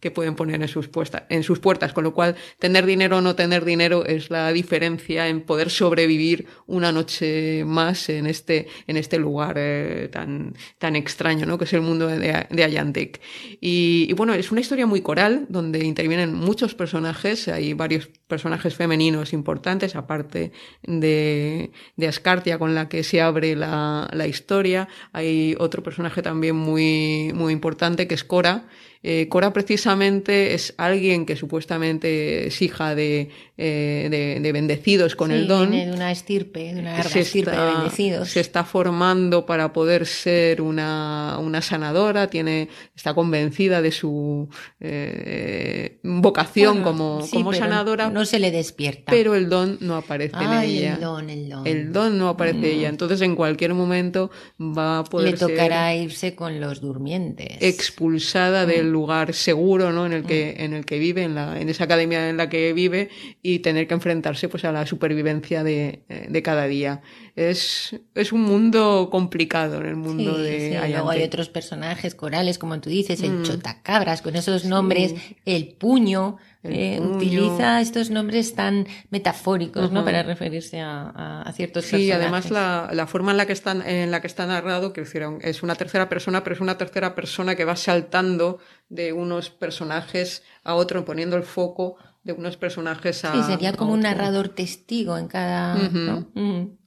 que, 0.00 0.10
pueden 0.12 0.36
poner 0.36 0.62
en 0.62 0.68
sus, 0.68 0.88
puertas, 0.88 1.92
con 1.92 2.04
lo 2.04 2.14
cual 2.14 2.36
tener 2.58 2.86
dinero 2.86 3.18
o 3.18 3.20
no 3.20 3.34
tener 3.34 3.64
dinero 3.64 4.04
es 4.04 4.30
la 4.30 4.52
diferencia 4.52 5.26
en 5.28 5.40
poder 5.40 5.70
sobrevivir 5.70 6.46
una 6.66 6.92
noche 6.92 7.64
más 7.64 8.08
en 8.08 8.26
este, 8.26 8.68
este 8.86 9.18
lugar 9.18 9.56
eh, 9.58 10.08
tan, 10.08 10.54
extraño 10.96 11.46
¿no? 11.46 11.58
que 11.58 11.64
es 11.64 11.72
el 11.72 11.80
mundo 11.80 12.06
de, 12.06 12.46
de. 12.48 13.20
Y, 13.60 14.06
y, 14.08 14.12
bueno, 14.12 14.34
es 14.34 14.52
una 14.52 14.60
historia 14.60 14.86
muy 14.86 15.00
coral 15.00 15.46
donde 15.48 15.84
intervienen 15.84 16.34
muchos 16.34 16.74
personajes, 16.74 17.48
hay 17.48 17.74
varios 17.74 18.08
personajes 18.32 18.74
femeninos 18.74 19.34
importantes, 19.34 19.94
aparte 19.94 20.52
de, 20.84 21.70
Ascartia 22.08 22.58
con 22.58 22.74
la 22.74 22.88
que 22.88 23.04
se 23.04 23.20
abre 23.20 23.54
la, 23.54 24.08
la 24.10 24.26
historia, 24.26 24.88
hay 25.12 25.54
otro 25.58 25.82
personaje 25.82 26.22
también 26.22 26.56
muy 26.56 27.32
muy, 27.34 27.52
importante, 27.52 28.08
que 28.08 28.14
es 28.14 28.24
Cora. 28.24 28.64
Eh, 29.04 29.28
Cora 29.28 29.52
precisamente 29.52 30.54
es 30.54 30.74
alguien 30.76 31.26
que 31.26 31.34
supuestamente 31.34 32.46
es 32.46 32.62
hija 32.62 32.94
de, 32.94 33.30
eh, 33.56 34.38
de, 34.40 34.52
bendecidos 34.52 35.16
con 35.16 35.32
el 35.32 35.48
don. 35.48 35.70
Viene 35.70 35.86
de 35.86 35.92
una 35.92 36.12
estirpe, 36.12 36.72
de 36.72 36.80
una 36.80 36.92
larga 36.98 37.20
estirpe 37.20 37.50
de 37.50 37.64
bendecidos. 37.64 38.28
Se 38.30 38.38
está 38.38 38.64
formando 38.64 39.44
para 39.44 39.72
poder 39.72 40.06
ser 40.06 40.62
una, 40.62 41.36
una 41.40 41.62
sanadora, 41.62 42.28
tiene, 42.28 42.68
está 42.94 43.12
convencida 43.12 43.82
de 43.82 43.90
su 43.90 44.48
eh, 44.78 45.98
vocación 46.04 46.84
como, 46.84 47.26
como 47.32 47.52
sanadora. 47.52 48.08
No 48.08 48.24
se 48.24 48.38
le 48.38 48.52
despierta. 48.52 49.10
Pero 49.10 49.34
el 49.34 49.48
don 49.48 49.78
no 49.80 49.96
aparece 49.96 50.36
en 50.36 50.52
ella. 50.52 50.94
El 50.94 51.00
don, 51.00 51.30
el 51.30 51.48
don. 51.48 51.66
El 51.66 51.92
don 51.92 52.18
no 52.18 52.28
aparece 52.28 52.58
en 52.58 52.64
ella. 52.64 52.88
Mm. 52.88 52.92
Entonces 52.92 53.20
en 53.22 53.34
cualquier 53.34 53.74
momento 53.74 54.30
va 54.60 55.00
a 55.00 55.04
poder. 55.04 55.32
Le 55.32 55.38
tocará 55.38 55.92
irse 55.96 56.36
con 56.36 56.60
los 56.60 56.80
durmientes. 56.80 57.56
Expulsada 57.60 58.64
del 58.64 58.91
lugar 58.92 59.34
seguro 59.34 59.92
¿no? 59.92 60.06
en, 60.06 60.12
el 60.12 60.24
que, 60.24 60.54
mm. 60.56 60.62
en 60.62 60.72
el 60.74 60.84
que 60.84 60.98
vive, 60.98 61.22
en, 61.24 61.34
la, 61.34 61.60
en 61.60 61.68
esa 61.68 61.84
academia 61.84 62.28
en 62.28 62.36
la 62.36 62.48
que 62.48 62.72
vive 62.72 63.10
y 63.42 63.60
tener 63.60 63.86
que 63.86 63.94
enfrentarse 63.94 64.48
pues, 64.48 64.64
a 64.64 64.72
la 64.72 64.86
supervivencia 64.86 65.64
de, 65.64 66.02
de 66.28 66.42
cada 66.42 66.66
día. 66.66 67.02
Es, 67.34 67.96
es 68.14 68.32
un 68.32 68.42
mundo 68.42 69.08
complicado 69.10 69.78
en 69.80 69.86
el 69.86 69.96
mundo 69.96 70.36
de 70.38 70.78
sí. 70.80 70.92
Luego 70.92 71.10
hay 71.10 71.22
otros 71.22 71.48
personajes 71.48 72.14
corales, 72.14 72.58
como 72.58 72.78
tú 72.80 72.90
dices, 72.90 73.22
el 73.22 73.38
mm. 73.38 73.42
chotacabras, 73.44 74.22
con 74.22 74.36
esos 74.36 74.64
nombres, 74.64 75.14
el 75.44 75.68
puño, 75.68 76.36
eh, 76.64 77.00
utiliza 77.00 77.80
estos 77.80 78.10
nombres 78.10 78.54
tan 78.54 78.86
metafóricos, 79.10 79.90
¿no? 79.90 80.04
Para 80.04 80.22
referirse 80.22 80.80
a, 80.80 81.42
a, 81.42 81.52
ciertos 81.52 81.86
sí, 81.86 81.96
Sí, 81.96 82.12
además 82.12 82.50
la, 82.50 82.90
la, 82.92 83.08
forma 83.08 83.32
en 83.32 83.36
la 83.36 83.46
que 83.46 83.52
están, 83.52 83.82
en 83.82 84.12
la 84.12 84.20
que 84.20 84.28
está 84.28 84.46
narrado, 84.46 84.92
que 84.92 85.02
es 85.42 85.62
una 85.62 85.74
tercera 85.74 86.08
persona, 86.08 86.44
pero 86.44 86.54
es 86.54 86.60
una 86.60 86.78
tercera 86.78 87.14
persona 87.16 87.56
que 87.56 87.64
va 87.64 87.74
saltando 87.74 88.60
de 88.88 89.12
unos 89.12 89.50
personajes 89.50 90.44
a 90.62 90.74
otro, 90.74 91.04
poniendo 91.04 91.36
el 91.36 91.42
foco 91.42 91.96
de 92.22 92.32
unos 92.32 92.56
personajes 92.56 93.24
a. 93.24 93.32
Sí, 93.32 93.42
sería 93.42 93.72
como 93.72 93.92
un 93.92 94.00
narrador 94.00 94.48
testigo 94.48 95.18
en 95.18 95.26
cada. 95.26 95.74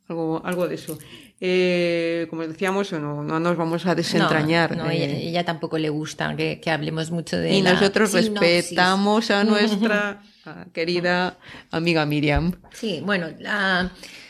Algo, 0.07 0.41
algo 0.45 0.67
de 0.67 0.75
eso. 0.75 0.97
Eh, 1.41 2.27
como 2.29 2.47
decíamos, 2.47 2.93
no, 2.93 3.23
no, 3.23 3.39
nos 3.39 3.57
vamos 3.57 3.85
a 3.85 3.95
desentrañar. 3.95 4.77
No, 4.77 4.89
eh. 4.89 5.27
ella, 5.27 5.43
tampoco 5.43 5.77
le 5.77 5.89
gusta 5.89 6.35
que, 6.35 6.61
que 6.61 6.71
hablemos 6.71 7.11
mucho 7.11 7.37
de 7.37 7.53
Y 7.53 7.61
nosotros 7.61 8.13
respetamos 8.13 9.31
a 9.31 9.43
nuestra 9.43 10.21
querida 10.73 11.37
amiga 11.71 12.05
Miriam. 12.05 12.53
Sí, 12.71 13.01
bueno, 13.03 13.27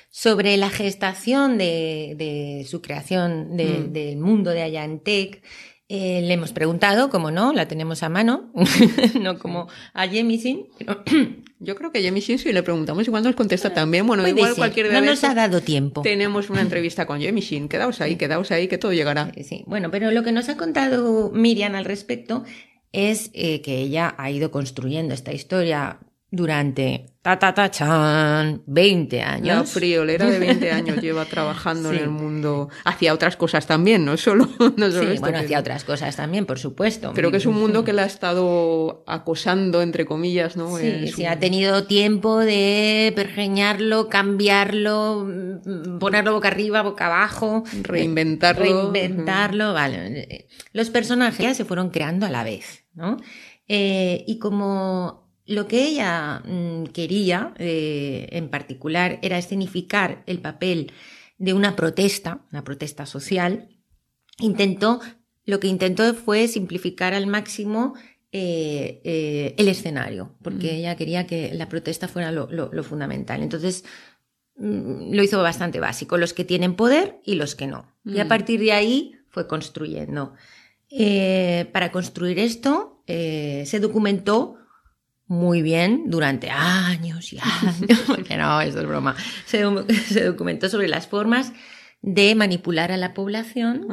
sobre 0.10 0.58
la 0.58 0.70
gestación 0.70 1.58
de, 1.58 2.16
de 2.18 2.66
su 2.68 2.82
creación 2.82 3.56
de, 3.56 3.66
mm. 3.66 3.93
del 3.93 4.18
mundo 4.18 4.49
de 4.49 4.64
Ayantec, 4.64 5.43
eh, 5.88 6.22
le 6.24 6.34
hemos 6.34 6.51
preguntado, 6.51 7.12
como 7.12 7.30
no, 7.30 7.53
la 7.53 7.68
tenemos 7.68 8.01
a 8.01 8.10
mano, 8.10 8.51
no 9.22 9.38
como 9.38 9.68
a 9.93 10.08
Jemisin. 10.08 10.66
Yo 11.66 11.76
creo 11.76 11.91
que 11.91 12.01
Jemisin, 12.01 12.38
si 12.38 12.53
le 12.53 12.63
preguntamos, 12.63 13.07
igual 13.07 13.24
nos 13.24 13.36
contesta 13.36 13.74
también. 13.74 14.05
Bueno, 14.05 14.28
igual 14.28 14.55
cualquier 14.55 14.93
No 14.93 15.01
nos 15.01 15.24
ha 15.24 15.34
dado 15.34 15.61
tiempo. 15.61 16.03
Tenemos 16.03 16.49
una 16.49 16.61
entrevista 16.61 17.05
con 17.05 17.20
Jemisin. 17.20 17.68
Quedaos 17.76 18.01
ahí, 18.01 18.16
quedaos 18.16 18.51
ahí, 18.51 18.68
que 18.68 18.78
todo 18.78 18.93
llegará. 18.93 19.32
Sí, 19.43 19.63
bueno, 19.66 19.89
pero 19.91 20.11
lo 20.11 20.24
que 20.24 20.32
nos 20.32 20.47
ha 20.49 20.57
contado 20.57 21.32
Miriam 21.34 21.76
al 21.76 21.86
respecto 21.86 22.43
es 22.91 23.32
eh, 23.34 23.61
que 23.61 23.80
ella 23.80 24.16
ha 24.18 24.30
ido 24.32 24.51
construyendo 24.51 25.13
esta 25.13 25.34
historia 25.34 25.99
durante 26.32 27.05
ta, 27.21 27.39
ta, 27.39 27.53
ta, 27.53 27.71
chan, 27.71 28.61
20 28.67 29.21
años. 29.21 29.57
La 29.57 29.63
friolera 29.63 30.30
de 30.30 30.38
20 30.38 30.71
años 30.71 31.01
lleva 31.01 31.26
trabajando 31.26 31.91
en 31.91 31.97
el 31.97 32.09
mundo 32.09 32.69
hacia 32.84 33.13
otras 33.13 33.36
cosas 33.36 33.65
también, 33.65 34.05
no 34.05 34.15
solo, 34.17 34.47
no 34.78 34.91
solo 34.91 35.11
sí, 35.11 35.19
bueno, 35.19 35.39
hacia 35.39 35.59
otras 35.59 35.84
cosas 35.84 36.15
también, 36.15 36.45
por 36.45 36.59
supuesto. 36.59 37.13
Pero 37.15 37.32
que 37.32 37.38
es 37.38 37.45
un 37.45 37.55
mundo 37.55 37.84
que 37.84 37.93
la 37.93 38.03
ha 38.03 38.05
estado 38.05 39.03
acosando, 39.07 39.82
entre 39.82 40.05
comillas, 40.05 40.55
¿no? 40.55 40.78
Sí, 40.78 41.07
sí, 41.07 41.26
ha 41.26 41.39
tenido 41.39 41.86
tiempo 41.86 42.39
de 42.39 43.11
pergeñarlo, 43.15 44.07
cambiarlo, 44.09 45.26
mm, 45.26 45.97
ponerlo 45.97 46.34
boca 46.34 46.49
arriba, 46.49 46.84
boca 46.84 47.07
abajo. 47.07 47.63
Reinventarlo. 47.82 48.63
Reinventarlo, 48.63 49.73
vale. 49.73 50.47
Los 50.73 50.91
personajes 50.91 51.57
se 51.57 51.65
fueron 51.65 51.89
creando 51.89 52.28
a 52.28 52.30
la 52.30 52.43
vez, 52.43 52.86
¿no? 52.93 53.17
Eh, 53.67 54.23
y 54.28 54.38
como 54.38 55.24
lo 55.45 55.67
que 55.67 55.85
ella 55.87 56.41
mm, 56.43 56.85
quería, 56.85 57.53
eh, 57.57 58.27
en 58.31 58.49
particular, 58.49 59.19
era 59.21 59.37
escenificar 59.37 60.23
el 60.25 60.39
papel 60.39 60.91
de 61.37 61.53
una 61.53 61.75
protesta, 61.75 62.41
una 62.51 62.63
protesta 62.63 63.05
social. 63.05 63.69
Intentó, 64.39 65.01
lo 65.45 65.59
que 65.59 65.67
intentó 65.67 66.13
fue 66.15 66.47
simplificar 66.47 67.13
al 67.13 67.27
máximo 67.27 67.93
eh, 68.31 69.01
eh, 69.03 69.53
el 69.57 69.67
escenario, 69.67 70.35
porque 70.41 70.71
mm. 70.71 70.75
ella 70.75 70.95
quería 70.95 71.27
que 71.27 71.53
la 71.53 71.69
protesta 71.69 72.07
fuera 72.07 72.31
lo, 72.31 72.83
fundamental. 72.83 73.43
Entonces, 73.43 73.85
mm, 74.57 75.13
lo 75.13 75.21
hizo 75.21 75.41
bastante 75.43 75.79
básico, 75.79 76.17
los 76.17 76.33
que 76.33 76.43
tienen 76.43 76.75
poder 76.75 77.19
y 77.23 77.35
los 77.35 77.53
que 77.53 77.67
no. 77.67 77.85
Y 78.03 78.19
a 78.19 78.27
partir 78.27 78.59
de 78.59 78.71
ahí 78.71 79.15
fue 79.29 79.47
construyendo. 79.47 80.33
para 81.71 81.91
construir 81.91 82.39
esto, 82.39 83.03
se 83.05 83.79
documentó 83.79 84.57
muy 85.28 85.61
bien 85.61 86.09
durante 86.09 86.49
años 86.49 87.34
y 87.34 87.39
años, 87.39 88.01
porque 88.07 88.38
no, 88.38 88.61
eso 88.61 88.80
es 88.80 88.88
broma. 88.88 89.15
Se, 89.45 89.61
documentó 90.23 90.69
sobre 90.69 90.88
las 90.88 91.07
formas 91.07 91.53
de 92.01 92.36
manipular 92.36 92.91
a 92.91 92.97
la 92.97 93.13
población, 93.13 93.88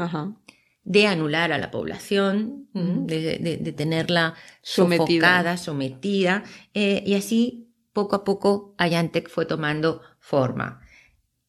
de 0.84 1.06
anular 1.06 1.52
a 1.52 1.58
la 1.58 1.70
población, 1.70 2.68
de, 2.74 3.74
tenerla 3.76 4.34
sometida, 4.60 5.56
sometida 5.56 6.42
eh, 6.74 7.02
y 7.06 7.14
así 7.14 7.72
poco 7.92 8.16
a 8.16 8.24
poco 8.24 8.74
Ayantec 8.78 9.30
fue 9.30 9.46
tomando 9.46 10.02
forma. 10.18 10.81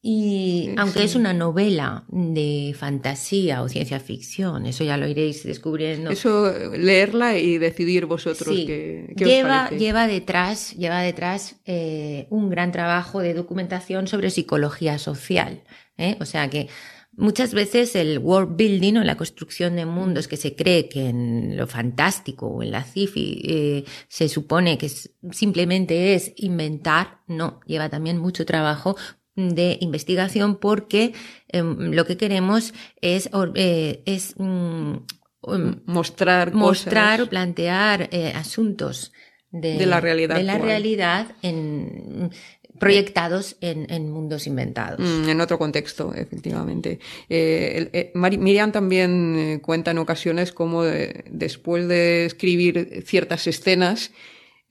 Y 0.06 0.68
aunque 0.76 1.02
es 1.02 1.14
una 1.14 1.32
novela 1.32 2.04
de 2.08 2.76
fantasía 2.78 3.62
o 3.62 3.70
ciencia 3.70 4.00
ficción, 4.00 4.66
eso 4.66 4.84
ya 4.84 4.98
lo 4.98 5.08
iréis 5.08 5.44
descubriendo. 5.44 6.10
Eso, 6.10 6.52
leerla 6.76 7.38
y 7.38 7.56
decidir 7.56 8.04
vosotros 8.04 8.54
qué, 8.54 9.14
lleva, 9.16 9.70
Lleva 9.70 10.06
detrás, 10.06 10.74
lleva 10.76 11.00
detrás 11.00 11.56
eh, 11.64 12.26
un 12.28 12.50
gran 12.50 12.70
trabajo 12.70 13.20
de 13.20 13.32
documentación 13.32 14.06
sobre 14.06 14.28
psicología 14.28 14.98
social. 14.98 15.62
¿eh? 15.96 16.18
O 16.20 16.26
sea 16.26 16.50
que 16.50 16.68
muchas 17.16 17.54
veces 17.54 17.96
el 17.96 18.18
world 18.18 18.56
building 18.56 18.98
o 18.98 19.04
la 19.04 19.16
construcción 19.16 19.74
de 19.74 19.86
mundos 19.86 20.28
que 20.28 20.36
se 20.36 20.54
cree 20.54 20.86
que 20.90 21.08
en 21.08 21.56
lo 21.56 21.66
fantástico 21.66 22.48
o 22.48 22.62
en 22.62 22.72
la 22.72 22.84
sci-fi 22.84 23.40
eh, 23.42 23.84
se 24.08 24.28
supone 24.28 24.76
que 24.76 24.90
simplemente 25.30 26.14
es 26.14 26.34
inventar, 26.36 27.20
no, 27.26 27.60
lleva 27.64 27.88
también 27.88 28.18
mucho 28.18 28.44
trabajo 28.44 28.96
de 29.36 29.78
investigación 29.80 30.56
porque 30.56 31.12
em, 31.48 31.92
lo 31.92 32.06
que 32.06 32.16
queremos 32.16 32.72
es, 33.00 33.30
eh, 33.54 34.02
es 34.06 34.34
mm, 34.38 34.94
um, 35.42 35.76
mostrar, 35.86 36.54
mostrar 36.54 37.22
o 37.22 37.28
plantear 37.28 38.08
eh, 38.12 38.32
asuntos 38.34 39.12
de, 39.50 39.86
la 39.86 40.00
realidad, 40.00 40.36
de 40.36 40.42
la 40.44 40.58
realidad 40.58 41.28
en, 41.42 42.30
proyectados 42.78 43.56
en, 43.60 43.86
en, 43.88 44.10
mundos 44.10 44.46
inventados. 44.46 45.00
Mm, 45.00 45.28
en 45.28 45.40
otro 45.40 45.58
contexto, 45.58 46.12
efectivamente. 46.14 46.98
Eh, 47.28 48.12
Miriam 48.14 48.72
también 48.72 49.60
cuenta 49.62 49.92
en 49.92 49.98
ocasiones 49.98 50.52
cómo 50.52 50.82
después 50.82 51.86
de 51.86 52.26
escribir 52.26 53.04
ciertas 53.06 53.46
escenas, 53.46 54.10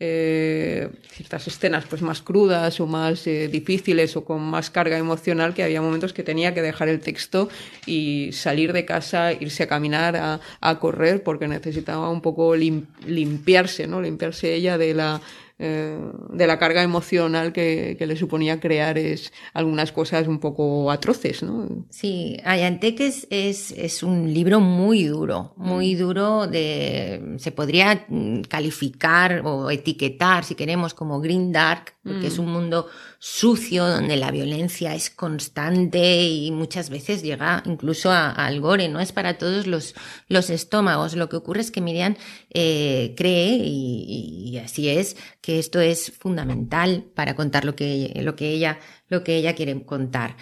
eh, 0.05 0.89
ciertas 1.07 1.47
escenas 1.47 1.85
pues 1.89 2.01
más 2.01 2.21
crudas 2.21 2.81
o 2.81 2.87
más 2.87 3.25
eh, 3.25 3.47
difíciles 3.47 4.17
o 4.17 4.25
con 4.25 4.41
más 4.41 4.69
carga 4.69 4.97
emocional 4.97 5.53
que 5.53 5.63
había 5.63 5.81
momentos 5.81 6.11
que 6.11 6.23
tenía 6.23 6.53
que 6.53 6.61
dejar 6.61 6.89
el 6.89 6.99
texto 6.99 7.47
y 7.85 8.29
salir 8.33 8.73
de 8.73 8.83
casa, 8.83 9.31
irse 9.31 9.63
a 9.63 9.67
caminar, 9.67 10.17
a, 10.17 10.41
a 10.59 10.79
correr 10.79 11.23
porque 11.23 11.47
necesitaba 11.47 12.09
un 12.09 12.19
poco 12.19 12.53
limpiarse, 12.53 13.87
¿no? 13.87 14.01
Limpiarse 14.01 14.53
ella 14.53 14.77
de 14.77 14.93
la 14.93 15.21
eh, 15.59 15.99
de 16.29 16.47
la 16.47 16.57
carga 16.57 16.81
emocional 16.81 17.53
que, 17.53 17.95
le 17.99 18.15
suponía 18.17 18.59
crear 18.59 18.97
es 18.97 19.31
algunas 19.53 19.91
cosas 19.91 20.27
un 20.27 20.39
poco 20.39 20.91
atroces, 20.91 21.43
¿no? 21.43 21.85
Sí, 21.89 22.37
Ayanteques 22.43 23.27
es, 23.29 23.71
es 23.71 24.03
un 24.03 24.33
libro 24.33 24.59
muy 24.59 25.03
duro, 25.05 25.53
muy 25.55 25.95
mm. 25.95 25.99
duro 25.99 26.47
de, 26.47 27.35
se 27.37 27.51
podría 27.51 28.05
calificar 28.49 29.41
o 29.45 29.69
etiquetar, 29.69 30.43
si 30.43 30.55
queremos, 30.55 30.93
como 30.93 31.21
green 31.21 31.51
dark, 31.51 31.93
porque 32.03 32.27
es 32.27 32.39
mm. 32.39 32.41
un 32.41 32.51
mundo 32.51 32.87
sucio 33.25 33.87
donde 33.87 34.17
la 34.17 34.31
violencia 34.31 34.93
es 34.95 35.09
constante 35.09 36.23
y 36.25 36.51
muchas 36.51 36.89
veces 36.89 37.23
llega 37.23 37.63
incluso 37.65 38.11
al 38.11 38.59
gore, 38.59 38.89
no 38.89 38.99
es 38.99 39.13
para 39.13 39.37
todos 39.37 39.65
los, 39.65 39.95
los 40.27 40.49
estómagos. 40.49 41.15
Lo 41.15 41.29
que 41.29 41.37
ocurre 41.37 41.61
es 41.61 41.71
que 41.71 41.79
Miriam 41.79 42.17
eh, 42.49 43.13
cree, 43.15 43.61
y 43.63 44.57
así 44.57 44.89
es, 44.89 45.15
que 45.39 45.57
esto 45.57 45.79
es 45.79 46.11
fundamental 46.11 47.05
para 47.15 47.33
contar 47.33 47.63
lo 47.63 47.77
que, 47.77 48.11
lo 48.21 48.35
que, 48.35 48.49
ella, 48.49 48.79
lo 49.07 49.23
que 49.23 49.37
ella 49.37 49.55
quiere 49.55 49.85
contar. 49.85 50.35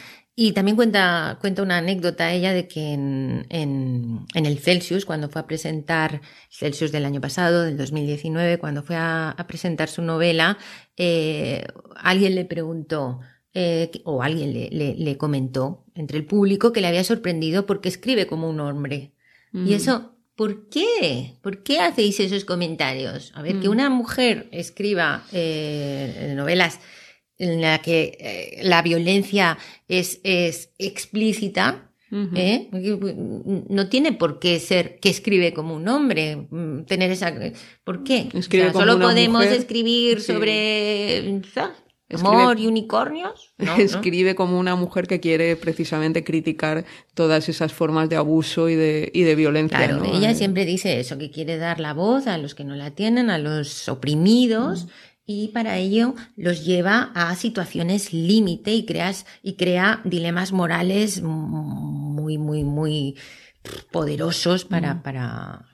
Y 0.43 0.53
también 0.53 0.75
cuenta, 0.75 1.37
cuenta 1.39 1.61
una 1.61 1.77
anécdota 1.77 2.33
ella 2.33 2.51
de 2.51 2.67
que 2.67 2.93
en, 2.93 3.45
en, 3.49 4.25
en, 4.33 4.45
el 4.47 4.57
Celsius, 4.57 5.05
cuando 5.05 5.29
fue 5.29 5.39
a 5.39 5.45
presentar 5.45 6.21
Celsius 6.49 6.91
del 6.91 7.05
año 7.05 7.21
pasado, 7.21 7.61
del 7.61 7.77
2019, 7.77 8.57
cuando 8.57 8.81
fue 8.81 8.95
a, 8.97 9.35
presentar 9.47 9.87
su 9.87 10.01
novela, 10.01 10.57
eh, 10.97 11.63
alguien 11.95 12.33
le 12.33 12.45
preguntó, 12.45 13.19
eh, 13.53 13.91
o 14.03 14.23
alguien 14.23 14.51
le, 14.51 14.95
le, 14.97 15.17
comentó 15.17 15.85
entre 15.93 16.17
el 16.17 16.25
público 16.25 16.73
que 16.73 16.81
le 16.81 16.87
había 16.87 17.03
sorprendido 17.03 17.67
porque 17.67 17.89
escribe 17.89 18.25
como 18.25 18.49
un 18.49 18.61
hombre. 18.61 19.13
Y 19.53 19.57
mm. 19.57 19.73
eso 19.73 20.11
¿Por 20.35 20.69
qué? 20.69 21.35
¿Por 21.43 21.61
qué 21.61 21.81
hacéis 21.81 22.19
esos 22.19 22.45
comentarios? 22.45 23.31
A 23.35 23.43
ver, 23.43 23.59
que 23.59 23.67
mm. 23.67 23.71
una 23.71 23.89
mujer 23.91 24.47
escriba 24.51 25.23
eh, 25.31 26.33
novelas 26.35 26.79
en 27.41 27.59
la 27.59 27.81
que 27.81 28.17
eh, 28.19 28.59
la 28.63 28.81
violencia 28.81 29.57
es, 29.87 30.19
es 30.23 30.69
explícita, 30.77 31.89
¿eh? 32.35 32.69
no 33.69 33.87
tiene 33.87 34.13
por 34.13 34.39
qué 34.39 34.59
ser 34.59 34.99
que 34.99 35.09
escribe 35.09 35.53
como 35.53 35.75
un 35.75 35.87
hombre, 35.87 36.47
mm, 36.49 36.83
tener 36.83 37.09
esa... 37.09 37.33
¿Por 37.83 38.03
qué? 38.03 38.29
Solo 38.73 38.99
podemos 38.99 39.45
escribir 39.45 40.21
sobre 40.21 41.41
Amor 42.13 42.59
y 42.59 42.67
unicornios. 42.67 43.53
escribe 43.77 44.35
como 44.35 44.59
una 44.59 44.75
mujer 44.75 45.07
que 45.07 45.19
quiere 45.19 45.55
precisamente 45.55 46.23
criticar 46.23 46.85
todas 47.13 47.47
esas 47.49 47.73
formas 47.73 48.09
de 48.09 48.17
abuso 48.17 48.69
y 48.69 48.75
de, 48.75 49.11
y 49.13 49.21
de 49.21 49.35
violencia. 49.35 49.77
Claro, 49.77 50.03
ella 50.05 50.33
siempre 50.33 50.65
dice 50.65 50.99
eso, 50.99 51.17
que 51.17 51.31
quiere 51.31 51.57
dar 51.57 51.79
la 51.79 51.93
voz 51.93 52.27
a 52.27 52.37
los 52.37 52.55
que 52.55 52.63
no 52.63 52.75
la 52.75 52.91
tienen, 52.91 53.29
a 53.29 53.37
los 53.37 53.87
oprimidos. 53.87 54.87
Y 55.33 55.47
para 55.47 55.77
ello 55.77 56.13
los 56.35 56.65
lleva 56.65 57.11
a 57.15 57.33
situaciones 57.35 58.11
límite 58.11 58.73
y, 58.73 58.85
creas, 58.85 59.25
y 59.41 59.53
crea 59.53 60.01
dilemas 60.03 60.51
morales 60.51 61.21
muy, 61.21 62.37
muy, 62.37 62.65
muy 62.65 63.15
poderosos 63.91 64.65
para, 64.65 65.01
para 65.03 65.65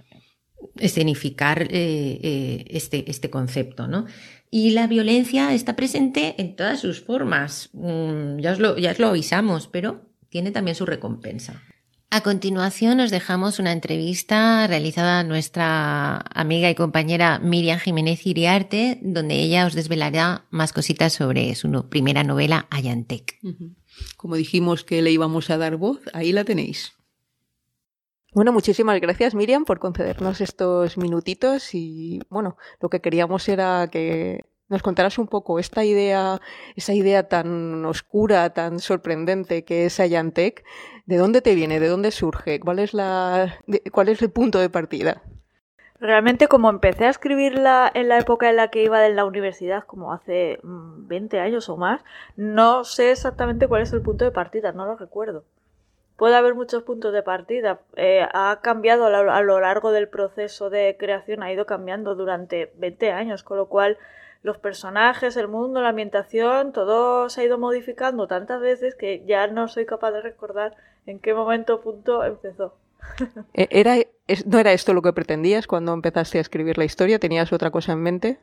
escenificar 0.76 1.64
eh, 1.64 1.68
eh, 1.72 2.66
este, 2.70 3.10
este 3.10 3.32
concepto, 3.32 3.88
¿no? 3.88 4.05
Y 4.51 4.70
la 4.72 4.86
violencia 4.86 5.51
está 5.55 5.76
presente 5.76 6.36
en 6.38 6.55
todas 6.55 6.80
sus 6.80 7.01
formas. 7.01 7.72
Mm, 7.74 8.38
ya, 8.38 8.51
os 8.51 8.60
lo, 8.60 8.78
ya 8.78 8.91
os 8.91 8.99
lo 8.99 9.08
avisamos, 9.08 9.68
pero 9.68 10.12
tiene 10.30 10.51
también 10.51 10.76
su 10.76 10.86
recompensa. 10.86 11.64
A 12.10 12.22
continuación 12.22 13.01
os 13.01 13.12
dejamos 13.12 13.60
una 13.60 13.74
entrevista 13.74 14.66
realizada 14.66 15.20
a 15.20 15.24
nuestra 15.24 16.24
amiga 16.34 16.70
y 16.70 16.76
compañera 16.76 17.38
Miriam 17.39 17.80
Jiménez 17.80 18.26
Iriarte, 18.26 18.97
donde 19.01 19.36
ella 19.36 19.66
os 19.66 19.74
desvelará 19.74 20.45
más 20.49 20.72
cositas 20.72 21.12
sobre 21.12 21.53
su 21.55 21.89
primera 21.89 22.24
novela, 22.24 22.66
Ayantec. 22.70 23.38
Como 24.16 24.36
dijimos 24.36 24.86
que 24.86 25.01
le 25.01 25.12
íbamos 25.12 25.49
a 25.49 25.58
dar 25.58 25.76
voz, 25.76 25.99
ahí 26.14 26.32
la 26.32 26.45
tenéis. 26.45 26.93
Bueno, 28.34 28.53
muchísimas 28.53 29.01
gracias 29.01 29.36
Miriam 29.36 29.66
por 29.66 29.80
concedernos 29.80 30.39
estos 30.39 30.97
minutitos 30.97 31.74
y 31.74 32.22
bueno, 32.30 32.55
lo 32.80 32.89
que 32.89 33.01
queríamos 33.01 33.49
era 33.49 33.89
que 33.91 34.45
nos 34.70 34.82
contaras 34.82 35.18
un 35.18 35.28
poco 35.28 35.59
esta 35.59 35.84
idea, 35.84 36.39
esa 36.76 36.93
idea 36.93 37.28
tan 37.28 37.86
oscura, 37.86 38.49
tan 38.51 38.80
sorprendente 38.80 39.63
que 39.63 39.86
es 39.86 39.99
Ayantec, 39.99 40.63
¿de 41.05 41.18
dónde 41.18 41.41
te 41.41 41.55
viene? 41.55 41.80
¿De 41.80 41.88
dónde 41.88 42.11
surge? 42.11 42.59
¿Cuál 42.59 42.80
es 42.80 42.93
la 42.93 43.59
cuál 43.91 44.09
es 44.09 44.22
el 44.22 44.32
punto 44.32 44.59
de 44.59 44.70
partida? 44.70 45.22
Realmente 45.99 46.47
como 46.47 46.70
empecé 46.70 47.05
a 47.05 47.09
escribirla 47.09 47.91
en 47.93 48.07
la 48.09 48.20
época 48.20 48.49
en 48.49 48.57
la 48.57 48.68
que 48.70 48.84
iba 48.84 48.99
de 48.99 49.13
la 49.13 49.26
universidad, 49.26 49.84
como 49.86 50.13
hace 50.13 50.59
20 50.63 51.38
mm, 51.38 51.39
años 51.41 51.70
o 51.70 51.78
más, 51.78 52.01
no 52.36 52.84
sé 52.84 53.11
exactamente 53.11 53.68
cuál 53.68 53.82
es 53.82 53.93
el 53.93 54.01
punto 54.01 54.24
de 54.24 54.32
partida, 54.32 54.74
no 54.74 54.86
lo 54.86 54.95
recuerdo 54.95 55.43
puede 56.18 56.36
haber 56.36 56.55
muchos 56.55 56.84
puntos 56.84 57.13
de 57.13 57.24
partida. 57.24 57.80
Eh, 57.95 58.28
ha 58.34 58.59
cambiado 58.61 59.05
a 59.05 59.41
lo, 59.41 59.59
largo 59.59 59.91
del 59.91 60.09
proceso 60.09 60.70
de 60.70 60.97
creación, 60.99 61.43
ha 61.43 61.53
ido 61.53 61.65
cambiando 61.65 62.15
durante 62.15 62.74
20 62.76 63.11
años, 63.11 63.43
con 63.43 63.57
lo 63.57 63.68
cual 63.68 63.97
los 64.44 64.58
personajes, 64.58 65.38
el 65.38 65.48
mundo, 65.48 65.82
la 65.82 65.90
ambientación, 65.90 66.72
todo 66.72 67.30
se 67.30 67.42
ha 67.42 67.44
ido 67.44 67.58
modificando 67.58 68.28
tantas 68.28 68.62
veces 68.62 68.96
que 68.96 69.24
ya 69.26 69.48
no 69.48 69.68
soy 69.68 69.86
capaz 69.86 70.12
de 70.12 70.22
recordar 70.22 70.76
en 71.06 71.20
qué 71.20 71.34
momento 71.34 71.82
punto 71.82 72.24
empezó. 72.24 72.76
E, 73.54 73.68
¿Era, 73.72 73.96
¿No 74.46 74.60
era 74.60 74.74
esto 74.74 74.94
lo 74.94 75.02
que 75.02 75.14
pretendías 75.14 75.68
cuando 75.68 75.94
empezaste 75.94 76.38
a 76.38 76.42
escribir 76.42 76.78
la 76.78 76.86
historia? 76.86 77.20
¿Tenías 77.20 77.54
otra 77.54 77.72
cosa 77.72 77.94
en 77.94 78.02
mente? 78.02 78.40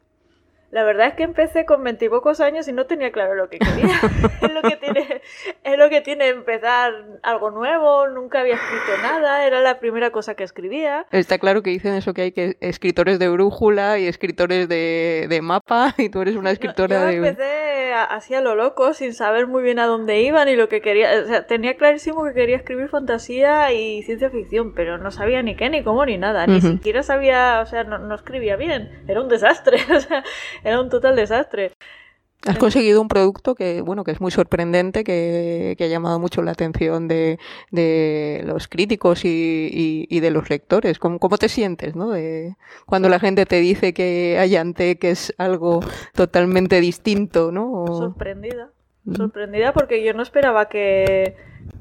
La 0.74 0.82
verdad 0.82 1.06
es 1.06 1.14
que 1.14 1.22
empecé 1.22 1.64
con 1.66 1.84
veintipocos 1.84 2.40
años 2.40 2.66
y 2.66 2.72
no 2.72 2.86
tenía 2.86 3.12
claro 3.12 3.36
lo 3.36 3.48
que 3.48 3.60
quería. 3.60 3.94
es, 4.42 4.52
lo 4.52 4.60
que 4.60 4.74
tiene, 4.74 5.22
es 5.62 5.78
lo 5.78 5.88
que 5.88 6.00
tiene 6.00 6.26
empezar 6.30 6.92
algo 7.22 7.52
nuevo, 7.52 8.08
nunca 8.08 8.40
había 8.40 8.54
escrito 8.56 9.00
nada, 9.00 9.46
era 9.46 9.60
la 9.60 9.78
primera 9.78 10.10
cosa 10.10 10.34
que 10.34 10.42
escribía. 10.42 11.06
Está 11.12 11.38
claro 11.38 11.62
que 11.62 11.70
dicen 11.70 11.94
eso 11.94 12.12
que 12.12 12.22
hay 12.22 12.32
que 12.32 12.56
escritores 12.58 13.20
de 13.20 13.28
brújula 13.28 14.00
y 14.00 14.08
escritores 14.08 14.68
de, 14.68 15.26
de 15.28 15.42
mapa 15.42 15.94
y 15.96 16.08
tú 16.08 16.22
eres 16.22 16.34
una 16.34 16.50
escritora 16.50 16.98
yo 17.02 17.06
de... 17.06 17.28
empecé 17.28 17.74
así 17.94 18.34
a 18.34 18.40
lo 18.40 18.54
loco, 18.56 18.94
sin 18.94 19.14
saber 19.14 19.46
muy 19.46 19.62
bien 19.62 19.78
a 19.78 19.86
dónde 19.86 20.22
iban 20.22 20.48
y 20.48 20.56
lo 20.56 20.68
que 20.68 20.80
quería. 20.80 21.22
O 21.22 21.26
sea, 21.26 21.46
tenía 21.46 21.76
clarísimo 21.76 22.24
que 22.24 22.32
quería 22.32 22.56
escribir 22.56 22.88
fantasía 22.88 23.72
y 23.72 24.02
ciencia 24.02 24.30
ficción, 24.30 24.74
pero 24.74 24.98
no 24.98 25.10
sabía 25.10 25.42
ni 25.42 25.54
qué, 25.54 25.70
ni 25.70 25.82
cómo, 25.82 26.04
ni 26.04 26.18
nada. 26.18 26.46
Ni 26.46 26.60
siquiera 26.60 27.02
sabía, 27.02 27.60
o 27.62 27.66
sea, 27.66 27.84
no, 27.84 27.98
no 27.98 28.14
escribía 28.14 28.56
bien. 28.56 28.90
Era 29.06 29.20
un 29.20 29.28
desastre. 29.28 29.78
O 29.94 30.00
sea, 30.00 30.24
era 30.64 30.80
un 30.80 30.88
total 30.88 31.14
desastre. 31.16 31.72
Has 32.46 32.58
conseguido 32.58 33.00
un 33.00 33.08
producto 33.08 33.54
que, 33.54 33.80
bueno, 33.80 34.04
que 34.04 34.10
es 34.10 34.20
muy 34.20 34.30
sorprendente, 34.30 35.02
que, 35.02 35.76
ha 35.80 35.86
llamado 35.86 36.18
mucho 36.18 36.42
la 36.42 36.50
atención 36.50 37.08
de, 37.08 37.38
los 38.44 38.68
críticos 38.68 39.24
y, 39.24 40.20
de 40.20 40.30
los 40.30 40.50
lectores. 40.50 40.98
¿Cómo, 40.98 41.18
¿Cómo, 41.18 41.38
te 41.38 41.48
sientes, 41.48 41.96
no? 41.96 42.10
De, 42.10 42.56
cuando 42.84 43.08
la 43.08 43.18
gente 43.18 43.46
te 43.46 43.60
dice 43.60 43.94
que 43.94 44.38
Ayante, 44.38 44.98
que 44.98 45.10
es 45.10 45.34
algo 45.38 45.80
totalmente 46.14 46.80
distinto, 46.80 47.50
¿no? 47.50 47.86
Sorprendida. 47.86 48.70
Sorprendida 49.16 49.72
porque 49.72 50.04
yo 50.04 50.12
no 50.12 50.22
esperaba 50.22 50.68
que, 50.68 51.36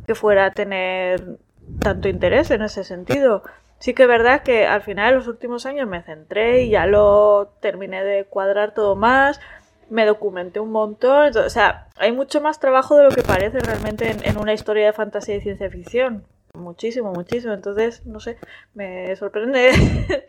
que 0.08 0.16
fuera 0.16 0.46
a 0.46 0.52
tener 0.52 1.40
tanto 1.80 2.08
interés 2.08 2.52
en 2.52 2.62
ese 2.62 2.84
sentido. 2.84 3.44
Sí 3.84 3.94
que 3.94 4.04
es 4.04 4.08
verdad 4.08 4.44
que 4.44 4.66
al 4.66 4.82
final 4.82 5.12
de 5.12 5.18
los 5.18 5.28
últimos 5.28 5.66
años 5.66 5.90
me 5.90 6.02
centré 6.02 6.64
y 6.64 6.70
ya 6.70 6.86
lo 6.86 7.52
terminé 7.60 8.02
de 8.02 8.24
cuadrar 8.24 8.74
todo 8.74 8.96
más, 8.96 9.42
me 9.90 10.06
documenté 10.06 10.62
un 10.62 10.72
montón, 10.72 11.36
o 11.36 11.50
sea, 11.50 11.90
hay 11.98 12.14
mucho 12.14 12.40
más 12.40 12.62
trabajo 12.62 12.96
de 12.96 13.04
lo 13.04 13.10
que 13.10 13.24
parece 13.24 13.60
realmente 13.60 14.16
en, 14.24 14.38
una 14.38 14.54
historia 14.54 14.86
de 14.86 14.94
fantasía 14.94 15.36
y 15.36 15.42
ciencia 15.42 15.70
ficción. 15.70 16.24
Muchísimo, 16.54 17.12
muchísimo. 17.12 17.52
Entonces, 17.52 18.06
no 18.06 18.22
sé, 18.22 18.38
me 18.74 19.14
sorprende. 19.18 19.72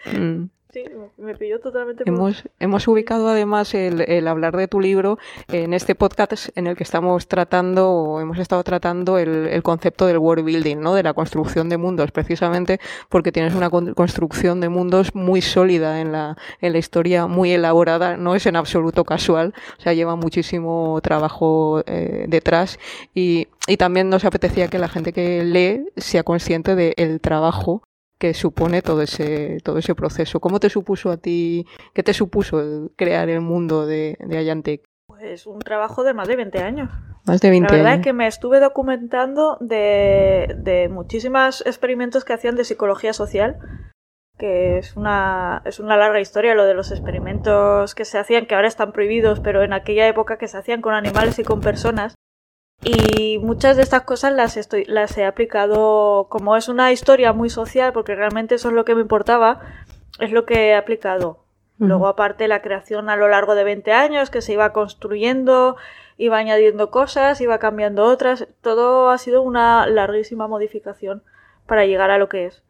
Mm. 0.07 0.47
Sí, 0.75 0.83
me 1.19 1.37
pilló 1.37 1.61
totalmente. 1.61 2.03
Hemos, 2.05 2.43
hemos 2.59 2.89
ubicado 2.89 3.29
además 3.29 3.73
el, 3.75 4.27
hablar 4.27 4.57
de 4.57 4.67
tu 4.67 4.81
libro 4.81 5.19
en 5.47 5.73
este 5.73 5.95
podcast 5.95 6.49
en 6.59 6.67
el 6.67 6.77
que 6.77 6.83
estamos 6.83 7.29
tratando, 7.29 7.93
o 7.93 8.21
hemos 8.21 8.41
estado 8.41 8.65
tratando 8.65 9.19
el, 9.19 9.63
concepto 9.63 10.07
del 10.07 10.19
world 10.19 10.45
building, 10.45 10.79
¿no? 10.79 10.95
de 10.95 11.05
la 11.05 11.15
construcción 11.15 11.69
de 11.69 11.77
mundos, 11.77 12.11
precisamente 12.11 12.81
porque 13.09 13.31
tienes 13.31 13.55
una 13.55 13.71
construcción 13.71 14.61
de 14.61 14.69
mundos 14.69 15.15
muy 15.15 15.43
sólida 15.43 16.01
en 16.01 16.11
la, 16.11 16.37
en 16.61 16.73
la 16.73 16.79
historia, 16.79 17.29
muy 17.29 17.53
elaborada, 17.53 18.17
no 18.17 18.35
es 18.35 18.45
en 18.47 18.57
absoluto 18.57 19.05
casual, 19.05 19.55
o 19.79 19.81
sea, 19.81 19.93
lleva 19.93 20.17
muchísimo 20.17 20.99
trabajo 21.05 21.85
eh, 21.87 22.25
detrás 22.27 22.81
y, 23.15 23.47
y 23.69 23.77
también 23.77 24.09
nos 24.11 24.25
apetecía 24.25 24.67
que 24.67 24.81
la 24.81 24.89
gente 24.89 25.13
que 25.13 25.45
lee 25.45 25.87
sea 25.97 26.25
consciente 26.25 26.75
del 26.75 27.21
trabajo 27.21 27.85
que 28.19 28.35
supone 28.35 28.83
todo 28.83 29.03
ese, 29.03 29.59
todo 29.63 29.79
ese 29.79 29.95
proceso. 29.95 30.41
¿Cómo 30.41 30.61
te 30.61 30.71
supuso 30.71 31.11
a 31.11 31.17
ti, 31.17 31.67
qué 31.93 32.03
te 32.03 32.15
supuso 32.15 32.91
crear 32.97 33.29
el 33.29 33.41
mundo 33.41 33.87
de, 33.87 34.17
de 34.21 34.39
Ayantec? 34.39 34.83
Pues 35.07 35.47
un 35.47 35.59
trabajo 35.59 36.05
de 36.05 36.15
más 36.15 36.29
de 36.29 36.37
20 36.37 36.59
años. 36.61 36.91
Más 37.27 37.41
de 37.41 37.51
20 37.51 37.71
La 37.71 37.77
verdad 37.79 37.95
es 37.95 38.03
que 38.03 38.13
me 38.13 38.27
estuve 38.27 38.61
documentando 38.61 39.57
de, 39.61 40.55
de 40.59 40.89
muchísimos 40.89 41.65
experimentos 41.67 42.25
que 42.25 42.35
hacían 42.35 42.57
de 42.57 42.65
psicología 42.65 43.13
social, 43.13 43.59
que 44.39 44.79
es 44.79 44.97
una, 44.97 45.63
es 45.65 45.81
una 45.81 45.97
larga 45.97 46.21
historia 46.21 46.55
lo 46.55 46.65
de 46.65 46.75
los 46.75 46.91
experimentos 46.91 47.95
que 47.95 48.05
se 48.05 48.19
hacían, 48.19 48.47
que 48.47 48.55
ahora 48.55 48.69
están 48.69 48.93
prohibidos, 48.93 49.41
pero 49.41 49.63
en 49.63 49.73
aquella 49.73 50.07
época 50.07 50.39
que 50.39 50.49
se 50.49 50.59
hacían 50.59 50.83
con 50.83 50.95
animales 50.95 51.39
y 51.39 51.45
con 51.45 51.61
personas, 51.61 52.15
y 52.85 53.39
muchas 53.39 53.77
de 53.77 53.83
estas 53.83 54.03
cosas 54.03 54.33
las, 54.33 54.57
estoy, 54.57 54.85
las 54.85 55.17
he 55.17 55.25
aplicado, 55.25 56.27
como 56.31 56.57
es 56.57 56.69
una 56.69 56.93
historia 56.93 57.33
muy 57.33 57.51
social, 57.51 57.93
porque 57.93 58.15
realmente 58.15 58.57
eso 58.57 58.69
es 58.69 58.75
lo 58.75 58.85
que 58.85 58.95
me 58.95 59.01
importaba, 59.01 59.61
es 60.21 60.31
lo 60.31 60.45
que 60.45 60.69
he 60.69 60.75
aplicado. 60.75 61.41
Luego, 61.79 62.07
aparte, 62.07 62.47
la 62.47 62.63
creación 62.63 63.11
a 63.11 63.17
lo 63.17 63.29
largo 63.29 63.57
de 63.57 63.65
20 63.65 63.93
años, 63.93 64.31
que 64.31 64.43
se 64.43 64.53
iba 64.53 64.73
construyendo, 64.73 65.77
iba 66.17 66.39
añadiendo 66.39 66.91
cosas, 66.91 67.41
iba 67.41 67.59
cambiando 67.59 68.05
otras, 68.05 68.47
todo 68.61 69.11
ha 69.11 69.19
sido 69.19 69.43
una 69.43 69.87
larguísima 69.89 70.47
modificación 70.47 71.25
para 71.67 71.85
llegar 71.85 72.11
a 72.13 72.19
lo 72.19 72.29
que 72.29 72.47
es. 72.47 72.63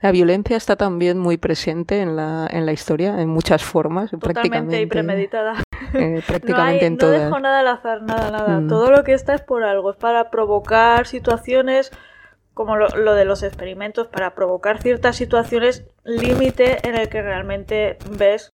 La 0.00 0.12
violencia 0.12 0.56
está 0.56 0.76
también 0.76 1.18
muy 1.18 1.38
presente 1.38 2.00
en 2.00 2.14
la, 2.14 2.46
en 2.48 2.66
la 2.66 2.72
historia, 2.72 3.20
en 3.20 3.28
muchas 3.30 3.64
formas, 3.64 4.10
Totalmente 4.10 4.34
prácticamente. 4.34 4.80
y 4.82 4.86
premeditada. 4.86 5.54
Eh, 5.94 6.22
prácticamente 6.26 6.84
no 6.84 6.86
en 6.86 6.98
todas. 6.98 7.18
No 7.18 7.24
dejo 7.26 7.40
nada 7.40 7.60
al 7.60 7.68
azar, 7.68 8.02
nada, 8.02 8.30
nada. 8.30 8.60
Mm. 8.60 8.68
Todo 8.68 8.90
lo 8.90 9.04
que 9.04 9.14
está 9.14 9.34
es 9.34 9.40
por 9.40 9.62
algo, 9.62 9.90
es 9.90 9.96
para 9.96 10.30
provocar 10.30 11.06
situaciones 11.06 11.90
como 12.54 12.76
lo, 12.76 13.14
de 13.14 13.24
los 13.24 13.42
experimentos, 13.42 14.08
para 14.08 14.34
provocar 14.34 14.80
ciertas 14.80 15.16
situaciones 15.16 15.84
límite 16.04 16.86
en 16.88 16.94
el 16.94 17.08
que 17.08 17.20
realmente 17.20 17.98
ves 18.10 18.50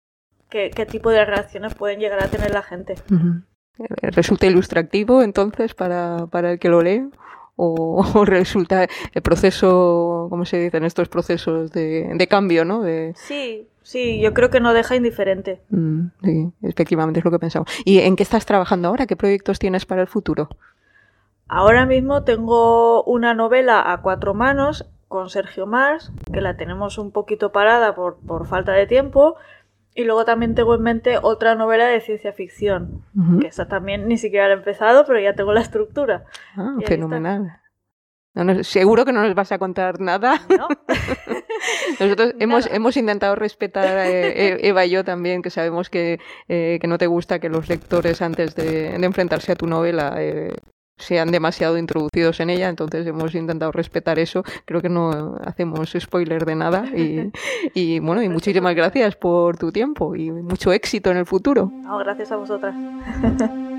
qué, 0.48 0.70
tipo 0.90 1.10
de 1.10 1.24
reacciones 1.24 1.74
pueden 1.74 2.00
llegar 2.00 2.22
a 2.22 2.28
tener 2.28 2.50
la 2.50 2.62
gente. 2.62 2.94
¿Resulta 4.00 4.46
ilustrativo 4.46 5.22
entonces 5.22 5.74
para, 5.74 6.26
para 6.28 6.52
el 6.52 6.58
que 6.58 6.70
lo 6.70 6.82
lee? 6.82 7.10
o, 7.62 8.24
resulta 8.24 8.88
el 9.12 9.22
proceso, 9.22 10.28
¿cómo 10.30 10.46
se 10.46 10.58
dicen 10.58 10.84
estos 10.84 11.08
procesos 11.08 11.70
de, 11.72 12.10
de 12.14 12.26
cambio, 12.26 12.64
¿no? 12.64 12.80
De... 12.80 13.12
Sí, 13.16 13.68
sí, 13.82 14.20
yo 14.20 14.32
creo 14.34 14.50
que 14.50 14.60
no 14.60 14.72
deja 14.72 14.96
indiferente. 14.96 15.60
Mm, 15.70 16.06
sí, 16.22 16.52
efectivamente 16.62 17.20
es 17.20 17.24
lo 17.24 17.30
que 17.30 17.38
pensamos. 17.38 17.68
¿Y 17.84 17.98
en 18.00 18.16
qué 18.16 18.22
estás 18.22 18.46
trabajando 18.46 18.88
ahora? 18.88 19.06
¿Qué 19.06 19.16
proyectos 19.16 19.58
tienes 19.58 19.86
para 19.86 20.02
el 20.02 20.06
futuro? 20.08 20.48
Ahora 21.48 21.84
mismo 21.86 22.22
tengo 22.22 23.02
una 23.04 23.34
novela 23.34 23.92
a 23.92 24.02
cuatro 24.02 24.34
manos 24.34 24.88
con 25.08 25.28
Sergio 25.30 25.66
Mars, 25.66 26.12
que 26.32 26.40
la 26.40 26.56
tenemos 26.56 26.96
un 26.96 27.10
poquito 27.10 27.50
parada 27.50 27.96
por, 27.96 28.18
por 28.20 28.46
falta 28.46 28.72
de 28.72 28.86
tiempo, 28.86 29.36
Y 29.92 30.04
luego 30.04 30.24
también 30.24 30.54
tengo 30.54 30.76
en 30.76 30.82
mente 30.82 31.18
otra 31.20 31.56
novela 31.56 31.86
de 31.88 32.00
ciencia 32.00 32.32
ficción, 32.32 33.02
que 33.40 33.48
esa 33.48 33.66
también 33.66 34.06
ni 34.06 34.18
siquiera 34.18 34.46
la 34.46 34.54
he 34.54 34.56
empezado, 34.58 35.04
pero 35.04 35.18
ya 35.18 35.34
tengo 35.34 35.52
la 35.52 35.60
estructura. 35.62 36.26
Ah, 36.56 36.76
fenomenal. 36.86 37.58
Seguro 38.62 39.04
que 39.04 39.12
no 39.12 39.22
nos 39.22 39.34
vas 39.34 39.52
a 39.52 39.58
contar 39.58 40.00
nada. 40.00 40.40
¿No? 40.48 40.68
Nosotros 42.00 42.34
hemos, 42.38 42.66
hemos 42.66 42.96
intentado 42.96 43.34
respetar, 43.34 44.06
eh, 44.06 44.56
e, 44.56 44.68
Eva 44.68 44.86
y 44.86 44.90
yo 44.90 45.04
también, 45.04 45.42
que 45.42 45.50
sabemos 45.50 45.90
que, 45.90 46.18
eh, 46.48 46.78
que, 46.80 46.86
no 46.86 46.98
te 46.98 47.06
gusta 47.06 47.38
que 47.38 47.48
los 47.48 47.68
lectores 47.68 48.22
antes 48.22 48.54
de, 48.54 48.98
de 48.98 49.06
enfrentarse 49.06 49.52
a 49.52 49.56
tu 49.56 49.66
novela 49.66 50.14
eh, 50.18 50.54
sean 51.00 51.32
demasiado 51.32 51.78
introducidos 51.78 52.40
en 52.40 52.50
ella, 52.50 52.68
entonces 52.68 53.06
hemos 53.06 53.34
intentado 53.34 53.72
respetar 53.72 54.18
eso. 54.18 54.44
Creo 54.64 54.80
que 54.80 54.88
no 54.88 55.36
hacemos 55.44 55.94
spoiler 55.98 56.44
de 56.44 56.54
nada 56.54 56.84
y, 56.94 57.32
y 57.74 57.98
bueno, 57.98 58.22
y 58.22 58.28
muchísimas 58.28 58.74
gracias 58.74 59.16
por 59.16 59.56
tu 59.56 59.72
tiempo 59.72 60.14
y 60.14 60.30
mucho 60.30 60.72
éxito 60.72 61.10
en 61.10 61.16
el 61.16 61.26
futuro. 61.26 61.70
No, 61.82 61.98
gracias 61.98 62.30
a 62.32 62.36
vosotras. 62.36 62.74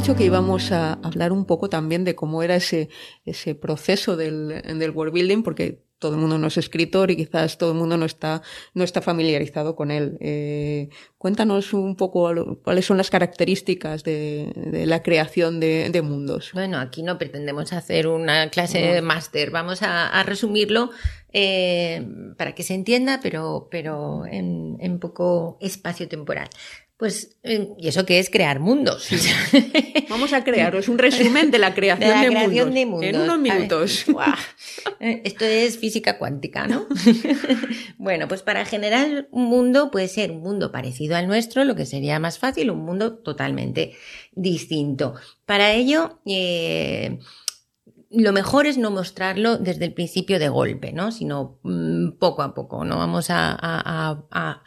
dicho 0.00 0.16
que 0.16 0.24
íbamos 0.24 0.72
a 0.72 0.94
hablar 0.94 1.30
un 1.30 1.44
poco 1.44 1.68
también 1.68 2.04
de 2.04 2.14
cómo 2.14 2.42
era 2.42 2.56
ese, 2.56 2.88
ese 3.26 3.54
proceso 3.54 4.16
del, 4.16 4.62
del 4.62 4.90
world 4.92 5.12
building, 5.12 5.42
porque 5.42 5.84
todo 5.98 6.14
el 6.14 6.20
mundo 6.20 6.38
no 6.38 6.46
es 6.46 6.56
escritor 6.56 7.10
y 7.10 7.16
quizás 7.16 7.58
todo 7.58 7.72
el 7.72 7.76
mundo 7.76 7.98
no 7.98 8.06
está, 8.06 8.40
no 8.72 8.82
está 8.82 9.02
familiarizado 9.02 9.76
con 9.76 9.90
él. 9.90 10.16
Eh, 10.20 10.88
cuéntanos 11.18 11.74
un 11.74 11.96
poco 11.96 12.58
cuáles 12.64 12.86
son 12.86 12.96
las 12.96 13.10
características 13.10 14.02
de, 14.02 14.50
de 14.56 14.86
la 14.86 15.02
creación 15.02 15.60
de, 15.60 15.90
de, 15.90 16.00
mundos. 16.00 16.52
Bueno, 16.54 16.78
aquí 16.78 17.02
no 17.02 17.18
pretendemos 17.18 17.74
hacer 17.74 18.06
una 18.08 18.48
clase 18.48 18.78
de 18.80 19.02
máster, 19.02 19.50
vamos 19.50 19.82
a, 19.82 20.08
a 20.08 20.22
resumirlo 20.22 20.90
eh, 21.32 22.04
para 22.38 22.54
que 22.54 22.62
se 22.62 22.74
entienda, 22.74 23.20
pero, 23.22 23.68
pero 23.70 24.24
en, 24.24 24.78
en 24.80 24.98
poco 24.98 25.58
espacio 25.60 26.08
temporal. 26.08 26.48
Pues, 27.00 27.38
¿y 27.42 27.88
eso 27.88 28.04
qué 28.04 28.18
es 28.18 28.28
crear 28.28 28.60
mundos? 28.60 29.08
Vamos 30.10 30.34
a 30.34 30.44
crearos 30.44 30.86
un 30.86 30.98
resumen 30.98 31.50
de 31.50 31.58
la 31.58 31.72
creación, 31.74 32.20
de, 32.20 32.84
mundos, 32.84 33.08
En 33.08 33.16
unos 33.16 33.38
minutos. 33.38 34.04
Eh, 34.98 35.22
esto 35.24 35.44
es 35.44 35.78
física 35.78 36.18
cuántica, 36.18 36.66
¿no? 36.66 36.86
bueno, 37.98 38.28
pues 38.28 38.42
para 38.42 38.64
generar 38.64 39.28
un 39.30 39.44
mundo 39.44 39.90
puede 39.90 40.08
ser 40.08 40.30
un 40.30 40.40
mundo 40.40 40.72
parecido 40.72 41.16
al 41.16 41.26
nuestro, 41.26 41.64
lo 41.64 41.74
que 41.74 41.86
sería 41.86 42.18
más 42.18 42.38
fácil, 42.38 42.70
un 42.70 42.84
mundo 42.84 43.18
totalmente 43.18 43.94
distinto. 44.32 45.14
Para 45.44 45.72
ello, 45.72 46.20
eh, 46.26 47.18
lo 48.10 48.32
mejor 48.32 48.66
es 48.66 48.78
no 48.78 48.90
mostrarlo 48.90 49.56
desde 49.58 49.86
el 49.86 49.92
principio 49.92 50.38
de 50.38 50.48
golpe, 50.48 50.92
¿no? 50.92 51.12
Sino 51.12 51.58
mm, 51.62 52.12
poco 52.18 52.42
a 52.42 52.54
poco, 52.54 52.84
¿no? 52.84 52.96
Vamos 52.96 53.26
a 53.30 54.62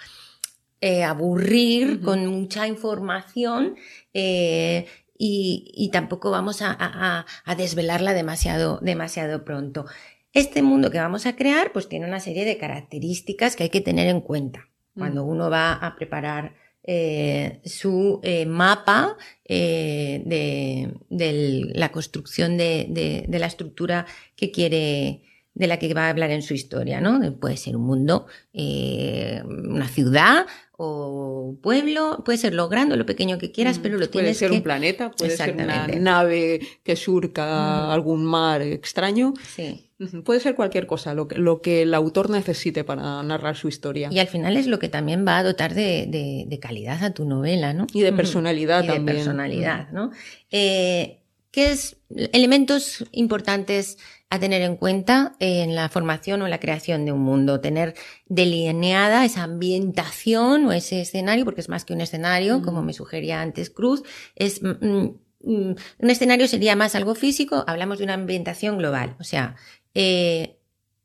eh, 0.86 1.06
aburrir 1.06 2.02
con 2.02 2.26
mucha 2.28 2.68
información 2.68 3.78
eh, 4.14 4.86
y, 5.18 5.90
tampoco 5.94 6.30
vamos 6.30 6.62
a, 6.62 7.26
desvelarla 7.56 8.14
demasiado, 8.14 8.80
demasiado 8.82 9.46
pronto. 9.46 9.86
Este 10.34 10.62
mundo 10.62 10.92
que 10.92 10.98
vamos 10.98 11.26
a 11.26 11.38
crear 11.38 11.72
pues 11.72 11.88
tiene 11.88 12.06
una 12.06 12.20
serie 12.20 12.44
de 12.44 12.58
características 12.58 13.56
que 13.56 13.64
hay 13.64 13.70
que 13.70 13.80
tener 13.80 14.10
en 14.10 14.20
cuenta. 14.20 14.68
Cuando 14.94 15.24
uno 15.24 15.50
va 15.50 15.72
a 15.72 15.96
preparar 15.96 16.54
eh, 16.84 17.62
su 17.64 18.20
mapa 18.46 19.16
de, 19.48 20.94
la 21.10 21.92
construcción 21.94 22.58
de, 22.58 23.24
de, 23.26 23.40
la 23.40 23.48
estructura 23.48 24.06
que 24.36 24.52
quiere, 24.52 25.24
de 25.56 25.68
la 25.68 25.78
que 25.78 25.94
va 25.94 26.08
a 26.08 26.10
hablar 26.10 26.32
en 26.32 26.42
su 26.42 26.54
historia, 26.54 27.00
¿no? 27.00 27.20
Puede 27.40 27.58
ser 27.58 27.76
un 27.76 27.84
mundo, 27.84 28.26
una 28.54 29.88
ciudad 29.88 30.46
o 30.76 31.56
pueblo, 31.62 32.24
puede 32.26 32.38
ser 32.40 32.54
lo 32.54 32.68
grande 32.68 32.96
o 32.96 32.98
lo 32.98 33.06
pequeño 33.06 33.38
que 33.38 33.52
quieras, 33.52 33.78
mm, 33.78 33.82
pero 33.82 33.98
lo 33.98 34.10
tienes 34.10 34.40
que... 34.40 34.46
Puede 34.46 34.50
ser 34.50 34.52
un 34.52 34.64
planeta, 34.64 35.12
puede 35.12 35.38
ser 35.38 35.54
una 35.54 35.88
nave 35.88 36.60
que 36.84 36.96
surca 36.96 37.46
mm. 37.46 37.92
algún 37.92 38.26
mar 38.26 38.62
extraño. 38.64 39.34
Sí. 39.56 39.90
Puede 40.26 40.40
ser 40.40 40.56
cualquier 40.56 40.88
cosa, 40.88 41.14
lo 41.14 41.28
que, 41.28 41.38
lo 41.38 41.62
que 41.62 41.84
el 41.84 41.94
autor 41.94 42.30
necesite 42.30 42.84
para 42.84 43.22
narrar 43.24 43.56
su 43.56 43.68
historia. 43.68 44.10
Y 44.12 44.20
al 44.20 44.28
final 44.28 44.58
es 44.58 44.68
lo 44.68 44.80
que 44.80 44.90
también 44.90 45.26
va 45.26 45.38
a 45.38 45.44
dotar 45.44 45.74
de, 45.74 46.08
de, 46.48 46.60
calidad 46.60 47.04
a 47.04 47.14
tu 47.14 47.24
novela, 47.26 47.74
¿no? 47.74 47.88
Y 47.94 48.02
de 48.02 48.12
personalidad 48.12 48.84
y 48.84 48.88
también. 48.88 49.06
De 49.06 49.14
personalidad, 49.14 49.92
¿no? 49.92 50.12
Eh, 50.52 51.20
¿Qué 51.52 51.72
es 51.72 51.98
elementos 52.34 53.06
importantes 53.12 53.98
a 54.34 54.40
tener 54.40 54.64
en 54.64 54.78
cuenta 54.78 55.36
en 55.40 55.76
la 55.76 55.90
formación 55.90 56.42
o 56.42 56.48
la 56.48 56.60
creación 56.60 57.06
de 57.06 57.12
un 57.12 57.22
mundo? 57.22 57.62
Tener 57.62 57.94
delineada 58.26 59.26
esa 59.26 59.44
ambientación 59.44 60.66
o 60.66 60.72
ese 60.72 61.02
escenario, 61.02 61.46
porque 61.46 61.62
es 61.62 61.70
más 61.70 61.86
que 61.86 61.94
un 61.94 62.02
escenario, 62.02 62.64
como 62.64 62.82
me 62.82 62.94
sugería 62.94 63.42
antes 63.42 63.70
Cruz, 63.70 64.02
es 64.36 64.64
mm, 64.64 64.70
mm, 64.82 65.20
mm, 65.44 65.76
un 66.00 66.10
escenario 66.10 66.48
sería 66.48 66.76
más 66.76 66.96
algo 66.96 67.14
físico, 67.14 67.64
hablamos 67.68 68.00
de 68.00 68.06
una 68.06 68.16
ambientación 68.16 68.80
global, 68.80 69.16
o 69.20 69.24
sea, 69.24 69.56
eh, 69.94 70.58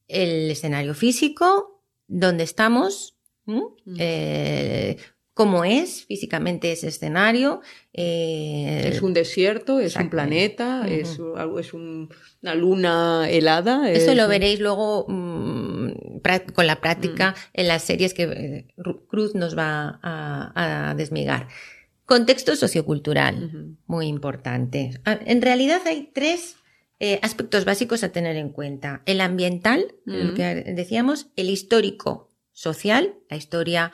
el 0.09 0.51
escenario 0.51 0.95
físico, 0.95 1.83
donde 2.07 2.45
estamos, 2.45 3.19
cómo 5.39 5.65
es 5.65 6.05
físicamente 6.05 6.73
ese 6.73 6.89
escenario. 6.89 7.61
Eh, 7.93 8.91
es 8.93 9.03
un 9.03 9.15
desierto, 9.15 9.79
es 9.79 9.95
un 9.95 10.11
planeta, 10.11 10.85
es, 10.89 11.21
es 11.61 11.75
una 11.75 12.55
luna 12.57 13.31
helada. 13.31 13.89
Eso 13.89 14.17
lo 14.17 14.27
veréis 14.27 14.59
luego 14.59 15.07
mm, 15.07 15.93
con 16.53 16.67
la 16.67 16.81
práctica 16.81 17.37
en 17.53 17.69
las 17.69 17.85
series 17.85 18.15
que 18.15 18.25
eh, 18.25 18.67
Cruz 19.07 19.37
nos 19.37 19.57
va 19.57 20.01
a, 20.03 20.95
desmigar. 20.97 21.47
Contexto 22.05 22.57
sociocultural, 22.57 23.77
muy 23.87 24.09
importante. 24.09 25.01
Ah, 25.05 25.21
en 25.25 25.41
realidad 25.41 25.83
hay 25.87 26.11
tres 26.13 26.57
eh, 26.99 27.21
aspectos 27.23 27.65
básicos 27.65 28.03
a 28.03 28.09
tener 28.09 28.35
en 28.35 28.49
cuenta. 28.49 29.03
El 29.07 29.21
ambiental, 29.21 29.95
el 30.05 30.35
que 30.35 30.73
decíamos, 30.75 31.29
el 31.37 31.49
histórico 31.49 32.29
social, 32.51 33.15
la 33.31 33.37
historia 33.37 33.93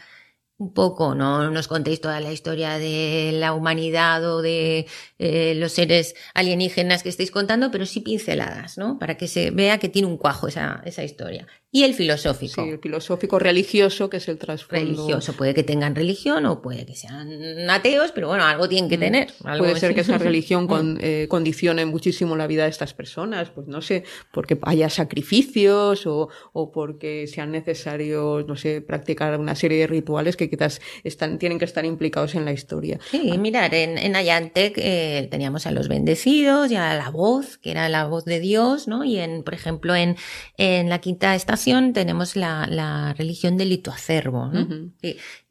un 0.57 0.73
poco, 0.73 1.15
no 1.15 1.51
nos 1.51 1.69
contéis 1.69 2.01
toda 2.01 2.21
la 2.21 2.33
historia 2.33 2.79
de 2.79 3.33
la 3.35 3.53
humanidad 3.55 4.25
o 4.25 4.41
de 4.41 4.87
eh, 5.19 5.55
los 5.57 5.73
seres 5.73 6.15
alienígenas 6.35 7.03
que 7.03 7.09
estáis 7.09 7.31
contando, 7.31 7.71
pero 7.71 7.87
sí 7.87 8.01
pinceladas, 8.01 8.79
¿no? 8.79 8.99
Para 8.99 9.17
que 9.17 9.27
se 9.29 9.51
vea 9.51 9.79
que 9.79 9.89
tiene 9.89 10.09
un 10.09 10.17
cuajo 10.17 10.49
esa, 10.49 10.81
esa 10.85 11.03
historia. 11.03 11.47
Y 11.75 11.83
el 11.83 11.95
filosófico. 11.95 12.63
Sí, 12.63 12.71
el 12.71 12.79
filosófico 12.79 13.41
religioso, 13.41 14.09
que 14.09 14.19
es 14.19 14.29
el 14.29 14.39
trasfondo. 14.39 14.85
Religioso. 14.85 15.33
Puede 15.33 15.55
que 15.55 15.65
tengan 15.65 15.97
religión 15.97 16.47
o 16.47 16.63
puede 16.63 16.87
que 16.87 16.95
sean 16.95 17.69
ateos, 17.69 18.13
pero 18.13 18.29
bueno, 18.29 18.45
algo 18.45 18.69
tienen 18.69 18.89
que 18.89 18.97
mm. 18.97 19.01
tener. 19.01 19.35
puede 19.59 19.75
ser 19.81 19.93
que 19.93 20.03
esa 20.03 20.17
religión 20.17 20.69
con, 20.69 21.01
eh, 21.01 21.27
condicione 21.29 21.85
muchísimo 21.85 22.37
la 22.37 22.47
vida 22.47 22.63
de 22.63 22.71
estas 22.71 22.95
personas, 22.95 23.51
pues 23.51 23.67
no 23.67 23.83
sé, 23.83 24.05
porque 24.33 24.57
haya 24.63 24.89
sacrificios 24.89 26.07
o, 26.07 26.29
o 26.53 26.71
porque 26.71 27.27
sean 27.27 27.51
necesarios, 27.51 28.47
no 28.47 28.55
sé, 28.55 28.81
practicar 28.81 29.37
una 29.41 29.57
serie 29.57 29.79
de 29.79 29.89
rituales 29.89 30.37
que 30.37 30.49
quizás 30.49 30.81
están, 31.03 31.41
tienen 31.41 31.59
que 31.59 31.65
estar 31.65 31.85
implicados 31.85 32.37
en 32.37 32.45
la 32.45 32.53
historia. 32.53 33.01
Sí, 33.11 33.37
mirar, 33.37 33.75
en, 33.75 33.99
en 33.99 34.15
Ayantec 34.15 34.75
eh, 34.77 35.27
teníamos 35.29 35.67
a 35.67 35.73
los 35.73 35.89
bendecidos 35.89 36.71
y 36.71 36.77
a 36.77 36.95
la 36.95 37.11
voz, 37.11 37.59
que 37.59 37.73
era 37.73 37.89
la 37.89 38.07
voz 38.07 38.25
de 38.25 38.39
Dios, 38.39 38.87
¿no? 38.87 39.03
Y 39.03 39.19
en, 39.19 39.43
por 39.43 39.55
ejemplo, 39.55 39.97
en, 39.97 40.15
en 40.57 40.89
la 40.89 41.01
quinta 41.01 41.35
estación 41.35 41.64
tenemos 41.93 42.37
la, 42.37 43.15
religión 43.17 43.57
del 43.57 43.71
litoacervo. 43.71 44.51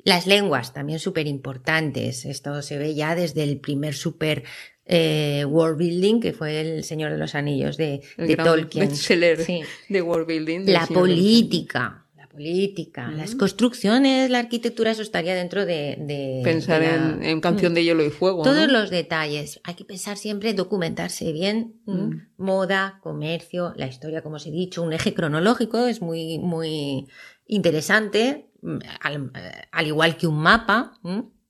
Las 0.03 0.28
lenguas 0.28 0.74
también 0.74 0.99
súper 0.99 1.28
importantes. 1.28 2.26
Esto 2.26 2.61
se 2.61 2.78
ve 2.78 2.95
ya 2.95 3.16
desde 3.16 3.43
el 3.43 3.59
primer 3.59 3.93
super 3.93 4.43
eh, 4.86 5.45
world 5.47 5.78
building 5.78 6.20
que 6.20 6.34
fue 6.34 6.59
el 6.59 6.84
Señor 6.84 7.11
de 7.11 7.18
los 7.18 7.36
Anillos 7.36 7.78
de, 7.78 8.01
de 8.18 8.36
Tolkien. 8.36 8.89
de 9.89 10.01
world 10.01 10.28
building. 10.28 10.66
La 10.66 10.86
política 10.88 12.03
política, 12.34 13.11
las 13.11 13.36
construcciones, 13.36 14.29
la 14.29 14.39
arquitectura, 14.39 14.91
eso 14.91 15.03
estaría 15.03 15.36
dentro 15.36 15.65
de... 15.65 16.41
pensar 16.43 16.81
en, 16.81 17.39
Canción 17.41 17.75
de 17.75 17.84
Hielo 17.84 18.03
y 18.03 18.09
Fuego. 18.09 18.43
Todos 18.43 18.71
los 18.71 18.89
detalles. 18.89 19.61
Hay 19.63 19.75
que 19.75 19.86
pensar 19.86 20.17
siempre, 20.17 20.53
documentarse 20.53 21.31
bien. 21.31 21.75
Moda, 22.38 22.99
comercio, 23.01 23.73
la 23.75 23.88
historia, 23.88 24.23
como 24.23 24.38
os 24.38 24.47
he 24.47 24.51
dicho, 24.51 24.81
un 24.81 24.93
eje 24.93 25.13
cronológico 25.13 25.86
es 25.86 26.01
muy, 26.01 26.39
muy 26.39 27.07
interesante, 27.45 28.49
al, 28.99 29.88
igual 29.88 30.17
que 30.17 30.27
un 30.27 30.39
mapa. 30.39 30.99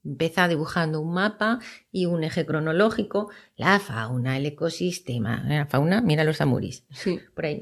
Empieza 0.06 0.50
dibujando 0.50 1.00
un 1.00 1.14
mapa 1.14 1.60
y 1.90 2.08
un 2.08 2.26
eje 2.26 2.46
cronológico, 2.46 3.30
la 3.56 3.80
fauna, 3.80 4.36
el 4.36 4.46
ecosistema, 4.46 5.46
la 5.48 5.66
fauna, 5.66 6.02
mira 6.02 6.26
los 6.26 6.42
amuris. 6.42 6.86
Sí. 6.92 7.22
Por 7.34 7.46
ahí. 7.46 7.58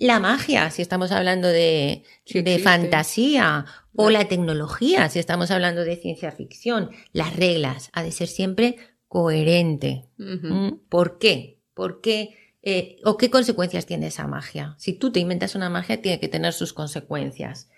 La 0.00 0.18
magia, 0.18 0.70
si 0.70 0.80
estamos 0.80 1.12
hablando 1.12 1.46
de, 1.46 2.04
de 2.24 2.58
fantasía, 2.58 3.66
o 3.94 4.08
la 4.08 4.28
tecnología, 4.28 5.10
si 5.10 5.18
estamos 5.18 5.50
hablando 5.50 5.84
de 5.84 5.96
ciencia 5.96 6.32
ficción. 6.32 6.90
Las 7.12 7.36
reglas, 7.36 7.90
ha 7.92 8.02
de 8.02 8.10
ser 8.10 8.28
siempre 8.28 8.76
coherente. 9.08 10.06
¿Mm? 10.16 10.86
¿Por 10.88 11.18
qué? 11.18 11.60
¿Por 11.74 12.00
qué? 12.00 12.34
Eh, 12.62 12.96
¿O 13.04 13.18
qué 13.18 13.28
consecuencias 13.28 13.84
tiene 13.84 14.06
esa 14.06 14.26
magia? 14.26 14.74
Si 14.78 14.94
tú 14.94 15.12
te 15.12 15.20
inventas 15.20 15.54
una 15.54 15.68
magia, 15.68 16.00
tiene 16.00 16.18
que 16.18 16.28
tener 16.28 16.54
sus 16.54 16.72
consecuencias. 16.72 17.68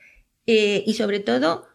Eh, 0.47 0.85
y 0.87 0.95
sobre 0.95 1.19
todo, 1.19 1.67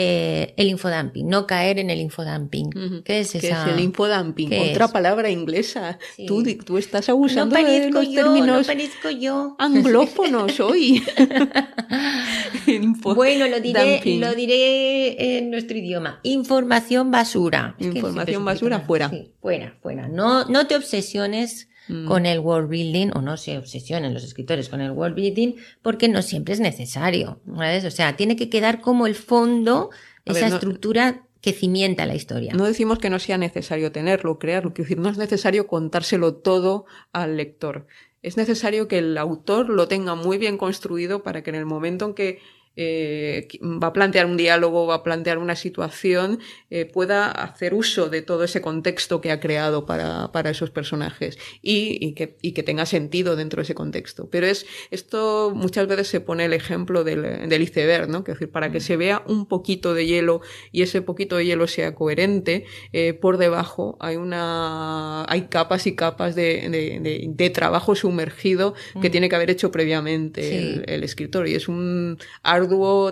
eh, 0.00 0.54
el 0.56 0.68
infodumping, 0.68 1.28
no 1.28 1.44
caer 1.44 1.80
en 1.80 1.90
el 1.90 1.98
infodumping. 1.98 3.02
¿Qué 3.02 3.18
es 3.18 3.34
esa? 3.34 3.40
¿Qué 3.40 3.48
es 3.48 3.76
el 3.76 3.80
infodumping? 3.80 4.70
Otra 4.70 4.86
palabra 4.86 5.28
inglesa. 5.28 5.98
Tú, 6.24 6.44
tú, 6.64 6.78
estás 6.78 7.08
abusando 7.08 7.56
de 7.56 7.90
los 7.90 8.06
yo, 8.08 8.14
términos 8.14 8.68
no 8.68 9.10
yo. 9.10 9.56
anglófonos 9.58 10.60
hoy. 10.60 11.02
bueno, 13.02 13.48
lo 13.48 13.58
diré, 13.58 14.00
lo 14.20 14.34
diré 14.36 15.38
en 15.38 15.50
nuestro 15.50 15.76
idioma. 15.76 16.20
Información 16.22 17.10
basura. 17.10 17.74
Información 17.80 18.44
basura, 18.44 18.78
fuera. 18.78 19.10
fuera, 19.40 19.76
fuera. 19.82 20.06
No, 20.06 20.44
no 20.44 20.68
te 20.68 20.76
obsesiones 20.76 21.68
Mm. 21.88 22.06
con 22.06 22.26
el 22.26 22.40
world 22.40 22.68
building, 22.68 23.10
o 23.14 23.22
no 23.22 23.36
se 23.36 23.56
obsesionen 23.56 24.12
los 24.14 24.24
escritores 24.24 24.68
con 24.68 24.80
el 24.80 24.90
world 24.90 25.14
building, 25.14 25.54
porque 25.82 26.08
no 26.08 26.22
siempre 26.22 26.54
es 26.54 26.60
necesario. 26.60 27.40
O 27.46 27.90
sea, 27.90 28.16
tiene 28.16 28.36
que 28.36 28.50
quedar 28.50 28.80
como 28.80 29.06
el 29.06 29.14
fondo, 29.14 29.90
esa 30.24 30.48
estructura 30.48 31.24
que 31.40 31.52
cimienta 31.52 32.04
la 32.04 32.14
historia. 32.14 32.52
No 32.54 32.66
decimos 32.66 32.98
que 32.98 33.10
no 33.10 33.18
sea 33.18 33.38
necesario 33.38 33.92
tenerlo, 33.92 34.38
crearlo, 34.38 34.74
quiero 34.74 34.88
decir, 34.88 34.98
no 34.98 35.08
es 35.08 35.18
necesario 35.18 35.66
contárselo 35.66 36.34
todo 36.34 36.84
al 37.12 37.36
lector. 37.36 37.86
Es 38.22 38.36
necesario 38.36 38.88
que 38.88 38.98
el 38.98 39.16
autor 39.16 39.68
lo 39.68 39.86
tenga 39.86 40.14
muy 40.16 40.38
bien 40.38 40.58
construido 40.58 41.22
para 41.22 41.42
que 41.42 41.50
en 41.50 41.56
el 41.56 41.66
momento 41.66 42.06
en 42.06 42.14
que 42.14 42.40
eh, 42.80 43.48
va 43.60 43.88
a 43.88 43.92
plantear 43.92 44.26
un 44.26 44.36
diálogo, 44.36 44.86
va 44.86 44.94
a 44.94 45.02
plantear 45.02 45.38
una 45.38 45.56
situación, 45.56 46.38
eh, 46.70 46.84
pueda 46.84 47.28
hacer 47.28 47.74
uso 47.74 48.08
de 48.08 48.22
todo 48.22 48.44
ese 48.44 48.60
contexto 48.60 49.20
que 49.20 49.32
ha 49.32 49.40
creado 49.40 49.84
para, 49.84 50.30
para 50.30 50.50
esos 50.50 50.70
personajes 50.70 51.38
y, 51.60 51.98
y, 52.00 52.12
que, 52.12 52.36
y, 52.40 52.52
que, 52.52 52.62
tenga 52.62 52.86
sentido 52.86 53.34
dentro 53.34 53.56
de 53.58 53.64
ese 53.64 53.74
contexto. 53.74 54.28
Pero 54.30 54.46
es, 54.46 54.64
esto 54.92 55.50
muchas 55.52 55.88
veces 55.88 56.06
se 56.06 56.20
pone 56.20 56.44
el 56.44 56.52
ejemplo 56.52 57.02
del, 57.02 57.48
del 57.48 57.62
iceberg, 57.62 58.08
¿no? 58.08 58.22
Que 58.22 58.30
es 58.30 58.38
decir, 58.38 58.52
para 58.52 58.70
que 58.70 58.78
se 58.78 58.96
vea 58.96 59.24
un 59.26 59.46
poquito 59.46 59.92
de 59.92 60.06
hielo 60.06 60.40
y 60.70 60.82
ese 60.82 61.02
poquito 61.02 61.36
de 61.36 61.46
hielo 61.46 61.66
sea 61.66 61.96
coherente, 61.96 62.64
eh, 62.92 63.12
por 63.12 63.38
debajo 63.38 63.96
hay 63.98 64.14
una, 64.14 65.24
hay 65.24 65.48
capas 65.48 65.88
y 65.88 65.96
capas 65.96 66.36
de, 66.36 66.68
de, 66.70 67.26
de, 67.28 67.50
trabajo 67.50 67.96
sumergido 67.96 68.74
que 69.02 69.08
mm. 69.08 69.12
tiene 69.12 69.28
que 69.28 69.34
haber 69.34 69.50
hecho 69.50 69.72
previamente 69.72 70.58
el, 70.58 70.84
el, 70.86 71.02
escritor 71.02 71.48
y 71.48 71.54
es 71.54 71.66
un 71.66 72.18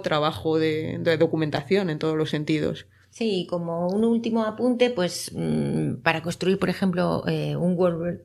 trabajo 0.02 0.58
de, 0.58 0.98
documentación 1.18 1.90
en 1.90 1.98
todos 1.98 2.16
los 2.16 2.30
sentidos. 2.30 2.86
Sí, 3.10 3.46
como 3.48 3.88
un 3.88 4.04
último 4.04 4.44
apunte, 4.44 4.90
pues 4.90 5.32
mm, 5.34 6.02
para 6.02 6.22
construir, 6.22 6.58
por 6.58 6.68
ejemplo, 6.68 7.22
eh, 7.26 7.56
un 7.56 7.74
world, 7.74 8.20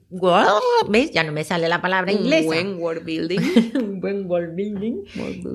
¿ves? 0.89 1.11
Ya 1.11 1.23
no 1.23 1.31
me 1.31 1.45
sale 1.45 1.69
la 1.69 1.81
palabra 1.81 2.11
inglesa. 2.11 2.41
Un 2.41 2.47
buen 2.47 2.79
world 2.79 3.05
building. 3.05 3.39
un 3.75 4.01
buen 4.01 4.29
world 4.29 4.53
building. 4.53 5.03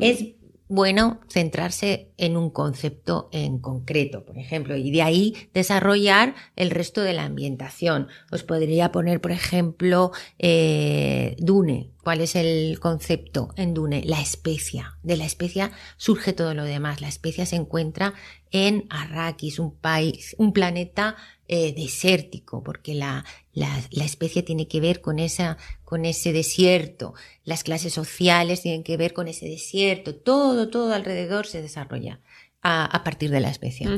Es 0.01 0.25
bueno 0.69 1.21
centrarse 1.29 2.13
en 2.17 2.37
un 2.37 2.51
concepto 2.51 3.29
en 3.33 3.59
concreto, 3.59 4.25
por 4.25 4.39
ejemplo, 4.39 4.77
y 4.77 4.91
de 4.91 5.03
ahí 5.03 5.35
desarrollar 5.55 6.35
el 6.57 6.71
resto 6.71 7.03
de 7.03 7.13
la 7.13 7.25
ambientación. 7.25 8.09
Os 8.31 8.43
podría 8.43 8.93
poner, 8.93 9.21
por 9.21 9.33
ejemplo, 9.33 10.13
eh, 10.39 11.37
Dune, 11.39 11.91
¿Cuál 12.07 12.21
es 12.21 12.37
el 12.37 12.79
concepto 12.79 13.49
en 13.57 13.75
Dune? 13.75 14.05
La 14.05 14.21
especia. 14.21 14.97
De 15.03 15.17
la 15.17 15.25
especia 15.25 15.73
surge 15.97 16.33
todo 16.33 16.55
lo 16.55 16.63
demás. 16.63 17.01
La 17.01 17.09
especia 17.09 17.47
se 17.47 17.57
encuentra 17.57 18.15
en 18.53 18.87
Arrakis, 18.91 19.59
un 19.59 19.75
país, 19.75 20.37
un 20.39 20.53
planeta 20.53 21.17
eh, 21.49 21.73
desértico, 21.75 22.63
porque 22.63 22.95
la, 22.95 23.25
la, 23.53 23.69
la, 23.91 24.05
especie 24.05 24.43
tiene 24.43 24.69
que 24.69 24.81
ver 24.81 25.01
con, 25.01 25.19
esa, 25.19 25.59
con 25.85 26.05
ese 26.05 26.33
desierto. 26.33 27.15
Las 27.45 27.63
clases 27.63 27.93
sociales 27.93 28.63
tienen 28.63 28.83
que 28.83 28.97
ver 28.97 29.13
con 29.13 29.29
ese 29.29 29.47
desierto. 29.47 30.15
Todo, 30.15 30.69
todo 30.69 30.93
alrededor 30.93 31.47
se 31.47 31.63
desarrolla 31.63 32.21
a, 32.63 32.85
a 32.85 33.05
partir 33.05 33.31
de 33.31 33.41
la 33.41 33.51
especie. 33.51 33.89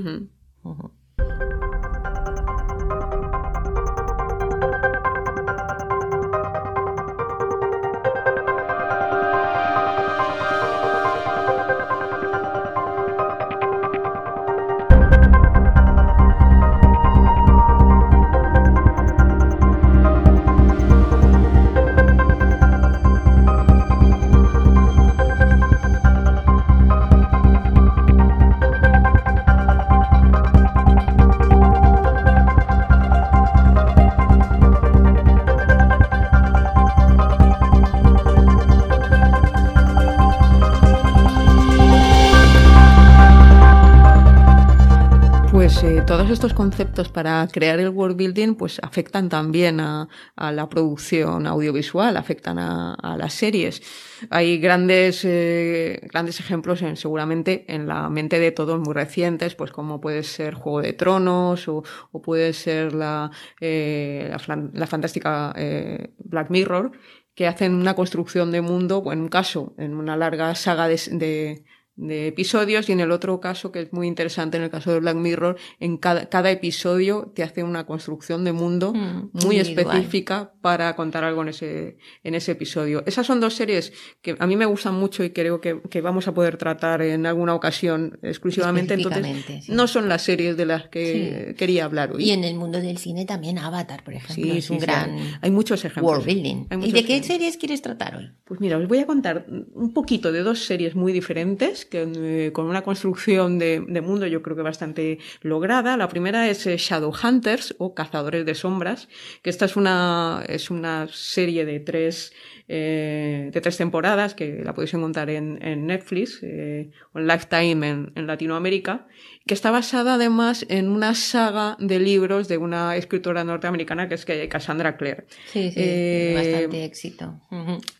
Todos 46.18 46.30
estos 46.32 46.52
conceptos 46.52 47.10
para 47.10 47.46
crear 47.46 47.78
el 47.78 47.90
world 47.90 48.16
building 48.16 48.56
pues 48.56 48.80
afectan 48.82 49.28
también 49.28 49.78
a, 49.78 50.08
la 50.36 50.68
producción 50.68 51.46
audiovisual, 51.46 52.16
afectan 52.16 52.58
a, 52.58 53.16
las 53.16 53.34
series. 53.34 53.80
Hay 54.28 54.58
grandes, 54.58 55.24
eh, 55.24 56.00
grandes 56.10 56.40
ejemplos 56.40 56.82
en, 56.82 56.96
seguramente 56.96 57.72
en 57.72 57.86
la 57.86 58.08
mente 58.08 58.40
de 58.40 58.50
todos 58.50 58.80
muy 58.80 58.94
recientes, 58.94 59.54
pues 59.54 59.70
como 59.70 60.00
puede 60.00 60.24
ser 60.24 60.54
Juego 60.54 60.82
de 60.82 60.92
Tronos 60.92 61.68
o, 61.68 61.84
puede 62.20 62.52
ser 62.52 62.94
la, 62.94 63.30
eh, 63.60 64.36
la, 64.72 64.86
fantástica 64.88 65.54
eh, 65.56 66.14
Black 66.18 66.50
Mirror, 66.50 66.90
que 67.36 67.46
hacen 67.46 67.74
una 67.74 67.94
construcción 67.94 68.50
de 68.50 68.60
mundo, 68.60 69.04
en 69.12 69.20
un 69.20 69.28
caso, 69.28 69.72
en 69.78 69.94
una 69.94 70.16
larga 70.16 70.52
saga 70.56 70.88
de 70.88 71.00
de 71.12 71.64
episodios 72.08 72.88
y 72.88 72.92
en 72.92 73.00
el 73.00 73.10
otro 73.10 73.40
caso, 73.40 73.72
que 73.72 73.82
es 73.82 73.92
muy 73.92 74.06
interesante 74.06 74.56
en 74.56 74.62
el 74.62 74.70
caso 74.70 74.92
de 74.92 75.00
Black 75.00 75.16
Mirror, 75.16 75.56
en 75.80 75.96
cada, 75.96 76.28
cada 76.28 76.50
episodio 76.50 77.32
te 77.34 77.42
hace 77.42 77.62
una 77.62 77.86
construcción 77.86 78.44
de 78.44 78.52
mundo 78.52 78.92
mm, 78.94 79.30
muy 79.44 79.58
específica 79.58 80.52
para 80.60 80.94
contar 80.96 81.24
algo 81.24 81.42
en 81.42 81.48
ese, 81.48 81.98
en 82.22 82.34
ese 82.34 82.52
episodio. 82.52 83.02
Esas 83.06 83.26
son 83.26 83.40
dos 83.40 83.54
series 83.54 83.92
que 84.22 84.36
a 84.38 84.46
mí 84.46 84.56
me 84.56 84.66
gustan 84.66 84.94
mucho 84.94 85.24
y 85.24 85.30
creo 85.30 85.60
que, 85.60 85.80
que 85.90 86.00
vamos 86.00 86.28
a 86.28 86.34
poder 86.34 86.56
tratar 86.56 87.02
en 87.02 87.26
alguna 87.26 87.54
ocasión 87.54 88.18
exclusivamente. 88.22 88.94
Entonces, 88.94 89.68
no 89.68 89.86
son 89.86 90.08
las 90.08 90.22
series 90.22 90.56
de 90.56 90.66
las 90.66 90.88
que 90.88 91.54
quería 91.58 91.84
hablar 91.84 92.12
hoy. 92.12 92.24
Y 92.24 92.30
en 92.30 92.44
el 92.44 92.54
mundo 92.54 92.80
del 92.80 92.98
cine 92.98 93.24
también 93.24 93.58
Avatar, 93.58 94.04
por 94.04 94.14
ejemplo. 94.14 94.54
es 94.54 94.70
un 94.70 94.78
gran. 94.78 95.16
Hay 95.40 95.50
muchos 95.50 95.84
ejemplos. 95.84 96.04
World 96.04 96.26
building. 96.26 96.66
¿Y 96.82 96.92
de 96.92 97.04
qué 97.04 97.22
series 97.22 97.56
quieres 97.56 97.82
tratar 97.82 98.16
hoy? 98.16 98.30
Pues 98.44 98.60
mira, 98.60 98.78
os 98.78 98.86
voy 98.86 98.98
a 98.98 99.06
contar 99.06 99.46
un 99.48 99.92
poquito 99.92 100.32
de 100.32 100.42
dos 100.42 100.64
series 100.64 100.94
muy 100.94 101.12
diferentes 101.12 101.87
que, 101.88 102.50
con 102.52 102.66
una 102.66 102.82
construcción 102.82 103.58
de, 103.58 103.80
mundo 104.02 104.26
yo 104.26 104.42
creo 104.42 104.56
que 104.56 104.62
bastante 104.62 105.18
lograda. 105.42 105.96
La 105.96 106.08
primera 106.08 106.48
es 106.48 106.66
eh, 106.66 106.76
Shadowhunters 106.76 107.74
o 107.78 107.94
Cazadores 107.94 108.46
de 108.46 108.54
Sombras, 108.54 109.08
que 109.42 109.50
esta 109.50 109.64
es 109.64 109.76
una, 109.76 110.44
es 110.48 110.70
una 110.70 111.08
serie 111.10 111.64
de 111.64 111.80
tres, 111.80 112.32
eh, 112.68 113.50
de 113.52 113.60
tres 113.60 113.76
temporadas 113.76 114.34
que 114.34 114.62
la 114.64 114.74
podéis 114.74 114.94
encontrar 114.94 115.30
en, 115.30 115.58
Netflix 115.86 116.40
eh, 116.42 116.90
o 117.12 117.18
en 117.18 117.26
Lifetime 117.26 117.88
en 118.14 118.26
Latinoamérica 118.26 119.06
que 119.48 119.54
está 119.54 119.72
basada 119.72 120.14
además 120.14 120.64
en 120.68 120.88
una 120.88 121.14
saga 121.14 121.76
de 121.80 121.98
libros 121.98 122.46
de 122.46 122.58
una 122.58 122.94
escritora 122.96 123.42
norteamericana 123.42 124.08
que 124.08 124.14
es 124.14 124.26
Cassandra 124.48 124.96
Clare. 124.96 125.26
Sí, 125.52 125.72
sí, 125.72 125.80
eh, 125.80 126.32
bastante 126.36 126.84
éxito. 126.84 127.40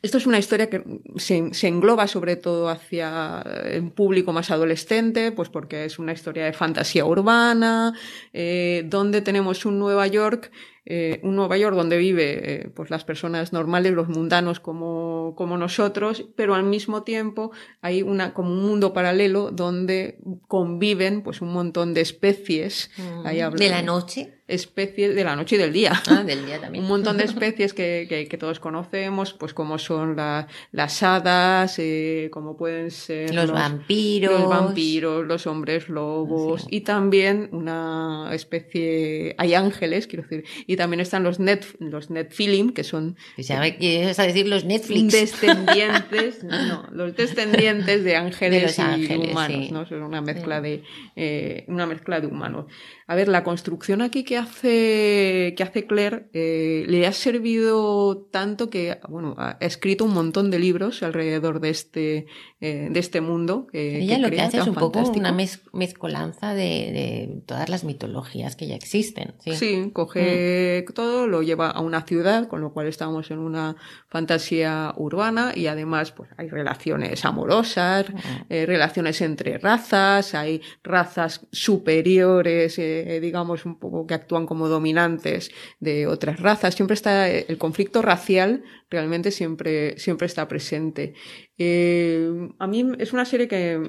Esto 0.03 0.19
es 0.19 0.27
una 0.27 0.39
historia 0.39 0.71
que 0.71 0.85
se, 1.17 1.53
se, 1.53 1.67
engloba 1.67 2.07
sobre 2.07 2.37
todo 2.37 2.69
hacia 2.69 3.43
un 3.79 3.91
público 3.91 4.33
más 4.33 4.51
adolescente, 4.51 5.33
pues 5.33 5.49
porque 5.49 5.87
es 5.87 5.99
una 5.99 6.13
historia 6.13 6.45
de 6.45 6.53
fantasía 6.53 7.05
urbana, 7.05 7.95
eh, 8.33 8.85
donde 8.87 9.23
tenemos 9.23 9.65
un 9.65 9.79
Nueva 9.79 10.07
York 10.07 10.53
eh, 10.91 11.21
un 11.23 11.37
Nueva 11.37 11.59
York 11.59 11.77
donde 11.77 11.99
vive 11.99 12.41
eh, 12.43 12.71
pues 12.71 12.89
las 12.89 13.05
personas 13.05 13.53
normales, 13.53 13.93
los 13.93 14.09
mundanos 14.09 14.59
como, 14.59 15.35
como 15.37 15.59
nosotros, 15.59 16.25
pero 16.35 16.55
al 16.55 16.63
mismo 16.63 17.03
tiempo 17.03 17.51
hay 17.83 18.01
una, 18.01 18.33
como 18.33 18.55
un 18.55 18.63
mundo 18.63 18.95
paralelo 18.95 19.51
donde 19.51 20.19
conviven 20.47 21.23
pues 21.23 21.43
un 21.43 21.53
montón 21.53 21.93
de 21.93 22.01
especies. 22.01 22.91
Mm. 22.97 23.51
de 23.57 23.69
la 23.69 23.83
noche 23.83 24.38
especies 24.49 25.15
de 25.15 25.25
la 25.25 25.37
noche 25.37 25.57
y 25.57 25.59
del 25.59 25.73
día. 25.73 25.93
Ah, 26.09 26.25
del 26.25 26.45
día 26.47 26.61
también. 26.61 26.85
Un 26.89 26.89
montón 26.89 27.17
de 27.19 27.25
especies 27.33 27.75
que, 27.75 28.07
que, 28.09 28.27
que 28.27 28.39
todos 28.39 28.61
conocemos, 28.61 29.33
pues 29.35 29.55
como 29.55 29.79
son 29.79 30.17
la, 30.17 30.49
las 30.73 31.03
hadas, 31.03 31.79
eh, 31.79 32.29
como 32.33 32.57
pueden 32.57 32.91
ser 32.91 33.35
los, 33.35 33.53
vampiros, 33.53 34.41
los 34.41 34.49
vampiros, 34.49 35.27
los 35.27 35.47
hombres 35.47 35.89
lobos 35.89 36.67
y 36.71 36.81
también 36.81 37.49
una 37.53 38.31
especie, 38.33 39.35
hay 39.39 39.55
ángeles, 39.55 40.07
quiero 40.07 40.23
decir, 40.23 40.45
y 40.67 40.77
también 40.77 41.01
están 41.01 41.23
los 41.23 41.39
net, 41.39 41.65
los 41.79 42.11
netfilim, 42.11 42.73
que 42.73 42.85
son 42.85 43.17
¿Quieres 43.37 44.17
decir 44.17 44.49
los 44.49 44.65
Netflix? 44.65 45.13
Descendientes, 45.13 46.45
no, 46.45 46.87
los 46.93 47.15
descendientes 47.17 48.05
de 48.05 48.17
ángeles, 48.17 48.79
y 48.79 49.15
humanos, 49.15 49.71
¿no? 49.71 49.87
Son 49.87 50.03
una 50.03 50.21
mezcla 50.21 50.61
de 50.61 50.83
eh, 51.17 51.65
una 51.69 51.87
mezcla 51.87 52.21
de 52.21 52.27
humanos. 52.27 52.67
A 53.11 53.15
ver, 53.15 53.29
la 53.29 53.43
construcción 53.43 54.03
aquí 54.03 54.23
que 54.23 54.37
hace, 54.37 55.55
que 55.57 55.63
hace 55.63 55.87
Claire 55.87 56.29
eh, 56.35 56.85
le 56.89 57.07
ha 57.07 57.13
servido 57.13 58.29
tanto 58.31 58.69
que, 58.69 59.01
bueno, 59.09 59.35
ha 59.39 59.57
escrito 59.61 60.05
un 60.05 60.13
montón 60.13 60.51
de 60.51 60.59
libros 60.59 61.03
alrededor 61.03 61.61
de 61.61 61.71
este, 61.71 62.27
eh, 62.61 62.89
de 62.91 63.01
este 63.01 63.23
mundo. 63.23 63.67
Ella 63.73 64.19
lo 64.19 64.29
que 64.29 64.43
hace 64.43 64.59
es 64.59 64.67
un 64.67 64.75
poco 64.75 64.99
una 64.99 65.33
mezcolanza 65.73 66.53
de, 66.53 67.41
todas 67.47 67.71
las 67.71 67.83
mitologías 67.83 68.57
que 68.57 68.67
ya 68.67 68.75
existen. 68.75 69.37
Sí, 69.39 69.91
coge 69.95 70.85
mm. 70.87 70.93
todo, 70.93 71.27
lo 71.27 71.43
lleva 71.43 71.71
a 71.71 71.81
una 71.81 72.03
ciudad, 72.03 72.47
con 72.47 72.61
lo 72.61 72.75
cual 72.75 72.89
estamos 72.89 73.31
en 73.31 73.39
una 73.39 73.77
fantasía 74.09 74.93
urbana 74.97 75.53
y 75.55 75.67
además 75.67 76.13
pues 76.13 76.29
hay 76.37 76.51
relaciones 76.51 77.25
amorosas, 77.25 78.11
mm. 78.11 78.19
eh, 78.51 78.67
relaciones 78.67 79.23
entre 79.23 79.57
razas, 79.57 80.35
hay 80.35 80.61
razas 80.83 81.47
superiores, 81.53 82.79
eh, 82.79 82.98
digamos, 83.21 83.65
un 83.65 83.79
poco 83.79 84.07
que 84.07 84.15
actúan 84.15 84.47
como 84.47 84.69
dominantes 84.69 85.51
de 85.81 86.07
otras 86.07 86.41
razas. 86.41 86.75
Siempre 86.75 86.95
está 86.95 87.29
el 87.29 87.59
conflicto 87.59 88.03
racial, 88.03 88.63
realmente 88.91 89.31
siempre, 89.31 89.99
siempre 89.99 90.27
está 90.27 90.49
presente. 90.49 91.15
Eh, 91.61 92.31
a 92.61 92.69
mí 92.69 92.93
es 92.99 93.13
una 93.13 93.25
serie 93.25 93.49
que 93.49 93.81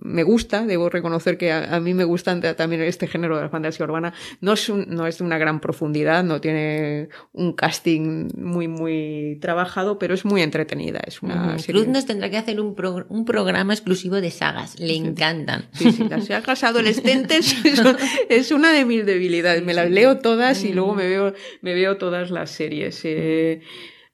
me 0.00 0.24
gusta, 0.24 0.66
debo 0.66 0.88
reconocer 0.88 1.38
que 1.38 1.52
a, 1.52 1.78
mí 1.78 1.94
me 1.94 2.02
gusta 2.02 2.56
también 2.56 2.82
este 2.82 3.06
género 3.06 3.36
de 3.36 3.42
la 3.42 3.48
fantasía 3.48 3.84
urbana. 3.84 4.12
No 4.40 4.54
es, 4.54 4.68
no 4.68 5.06
es 5.06 5.18
de 5.18 5.24
una 5.24 5.38
gran 5.38 5.60
profundidad, 5.60 6.24
no 6.24 6.40
tiene 6.40 7.08
un 7.32 7.52
casting 7.52 8.30
muy, 8.36 8.66
muy 8.66 9.38
trabajado, 9.40 9.98
pero 9.98 10.12
es 10.14 10.24
muy 10.24 10.42
entretenida. 10.42 11.00
Es 11.06 11.22
una 11.22 11.56
Cruz 11.64 11.86
nos 11.86 12.04
tendrá 12.04 12.30
que 12.30 12.36
hacer 12.36 12.60
un, 12.60 12.74
un, 13.08 13.24
programa 13.24 13.72
exclusivo 13.72 14.20
de 14.20 14.30
sagas, 14.30 14.78
le 14.80 14.94
encantan. 14.94 15.68
Sí, 15.72 15.92
sí, 15.92 16.04
las 16.08 16.26
sagas 16.26 16.64
adolescentes 16.64 17.54
es, 18.28 18.50
una 18.50 18.72
de 18.72 18.84
mis 18.84 19.06
debilidades. 19.06 19.64
Me 19.64 19.74
las 19.74 19.90
leo 19.90 20.18
todas 20.18 20.64
y 20.64 20.72
luego 20.72 20.94
me 20.94 21.08
veo, 21.08 21.32
me 21.62 21.74
veo 21.74 21.96
todas 21.96 22.30
las 22.30 22.50
series. 22.50 23.00
Eh, 23.04 23.60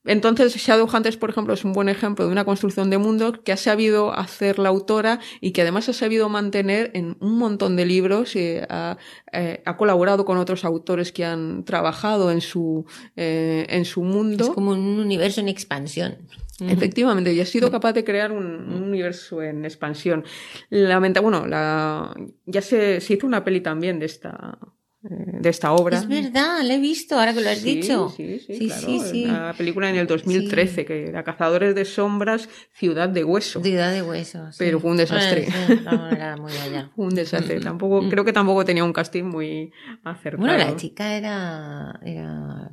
entonces, 0.04 0.56
Shadowhunters, 0.56 1.18
por 1.18 1.30
ejemplo, 1.30 1.52
es 1.52 1.64
un 1.64 1.72
buen 1.72 1.88
ejemplo 1.88 2.24
de 2.24 2.32
una 2.32 2.44
construcción 2.44 2.88
de 2.88 2.96
mundo 2.96 3.32
que 3.44 3.52
ha 3.52 3.56
sabido 3.58 4.14
hacer 4.14 4.58
la 4.58 4.70
autora 4.70 5.20
y 5.42 5.50
que 5.52 5.60
además 5.60 5.88
ha 5.90 5.92
sabido 5.92 6.28
mantener 6.30 6.90
en 6.94 7.16
un 7.20 7.36
montón 7.36 7.76
de 7.76 7.84
libros 7.84 8.34
y 8.34 8.56
ha, 8.68 8.96
eh, 9.32 9.62
ha 9.66 9.76
colaborado 9.76 10.24
con 10.24 10.38
otros 10.38 10.64
autores 10.64 11.12
que 11.12 11.26
han 11.26 11.64
trabajado 11.64 12.30
en 12.30 12.40
su, 12.40 12.86
eh, 13.16 13.66
en 13.68 13.84
su 13.84 14.02
mundo. 14.02 14.44
Es 14.44 14.50
como 14.50 14.70
un 14.72 15.00
universo 15.00 15.42
en 15.42 15.48
expansión. 15.48 16.16
Efectivamente, 16.60 17.32
y 17.32 17.40
ha 17.40 17.46
sido 17.46 17.70
capaz 17.70 17.94
de 17.94 18.04
crear 18.04 18.32
un, 18.32 18.70
universo 18.70 19.42
en 19.42 19.64
expansión. 19.64 20.24
Lamenta, 20.68 21.20
bueno, 21.20 21.46
la, 21.46 22.14
ya 22.44 22.60
se, 22.60 23.00
se 23.00 23.14
hizo 23.14 23.26
una 23.26 23.44
peli 23.44 23.62
también 23.62 23.98
de 23.98 24.06
esta, 24.06 24.58
de 25.02 25.48
esta 25.48 25.72
obra. 25.72 25.98
Es 25.98 26.06
verdad, 26.06 26.62
la 26.62 26.74
he 26.74 26.78
visto, 26.78 27.18
ahora 27.18 27.32
que 27.32 27.40
lo 27.40 27.48
has 27.48 27.62
dicho. 27.62 28.12
Sí, 28.14 28.38
sí, 28.38 28.70
sí, 28.70 29.00
sí, 29.00 29.24
Una 29.24 29.54
película 29.54 29.88
en 29.88 29.96
el 29.96 30.06
2013 30.06 30.84
que 30.84 31.08
era 31.08 31.24
Cazadores 31.24 31.74
de 31.74 31.84
Sombras, 31.86 32.48
Ciudad 32.72 33.08
de 33.08 33.24
Hueso. 33.24 33.62
Ciudad 33.62 33.92
de 33.92 34.02
Hueso. 34.02 34.48
Pero 34.58 34.78
fue 34.78 34.90
un 34.90 34.98
desastre. 34.98 35.48
no, 35.84 36.08
era 36.10 36.36
muy 36.36 36.52
allá. 36.52 36.90
un 36.96 37.14
desastre. 37.14 37.60
Tampoco, 37.60 38.08
creo 38.10 38.24
que 38.24 38.32
tampoco 38.32 38.64
tenía 38.64 38.84
un 38.84 38.92
casting 38.92 39.24
muy 39.24 39.72
acertado. 40.04 40.46
Bueno, 40.46 40.58
la 40.58 40.76
chica 40.76 41.16
era, 41.16 41.98
era 42.04 42.70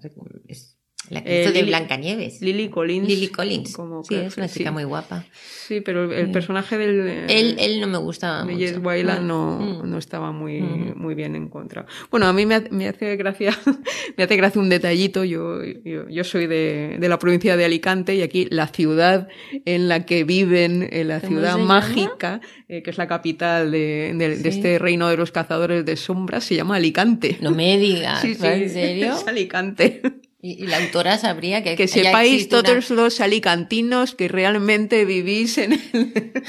la 1.09 1.23
que 1.23 1.41
hizo 1.41 1.51
de 1.51 1.63
Blancanieves. 1.63 2.41
Lily 2.41 2.69
Collins. 2.69 3.07
Lily 3.07 3.27
Collins. 3.29 3.77
sí, 4.07 4.15
es 4.15 4.37
una 4.37 4.47
chica 4.47 4.71
muy 4.71 4.83
guapa. 4.83 5.25
Sí, 5.67 5.81
pero 5.81 6.11
el, 6.11 6.31
personaje 6.31 6.77
del... 6.77 7.25
Él, 7.29 7.57
él 7.59 7.81
no 7.81 7.87
me 7.87 7.97
gustaba 7.97 8.45
mucho. 8.45 8.57
Jess 8.57 8.77
Wayland 8.81 9.23
mm, 9.23 9.27
no, 9.27 9.59
mm. 9.59 9.89
no 9.89 9.97
estaba 9.97 10.31
muy, 10.31 10.61
mm. 10.61 10.93
muy 10.95 11.13
bien 11.15 11.35
encontrado. 11.35 11.87
Bueno, 12.09 12.27
a 12.27 12.33
mí 12.33 12.45
me, 12.45 12.61
me, 12.71 12.87
hace 12.87 13.15
gracia 13.17 13.57
me 14.17 14.23
hace 14.23 14.35
gracia 14.37 14.61
un 14.61 14.69
detallito. 14.69 15.23
Yo, 15.23 15.63
yo, 15.63 16.07
yo 16.09 16.23
soy 16.23 16.47
de, 16.47 16.97
de, 16.99 17.09
la 17.09 17.19
provincia 17.19 17.57
de 17.57 17.65
Alicante 17.65 18.15
y 18.15 18.21
aquí 18.21 18.47
la 18.49 18.67
ciudad 18.67 19.27
en 19.65 19.87
la 19.87 20.05
que 20.05 20.23
viven, 20.23 20.87
en 20.91 21.07
la 21.09 21.19
ciudad 21.19 21.57
mágica, 21.57 22.39
eh, 22.69 22.81
que 22.81 22.89
es 22.89 22.97
la 22.97 23.07
capital 23.07 23.71
de, 23.71 24.13
de, 24.15 24.49
este 24.49 24.79
reino 24.79 25.09
de 25.09 25.17
los 25.17 25.31
cazadores 25.31 25.85
de 25.85 25.95
sombras, 25.95 26.43
se 26.43 26.55
llama 26.55 26.77
Alicante. 26.77 27.37
No 27.41 27.51
me 27.51 27.77
digas, 27.77 28.21
sí, 28.21 28.37
¿en 28.41 28.69
serio? 28.69 29.13
Es 29.17 29.27
Alicante. 29.27 30.01
Y, 30.47 30.67
la 30.67 30.77
autora 30.77 31.17
sabría 31.17 31.61
que... 31.61 31.75
Que 31.75 31.87
sepáis 31.87 32.47
todos 32.47 32.89
los 32.89 33.19
alicantinos 33.19 34.15
que 34.15 34.27
realmente 34.27 35.03
vivís 35.03 35.57
en 35.57 35.73
el, 35.73 35.81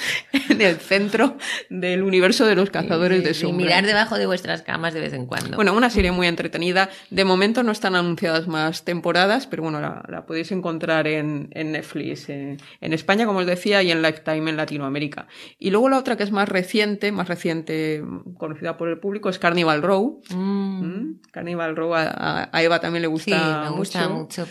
en 0.51 0.61
el, 0.61 0.77
centro 0.77 1.37
del 1.69 2.03
universo 2.03 2.47
de 2.47 2.55
los 2.55 2.71
cazadores 2.71 3.25
de 3.25 3.35
sombras. 3.35 3.61
Y 3.61 3.65
mirar 3.65 3.87
debajo 3.87 4.17
de 4.17 4.27
vuestras 4.27 4.63
camas 4.63 4.95
de 4.95 5.01
vez 5.01 5.13
en 5.15 5.27
cuando. 5.27 5.57
Bueno, 5.57 5.73
una 5.73 5.91
serie 5.91 6.13
muy 6.13 6.29
entretenida. 6.29 6.91
De 7.11 7.25
momento 7.25 7.63
no 7.63 7.73
están 7.73 7.97
anunciadas 7.97 8.47
más 8.47 8.85
temporadas, 8.85 9.47
pero 9.47 9.65
bueno, 9.65 9.81
la, 9.81 10.05
la 10.09 10.27
podéis 10.27 10.53
encontrar 10.53 11.09
en, 11.09 11.49
en 11.53 11.73
Netflix, 11.73 12.29
en, 12.29 12.59
en, 12.81 12.93
España, 12.93 13.27
como 13.27 13.41
os 13.41 13.47
decía, 13.47 13.83
y 13.83 13.91
en 13.91 14.03
Lifetime 14.03 14.51
en 14.51 14.57
Latinoamérica. 14.57 15.27
Y 15.59 15.71
luego 15.71 15.89
la 15.89 15.99
otra 15.99 16.17
que 16.17 16.23
es 16.23 16.31
más 16.31 16.49
reciente, 16.49 17.11
más 17.11 17.27
reciente, 17.27 18.03
conocida 18.37 18.77
por 18.77 18.89
el 18.89 18.99
público, 18.99 19.29
es 19.29 19.41
Carnival 19.41 19.83
Row. 19.83 20.23
Mm. 20.31 20.83
¿Mm? 20.83 21.21
Carnival 21.33 21.75
Row 21.75 21.95
a, 21.95 22.49
a, 22.53 22.63
Eva 22.63 22.81
también 22.81 23.03
le 23.03 23.09
gusta 23.09 23.29
me 23.37 23.71
gusta 23.71 23.71
mucho. 23.71 23.88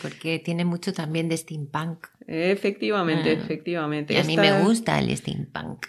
Porque 0.02 0.40
tiene 0.40 0.66
mucho 0.66 0.94
también 0.94 1.30
de 1.30 1.38
steampunk. 1.38 2.08
Efectivamente, 2.28 3.30
ah. 3.30 3.34
efectivamente. 3.34 4.14
Y 4.14 4.18
a 4.18 4.24
mí 4.24 4.38
me 4.38 4.62
gusta 4.62 5.00
el 5.00 5.16
steampunk. 5.16 5.88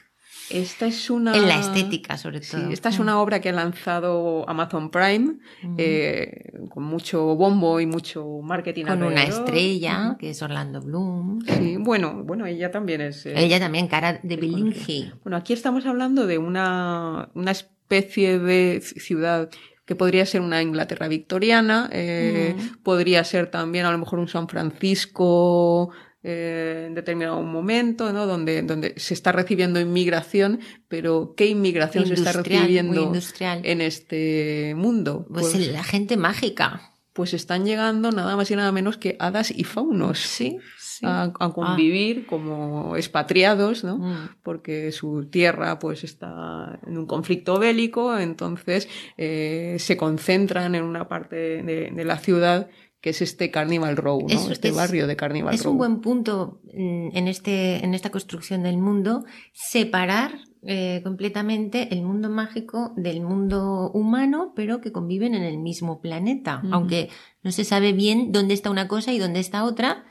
Esta 0.51 0.87
es 0.87 1.11
una. 1.11 1.37
En 1.37 1.47
la 1.47 1.61
estética, 1.61 2.17
sobre 2.17 2.41
todo. 2.41 2.71
esta 2.71 2.89
es 2.89 2.99
una 2.99 3.17
mm. 3.17 3.19
obra 3.19 3.41
que 3.41 3.51
ha 3.51 3.53
lanzado 3.53 4.49
Amazon 4.49 4.91
Prime, 4.91 5.37
mm. 5.63 5.75
eh, 5.77 6.53
con 6.71 6.85
mucho 6.85 7.37
bombo 7.37 7.81
y 7.81 7.87
mucho 7.87 8.41
marketing. 8.43 8.87
Con 8.87 9.03
una 9.03 9.25
estrella, 9.25 10.17
que 10.19 10.31
es 10.31 10.43
Orlando 10.43 10.81
Bloom. 10.81 11.41
Sí, 11.45 11.77
bueno, 11.79 12.23
bueno, 12.25 12.47
ella 12.47 12.71
también 12.71 13.03
es. 13.03 13.27
Eh, 13.27 13.35
ella 13.37 13.59
también, 13.59 13.89
cara 13.89 14.21
de 14.23 14.37
Bilingi. 14.37 15.13
Bueno, 15.23 15.37
aquí 15.37 15.53
estamos 15.53 15.85
hablando 15.85 16.27
de 16.27 16.39
una, 16.39 17.31
una 17.35 17.51
especie 17.51 18.39
de 18.39 18.81
ciudad 18.81 19.51
que 19.89 19.97
podría 19.97 20.27
ser 20.27 20.43
una 20.43 20.61
Inglaterra 20.61 21.09
victoriana, 21.09 21.89
eh, 21.91 22.55
mm. 22.55 22.83
podría 22.83 23.25
ser 23.25 23.51
también 23.51 23.87
a 23.87 23.91
lo 23.91 23.97
mejor 23.97 24.19
un 24.19 24.29
San 24.29 24.47
Francisco 24.47 25.91
eh, 26.23 26.85
en 26.89 26.95
determinado 26.95 27.41
momento, 27.41 28.13
¿no? 28.13 28.27
Donde, 28.27 28.61
donde 28.61 28.93
se 28.99 29.15
está 29.15 29.33
recibiendo 29.33 29.81
inmigración, 29.81 30.61
pero 30.89 31.33
¿qué 31.35 31.47
inmigración 31.47 32.07
se 32.07 32.13
está 32.13 32.33
recibiendo 32.33 33.15
en 33.43 33.81
este 33.81 34.75
mundo? 34.77 35.27
Pues, 35.33 35.53
pues, 35.55 35.69
la 35.69 35.85
gente 35.85 36.19
mágica. 36.19 36.93
Pues 37.15 37.33
están 37.33 37.65
llegando 37.65 38.13
nada 38.13 38.37
más 38.37 38.51
y 38.51 38.57
nada 38.57 38.71
menos 38.73 38.99
que 38.99 39.17
hadas 39.19 39.51
y 39.51 39.65
faunos. 39.65 40.19
Sí, 40.19 40.59
a, 41.03 41.33
ah. 41.39 41.53
convivir 41.53 42.27
como 42.27 42.97
expatriados, 42.97 43.85
¿no? 43.85 43.99
Mm. 43.99 44.29
Porque 44.43 44.93
su 44.93 45.27
tierra 45.27 45.79
pues 45.79 46.05
está 46.05 46.81
en 46.87 46.99
un 46.99 47.07
conflicto 47.07 47.59
bélico, 47.59 48.19
entonces 48.19 48.89
eh, 49.17 49.77
se 49.79 49.97
concentran 49.97 50.75
en 50.75 50.85
una 50.85 51.09
parte 51.09 51.63
de, 51.63 52.05
la 52.05 52.19
ciudad 52.19 52.69
que 53.01 53.11
es 53.11 53.23
este 53.23 53.51
Carnival 53.51 53.97
Row, 53.97 54.27
¿no? 54.29 54.51
este 54.51 54.73
barrio 54.73 55.07
de 55.07 55.15
Carnival 55.15 55.53
Row. 55.53 55.61
Es 55.61 55.67
un 55.67 55.79
buen 55.79 56.01
punto 56.01 56.61
en, 56.73 57.29
este, 57.29 57.85
en 57.85 57.95
esta 57.95 58.11
construcción 58.11 58.65
del 58.65 58.79
mundo, 58.79 59.25
separar 59.53 60.33
eh, 60.63 61.01
completamente 61.05 61.95
el 61.95 62.03
mundo 62.03 62.29
mágico 62.29 62.93
del 62.97 63.21
mundo 63.21 63.93
humano, 63.95 64.53
pero 64.57 64.81
que 64.81 64.91
conviven 64.91 65.37
en 65.37 65.45
el 65.45 65.59
mismo 65.59 66.01
planeta, 66.01 66.63
aunque 66.73 67.11
no 67.45 67.53
se 67.53 67.65
sabe 67.65 67.93
bien 67.93 68.33
dónde 68.33 68.55
está 68.55 68.69
una 68.69 68.89
cosa 68.89 69.13
y 69.13 69.19
dónde 69.19 69.39
está 69.39 69.63
otra, 69.63 70.05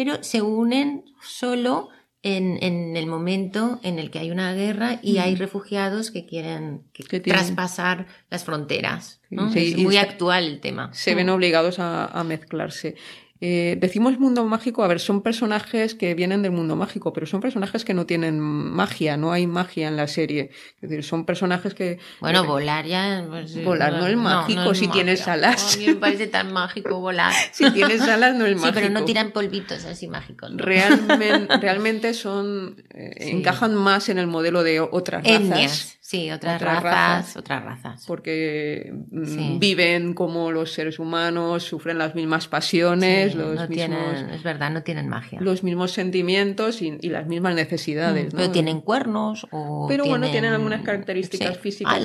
pero 0.00 0.24
se 0.24 0.40
unen 0.40 1.04
solo 1.22 1.90
en, 2.22 2.56
en, 2.62 2.96
el 2.96 3.06
momento 3.06 3.80
en 3.82 3.98
el 3.98 4.10
que 4.10 4.18
hay 4.18 4.30
una 4.30 4.54
guerra 4.54 4.98
y 5.02 5.18
hay 5.18 5.34
refugiados 5.34 6.10
que 6.10 6.24
quieren 6.24 6.84
que 6.94 7.20
traspasar 7.20 8.06
las 8.30 8.44
fronteras. 8.44 9.20
es 9.54 9.76
muy 9.76 9.98
actual 9.98 10.44
el 10.44 10.60
tema. 10.60 10.88
Se 10.94 11.14
ven 11.14 11.28
obligados 11.28 11.78
a, 11.78 12.06
a 12.06 12.24
mezclarse. 12.24 12.94
Eh, 13.42 13.78
decimos 13.80 14.18
mundo 14.18 14.44
mágico, 14.44 14.84
a 14.84 14.88
ver, 14.88 15.00
son 15.00 15.22
personajes 15.22 15.94
que 15.94 16.14
vienen 16.14 16.42
del 16.42 16.52
mundo 16.52 16.76
mágico, 16.76 17.14
pero 17.14 17.26
son 17.26 17.40
personajes 17.40 17.86
que 17.86 17.94
no 17.94 18.04
tienen 18.04 18.38
magia, 18.38 19.16
no 19.16 19.32
hay 19.32 19.46
magia 19.46 19.88
en 19.88 19.96
la 19.96 20.08
serie. 20.08 20.50
Es 20.82 20.90
decir, 20.90 21.02
son 21.02 21.24
personajes 21.24 21.72
que. 21.72 21.98
Bueno, 22.20 22.44
volar 22.44 22.84
ya. 22.84 23.24
Pues, 23.28 23.64
volar 23.64 23.94
no, 23.94 24.06
es 24.06 24.16
mágico 24.16 24.74
si 24.74 24.88
tienes 24.88 25.26
alas. 25.26 25.74
a 25.74 25.78
mí 25.78 25.86
me 25.86 25.94
parece 25.94 26.26
tan 26.26 26.52
mágico 26.52 27.00
volar. 27.00 27.32
si 27.52 27.70
tienes 27.70 28.02
alas 28.02 28.34
no 28.34 28.44
es 28.44 28.56
mágico. 28.56 28.68
Sí, 28.68 28.72
pero 28.74 28.90
no 28.90 29.04
tiran 29.06 29.30
polvitos 29.30 29.86
así 29.86 30.06
mágicos. 30.06 30.50
Realmente, 30.56 31.56
realmente 31.60 32.12
son. 32.12 32.84
Eh, 32.92 33.30
encajan 33.30 33.74
más 33.74 34.10
en 34.10 34.18
el 34.18 34.26
modelo 34.26 34.62
de 34.62 34.80
otras 34.80 35.24
razas. 35.24 35.98
Sí, 36.10 36.28
otras, 36.32 36.60
razas, 36.60 37.36
otras 37.36 37.64
razas. 37.64 38.04
Porque 38.04 38.92
mm, 39.12 39.60
viven 39.60 40.12
como 40.12 40.50
los 40.50 40.72
seres 40.72 40.98
humanos, 40.98 41.62
sufren 41.62 41.98
las 41.98 42.16
mismas 42.16 42.48
pasiones, 42.48 43.36
los 43.36 43.54
no 43.54 43.68
mismos. 43.68 43.68
Tienen, 43.68 44.30
es 44.30 44.42
verdad, 44.42 44.72
no 44.72 44.82
tienen 44.82 45.08
magia. 45.08 45.40
Los 45.40 45.62
mismos 45.62 45.92
sentimientos 45.92 46.82
y, 46.82 46.98
las 47.08 47.28
mismas 47.28 47.54
necesidades. 47.54 48.34
Mm, 48.34 48.36
pero 48.36 48.50
tienen 48.50 48.80
cuernos 48.80 49.46
o. 49.52 49.86
Pero 49.88 50.04
bueno, 50.04 50.28
tienen 50.32 50.52
algunas 50.52 50.82
características 50.82 51.56
físicas 51.58 52.02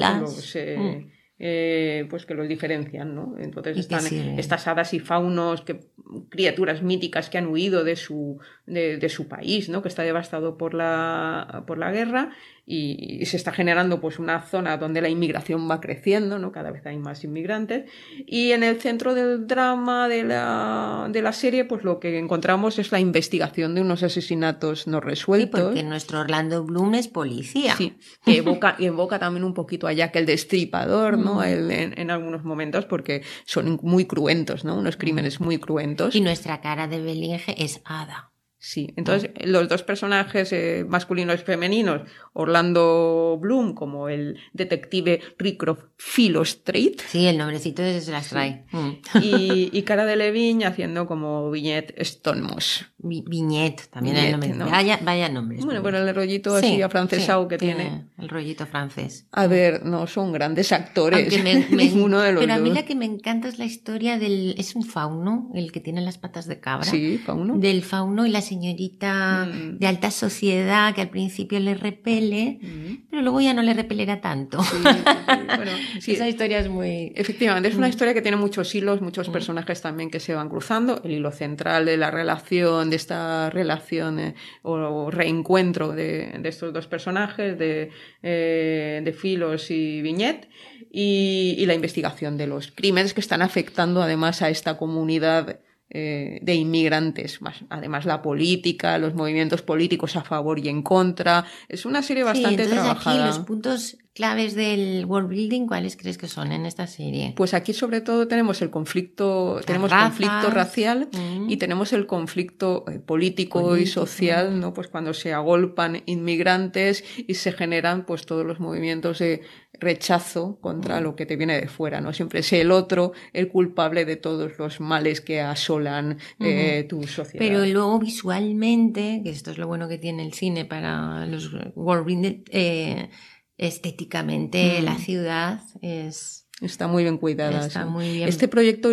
que 0.53 0.77
mm. 0.77 1.14
Eh, 1.37 2.07
pues 2.09 2.25
que 2.25 2.33
los 2.33 2.47
diferencian, 2.47 3.13
¿no? 3.13 3.35
Entonces 3.37 3.77
están 3.77 4.05
estas 4.39 4.67
hadas 4.67 4.93
y 4.93 4.99
faunos, 4.99 5.61
que, 5.61 5.81
criaturas 6.29 6.81
míticas 6.81 7.29
que 7.29 7.37
han 7.37 7.47
huido 7.47 7.83
de 7.83 7.95
su, 7.95 8.39
de, 8.65 8.97
de, 8.97 9.09
su 9.09 9.27
país, 9.27 9.67
¿no? 9.67 9.81
Que 9.81 9.89
está 9.89 10.03
devastado 10.03 10.57
por 10.57 10.73
la, 10.73 11.63
por 11.67 11.77
la 11.77 11.91
guerra 11.91 12.31
y, 12.67 13.25
se 13.25 13.37
está 13.37 13.51
generando 13.51 14.01
pues 14.01 14.17
una 14.19 14.41
zona 14.41 14.77
donde 14.77 15.01
la 15.01 15.09
inmigración 15.09 15.69
va 15.69 15.81
creciendo, 15.81 16.39
¿no? 16.39 16.51
Cada 16.51 16.71
vez 16.71 16.85
hay 16.85 16.97
más 16.97 17.23
inmigrantes 17.23 17.89
y 18.25 18.51
en 18.51 18.63
el 18.63 18.79
centro 18.81 19.13
del 19.13 19.47
drama 19.47 20.07
de 20.07 20.23
la, 20.23 21.07
de 21.11 21.21
la 21.21 21.33
serie 21.33 21.65
pues 21.65 21.83
lo 21.83 21.99
que 21.99 22.17
encontramos 22.17 22.79
es 22.79 22.91
la 22.91 22.99
investigación 22.99 23.75
de 23.75 23.81
unos 23.81 24.03
asesinatos 24.03 24.87
no 24.87 24.99
resueltos. 24.99 25.59
Sí, 25.59 25.65
porque 25.65 25.83
nuestro 25.83 26.19
Orlando 26.19 26.63
Bloom 26.63 26.95
es 26.95 27.07
policía. 27.07 27.75
Sí, 27.75 27.93
que 28.23 28.37
evoca, 28.37 28.75
evoca 28.79 29.19
también 29.19 29.43
un 29.43 29.53
poquito 29.53 29.87
a 29.87 29.93
Jack 29.93 30.15
el 30.15 30.25
Destripador, 30.25 31.17
¿no? 31.24 31.24
El, 31.43 31.71
en, 31.71 31.97
en, 31.97 32.11
algunos 32.11 32.43
momentos 32.43 32.85
porque 32.85 33.23
son 33.45 33.79
muy 33.81 34.05
cruentos, 34.05 34.63
¿no? 34.63 34.75
Unos 34.75 34.97
crímenes 34.97 35.39
muy 35.39 35.57
cruentos. 35.57 36.15
Y 36.15 36.21
nuestra 36.21 36.61
cara 36.61 36.87
de 36.87 37.01
Belinge 37.01 37.55
es 37.57 37.81
Ada. 37.85 38.34
Sí, 38.67 38.91
entonces 38.95 39.29
los 39.43 39.69
dos 39.69 39.83
personajes 39.83 40.51
eh, 40.51 40.87
masculinos 40.89 41.39
y 41.39 41.43
femeninos, 41.43 42.01
Orlando 42.33 43.37
Bloom 43.39 43.75
como 43.75 44.09
el 44.09 44.39
detective 44.53 45.21
Rickroft 45.37 45.83
Philo 45.97 46.41
Street. 46.41 46.95
Sí, 47.07 47.27
el 47.27 47.37
nombrecito 47.37 47.83
se 47.83 48.11
las 48.11 48.29
trae. 48.29 48.65
Mm. 48.71 48.89
Y, 49.21 49.69
y, 49.71 49.81
Cara 49.83 50.03
de 50.05 50.15
Levigne 50.15 50.65
haciendo 50.65 51.05
como 51.05 51.51
Viñet 51.51 51.93
Stonemos. 52.03 52.87
Viñet, 52.97 53.87
también 53.91 54.17
el 54.17 54.31
nombre. 54.31 54.71
Vaya, 54.71 54.99
vaya 55.03 55.29
nombre. 55.29 55.59
Bueno, 55.63 55.83
pero 55.83 55.99
el 55.99 56.15
rollito 56.15 56.55
así 56.55 56.81
afrancesado 56.81 57.47
que 57.47 57.59
tiene, 57.59 58.07
El 58.17 58.29
rollito 58.29 58.65
francés. 58.65 59.27
A 59.31 59.45
ver, 59.45 59.85
no 59.85 60.07
son 60.07 60.31
grandes 60.31 60.71
actores. 60.71 61.31
Me, 61.43 61.67
ninguno 61.69 62.19
de 62.19 62.33
los 62.33 62.41
Pero 62.41 62.55
a 62.55 62.57
mí 62.57 62.71
la 62.71 62.83
que 62.83 62.95
me 62.95 63.05
encanta 63.05 63.47
es 63.47 63.59
la 63.59 63.65
historia 63.65 64.17
del. 64.17 64.55
Es 64.57 64.75
un 64.75 64.83
fauno, 64.83 65.51
el 65.53 65.71
que 65.71 65.81
tiene 65.81 66.01
las 66.01 66.17
patas 66.17 66.47
de 66.47 66.59
cabra. 66.59 66.85
Sí, 66.85 67.19
fauno. 67.19 67.59
Del 67.59 67.83
fauno 67.83 68.25
y 68.25 68.31
la 68.31 68.41
señorita 68.55 69.45
mm. 69.45 69.79
de 69.79 69.87
alta 69.87 70.11
sociedad 70.11 70.95
que 70.95 71.01
al 71.01 71.09
principio 71.09 71.59
le 71.59 71.75
repele, 71.75 72.59
mm. 72.61 73.09
pero 73.09 73.21
luego 73.21 73.41
ya 73.41 73.53
no 73.53 73.61
le 73.61 73.73
repelera 73.73 74.21
tanto. 74.21 74.59
bueno, 75.55 75.71
Esa 75.95 76.27
historia 76.27 76.59
es 76.59 76.69
muy... 76.69 77.11
Efectivamente, 77.15 77.69
es 77.69 77.75
una 77.75 77.87
mm. 77.87 77.89
historia 77.89 78.13
que 78.13 78.21
tiene 78.21 78.37
muchos 78.37 78.73
hilos, 78.73 79.01
muchos 79.01 79.29
personajes 79.29 79.81
también 79.81 80.09
que 80.09 80.19
se 80.19 80.33
van 80.33 80.49
cruzando. 80.49 81.01
El 81.03 81.11
hilo 81.11 81.31
central 81.31 81.85
de 81.85 81.97
la 81.97 82.11
relación, 82.11 82.89
de 82.89 82.95
esta 82.95 83.49
relación 83.49 84.19
eh, 84.19 84.35
o, 84.61 85.11
reencuentro 85.11 85.91
de, 85.91 86.39
estos 86.45 86.73
dos 86.73 86.87
personajes, 86.87 87.59
de, 87.59 87.89
eh, 88.23 89.01
de 89.03 89.13
Filos 89.13 89.69
y 89.69 90.01
Viñet. 90.01 90.47
Y, 90.91 91.55
y, 91.57 91.65
la 91.65 91.73
investigación 91.73 92.37
de 92.37 92.47
los 92.47 92.71
crímenes 92.71 93.13
que 93.13 93.19
están 93.19 93.41
afectando 93.41 94.01
además 94.01 94.41
a 94.41 94.49
esta 94.49 94.77
comunidad 94.77 95.59
eh, 95.89 96.39
de 96.41 96.55
inmigrantes, 96.55 97.41
más, 97.41 97.63
además 97.69 98.05
la 98.05 98.21
política, 98.21 98.97
los 98.97 99.13
movimientos 99.13 99.61
políticos 99.61 100.15
a 100.15 100.23
favor 100.23 100.59
y 100.59 100.69
en 100.69 100.81
contra. 100.81 101.45
Es 101.69 101.85
una 101.85 102.01
serie 102.01 102.23
bastante 102.23 102.65
sí, 102.65 102.71
trabajada. 102.71 103.27
Aquí 103.27 103.37
los 103.37 103.45
puntos 103.45 103.97
claves 104.15 104.55
del 104.55 105.03
world 105.05 105.27
building, 105.27 105.67
¿cuáles 105.67 105.97
crees 105.97 106.17
que 106.17 106.29
son 106.29 106.53
en 106.53 106.65
esta 106.65 106.87
serie? 106.87 107.33
Pues 107.35 107.53
aquí 107.53 107.73
sobre 107.73 107.99
todo 107.99 108.29
tenemos 108.29 108.61
el 108.61 108.69
conflicto, 108.69 109.59
tenemos 109.65 109.91
conflicto 109.91 110.49
racial 110.51 111.09
mm. 111.11 111.49
y 111.49 111.57
tenemos 111.57 111.91
el 111.91 112.07
conflicto 112.07 112.85
eh, 112.89 112.99
político, 112.99 113.75
y 113.75 113.85
social, 113.85 114.57
¿no? 114.57 114.73
Pues 114.73 114.87
cuando 114.87 115.13
se 115.13 115.33
agolpan 115.33 116.01
inmigrantes 116.05 117.03
y 117.27 117.33
se 117.33 117.51
generan 117.51 118.05
pues 118.05 118.25
todos 118.25 118.45
los 118.45 118.61
movimientos 118.61 119.19
de 119.19 119.41
rechazo 119.73 120.59
contra 120.61 121.01
mm. 121.01 121.03
lo 121.03 121.15
que 121.17 121.25
te 121.25 121.35
viene 121.35 121.59
de 121.59 121.67
fuera, 121.67 121.99
¿no? 121.99 122.13
Siempre 122.13 122.39
es 122.39 122.53
el 122.53 122.71
otro 122.71 123.11
el 123.33 123.49
culpable 123.49 124.05
de 124.05 124.15
todos 124.15 124.57
los 124.57 124.79
males 124.79 125.19
que 125.19 125.41
asolan 125.41 126.19
eh, 126.39 126.85
tu 126.87 127.03
sociedad. 127.03 127.45
Pero 127.45 127.65
luego 127.65 127.99
visualmente, 127.99 129.19
que 129.25 129.29
esto 129.29 129.51
es 129.51 129.57
lo 129.57 129.67
bueno 129.67 129.89
que 129.89 129.97
tiene 129.97 130.25
el 130.25 130.31
cine 130.31 130.63
para 130.63 131.25
los 131.25 131.51
world 131.75 132.05
building, 132.05 132.43
eh, 132.49 133.09
estéticamente 133.57 134.81
la 134.81 134.93
mm. 134.93 134.99
ciudad 134.99 135.61
es... 135.81 136.43
Está 136.61 136.87
muy 136.87 137.03
bien 137.03 137.17
cuidada. 137.17 137.65
Está 137.65 137.85
muy 137.85 138.13
bien. 138.13 138.29
Este 138.29 138.47
proyecto 138.47 138.89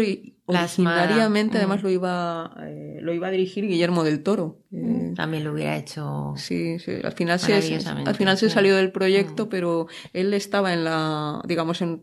originariamente 0.47 1.59
además 1.59 1.81
mm. 1.81 1.85
lo 1.85 1.91
iba, 1.91 2.57
eh, 2.67 2.99
lo 3.01 3.15
iba 3.15 3.29
a 3.29 3.31
dirigir 3.31 3.69
Guillermo 3.69 4.03
del 4.03 4.25
Toro. 4.25 4.59
Mm, 4.71 5.15
también 5.15 5.45
lo 5.45 5.53
hubiera 5.53 5.77
hecho. 5.77 6.35
Sí, 6.37 6.81
sí. 6.81 6.91
Al 7.05 7.13
final 7.13 7.39
se, 7.39 7.55
al 7.55 8.15
final 8.17 8.37
se 8.37 8.51
salió 8.51 8.75
del 8.75 8.91
proyecto, 8.91 9.49
pero 9.49 9.87
él 10.13 10.35
estaba 10.35 10.73
en 10.73 10.83
la, 10.83 11.41
digamos, 11.47 11.81
en, 11.83 12.03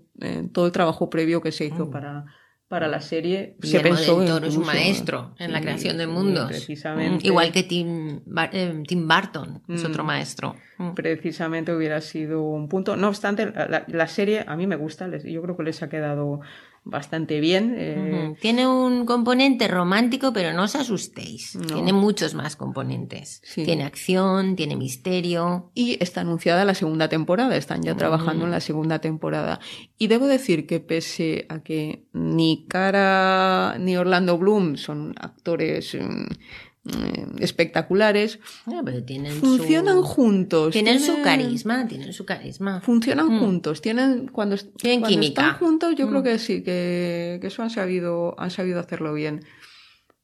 todo 0.53 0.66
el 0.66 0.72
trabajo 0.72 1.10
previo 1.10 1.41
que 1.41 1.51
se 1.51 1.66
hizo 1.66 1.91
para 1.91 2.26
para 2.70 2.88
la 2.88 3.02
serie 3.02 3.56
se 3.62 3.80
pensó 3.80 4.20
del 4.20 4.30
Toro 4.30 4.46
es 4.46 4.56
un 4.56 4.66
maestro 4.66 5.34
en 5.40 5.52
la 5.52 5.60
creación 5.60 5.98
de 5.98 6.06
mundos. 6.06 6.48
Precisamente. 6.48 7.26
Igual 7.26 7.52
que 7.52 7.64
Tim, 7.64 8.22
eh, 8.54 8.84
Tim 8.88 9.08
Burton 9.08 9.64
es 9.68 9.84
otro 9.84 10.04
mm. 10.04 10.08
maestro. 10.08 10.56
Mm. 10.78 10.94
Precisamente 10.94 11.74
hubiera 11.74 12.00
sido 12.00 12.44
un 12.44 12.70
punto. 12.70 12.96
No 12.96 13.08
obstante, 13.08 13.48
la, 13.48 13.86
la, 13.88 14.08
serie 14.08 14.46
a 14.48 14.56
mí 14.56 14.68
me 14.68 14.76
gusta, 14.76 15.10
yo 15.18 15.42
creo 15.42 15.58
que 15.58 15.64
les 15.64 15.82
ha 15.82 15.90
quedado 15.90 16.42
bastante 16.84 17.40
bien. 17.40 17.76
Eh, 17.78 18.36
Tiene 18.42 18.68
un 18.68 19.06
componente 19.06 19.68
romántico, 19.68 20.34
pero 20.34 20.54
no 20.54 20.64
os 20.64 20.76
asustéis. 20.76 21.58
Tiene 21.68 21.94
muchos 21.94 22.34
más 22.34 22.56
componentes. 22.56 23.42
Tiene 23.54 23.84
acción, 23.84 24.56
tiene 24.56 24.76
misterio. 24.76 25.72
Y 25.74 26.02
está 26.04 26.22
anunciada 26.22 26.66
la 26.66 26.74
segunda 26.74 27.10
temporada, 27.10 27.56
están 27.56 27.82
ya 27.82 27.96
trabajando 27.96 28.46
en 28.46 28.52
la 28.52 28.60
segunda 28.60 29.00
temporada. 29.00 29.60
Y 29.98 30.08
debo 30.08 30.28
decir 30.28 30.66
que 30.68 30.80
pese 30.80 31.46
a 31.50 31.60
que 31.60 32.06
ni 32.14 32.66
Cara 32.68 33.78
ni 33.80 33.98
Orlando 33.98 34.38
Bloom 34.38 34.78
son 34.78 35.14
actores 35.20 35.96
mm, 35.96 36.26
eh, 36.90 37.26
espectaculares. 37.40 38.40
funcionan 39.40 40.02
juntos. 40.02 40.72
Tienen, 40.72 41.00
su 41.00 41.22
carisma, 41.22 41.88
tienen 41.88 42.14
su 42.14 42.26
carisma. 42.26 42.82
Funcionan 42.82 43.28
mm. 43.28 43.40
juntos, 43.40 43.82
tienen 43.82 44.28
cuando, 44.28 44.58
tienen 44.58 45.04
química. 45.04 45.42
están 45.42 45.60
juntos, 45.60 45.96
yo 45.96 46.08
creo 46.08 46.22
mm. 46.22 46.24
que 46.24 46.40
sí, 46.40 46.64
que, 46.64 47.38
que, 47.42 47.48
eso 47.48 47.64
han 47.64 47.70
sabido, 47.70 48.36
han 48.38 48.52
sabido 48.52 48.80
hacerlo 48.80 49.14
bien. 49.14 49.42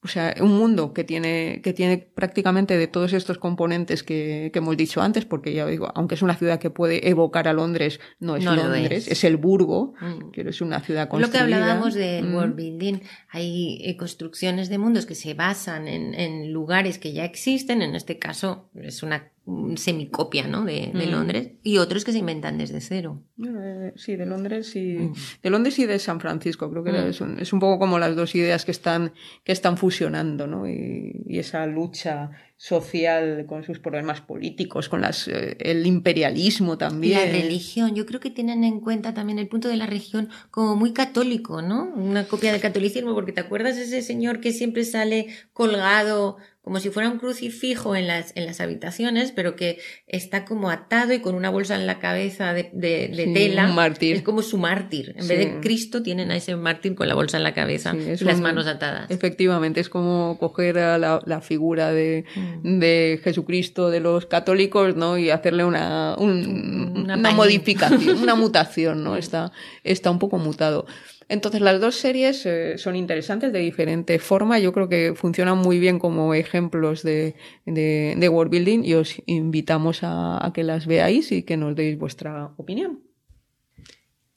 O 0.05 0.07
sea, 0.07 0.35
un 0.39 0.55
mundo 0.55 0.93
que 0.93 1.03
tiene, 1.03 1.61
que 1.63 1.73
tiene 1.73 1.97
prácticamente 1.97 2.77
de 2.77 2.85
todos 2.85 3.11
estos 3.11 3.39
componentes 3.39 4.03
que, 4.03 4.51
que 4.53 4.59
hemos 4.59 4.77
dicho 4.77 5.01
antes, 5.01 5.25
porque 5.25 5.51
ya 5.51 5.65
digo, 5.65 5.91
aunque 5.95 6.13
es 6.13 6.21
una 6.21 6.35
ciudad 6.35 6.59
que 6.59 6.69
puede 6.69 7.09
evocar 7.09 7.47
a 7.47 7.53
Londres, 7.53 7.99
no 8.19 8.35
es 8.35 8.45
Londres, 8.45 9.07
es. 9.07 9.23
el 9.23 9.37
Burgo, 9.37 9.95
mm. 9.99 10.29
que 10.29 10.41
es 10.41 10.61
una 10.61 10.79
ciudad 10.81 11.09
construida. 11.09 11.43
Lo 11.43 11.49
que 11.49 11.55
hablábamos 11.55 11.95
de 11.95 12.21
mm. 12.21 12.35
world 12.35 12.55
building, 12.55 12.99
hay 13.29 13.81
eh, 13.83 13.97
construcciones 13.97 14.69
de 14.69 14.77
mundos 14.77 15.07
que 15.07 15.15
se 15.15 15.33
basan 15.33 15.87
en, 15.87 16.13
en 16.13 16.53
lugares 16.53 16.99
que 16.99 17.11
ya 17.11 17.25
existen, 17.25 17.81
en 17.81 17.95
este 17.95 18.19
caso 18.19 18.69
es 18.75 19.01
una 19.01 19.31
semicopia 19.75 20.47
¿no? 20.47 20.65
de, 20.65 20.91
de 20.93 21.07
mm. 21.07 21.11
Londres 21.11 21.51
y 21.61 21.77
otros 21.77 22.03
que 22.03 22.11
se 22.11 22.17
inventan 22.17 22.57
desde 22.57 22.81
cero. 22.81 23.21
Eh, 23.37 23.93
sí, 23.95 24.15
de 24.15 24.25
Londres 24.25 24.75
y 24.75 24.97
mm. 24.97 25.13
de 25.43 25.49
Londres 25.49 25.77
y 25.77 25.85
de 25.85 25.99
San 25.99 26.19
Francisco. 26.19 26.69
Creo 26.71 26.83
que 26.83 26.91
mm. 26.91 27.07
es, 27.07 27.21
un, 27.21 27.39
es, 27.39 27.53
un, 27.53 27.59
poco 27.59 27.77
como 27.77 27.99
las 27.99 28.15
dos 28.15 28.33
ideas 28.33 28.65
que 28.65 28.71
están, 28.71 29.13
que 29.43 29.51
están 29.51 29.77
fusionando, 29.77 30.47
¿no? 30.47 30.67
Y, 30.67 31.23
y 31.27 31.37
esa 31.37 31.65
lucha 31.67 32.31
social 32.57 33.45
con 33.47 33.63
sus 33.63 33.79
problemas 33.79 34.21
políticos, 34.21 34.87
con 34.87 35.01
las, 35.01 35.27
eh, 35.27 35.57
el 35.59 35.85
imperialismo 35.85 36.77
también. 36.77 37.19
Y 37.19 37.25
la 37.25 37.31
religión. 37.31 37.95
Yo 37.95 38.05
creo 38.05 38.19
que 38.19 38.29
tienen 38.29 38.63
en 38.63 38.79
cuenta 38.79 39.13
también 39.13 39.39
el 39.39 39.47
punto 39.47 39.67
de 39.67 39.75
la 39.75 39.85
religión 39.85 40.29
como 40.51 40.75
muy 40.75 40.93
católico, 40.93 41.61
¿no? 41.61 41.83
Una 41.95 42.27
copia 42.27 42.51
del 42.51 42.61
catolicismo, 42.61 43.13
porque 43.13 43.33
te 43.33 43.41
acuerdas 43.41 43.75
de 43.75 43.83
ese 43.83 44.01
señor 44.01 44.39
que 44.39 44.53
siempre 44.53 44.85
sale 44.85 45.27
colgado 45.53 46.37
como 46.65 46.79
si 46.79 46.89
fuera 46.89 47.11
un 47.11 47.19
crucifijo 47.19 47.95
en 47.95 48.07
las, 48.07 48.31
en 48.33 48.47
las 48.47 48.59
habitaciones, 48.59 49.31
pero 49.31 49.55
que 49.55 49.77
está 50.07 50.45
como 50.45 50.71
atado 50.71 51.13
y 51.13 51.19
con 51.19 51.35
una 51.35 51.51
bolsa 51.51 51.75
en 51.75 51.85
la 51.85 51.99
cabeza 51.99 52.53
de, 52.53 52.71
de, 52.73 53.31
tela. 53.35 53.67
Un 53.67 53.75
mártir. 53.75 54.15
Es 54.15 54.21
como 54.23 54.41
su 54.41 54.57
mártir. 54.57 55.13
En 55.15 55.27
vez 55.27 55.37
de 55.37 55.59
Cristo 55.61 56.01
tienen 56.01 56.31
a 56.31 56.35
ese 56.35 56.55
mártir 56.55 56.95
con 56.95 57.07
la 57.07 57.13
bolsa 57.13 57.37
en 57.37 57.43
la 57.43 57.53
cabeza 57.53 57.93
y 57.95 58.23
las 58.23 58.41
manos 58.41 58.65
atadas. 58.65 59.11
Efectivamente, 59.11 59.79
es 59.79 59.89
como 59.89 60.39
coger 60.39 60.79
a 60.79 60.97
la, 60.97 61.21
la 61.27 61.39
figura 61.39 61.91
de, 61.91 62.25
mm. 62.35 62.79
de, 62.79 63.19
Jesucristo 63.23 63.91
de 63.91 63.99
los 63.99 64.25
católicos, 64.25 64.95
¿no? 64.95 65.19
Y 65.19 65.29
hacerle 65.29 65.65
una, 65.65 66.15
una, 66.17 67.15
modificación, 67.31 68.23
una 68.23 68.33
mutación, 68.45 69.03
¿no? 69.03 69.17
Está, 69.17 69.51
está 69.83 70.09
un 70.09 70.17
poco 70.17 70.39
mutado. 70.39 70.87
Entonces 71.27 71.61
las 71.61 71.81
dos 71.81 71.95
series 71.95 72.45
eh, 72.45 72.77
son 72.77 72.95
interesantes 72.95 73.51
de 73.51 73.59
diferente 73.59 74.19
forma. 74.19 74.59
Yo 74.59 74.73
creo 74.73 74.89
que 74.89 75.13
funcionan 75.15 75.57
muy 75.57 75.79
bien 75.79 75.97
como 75.97 76.33
ejemplos 76.33 77.01
de, 77.03 77.35
de, 77.65 78.29
world 78.29 78.51
building 78.51 78.83
y 78.83 78.93
os 78.93 79.15
invitamos 79.25 80.03
a, 80.03 80.45
a 80.45 80.53
que 80.53 80.63
las 80.63 80.85
veáis 80.85 81.31
y 81.31 81.43
que 81.43 81.57
nos 81.57 81.75
deis 81.75 81.97
vuestra 81.97 82.53
opinión. 82.57 83.04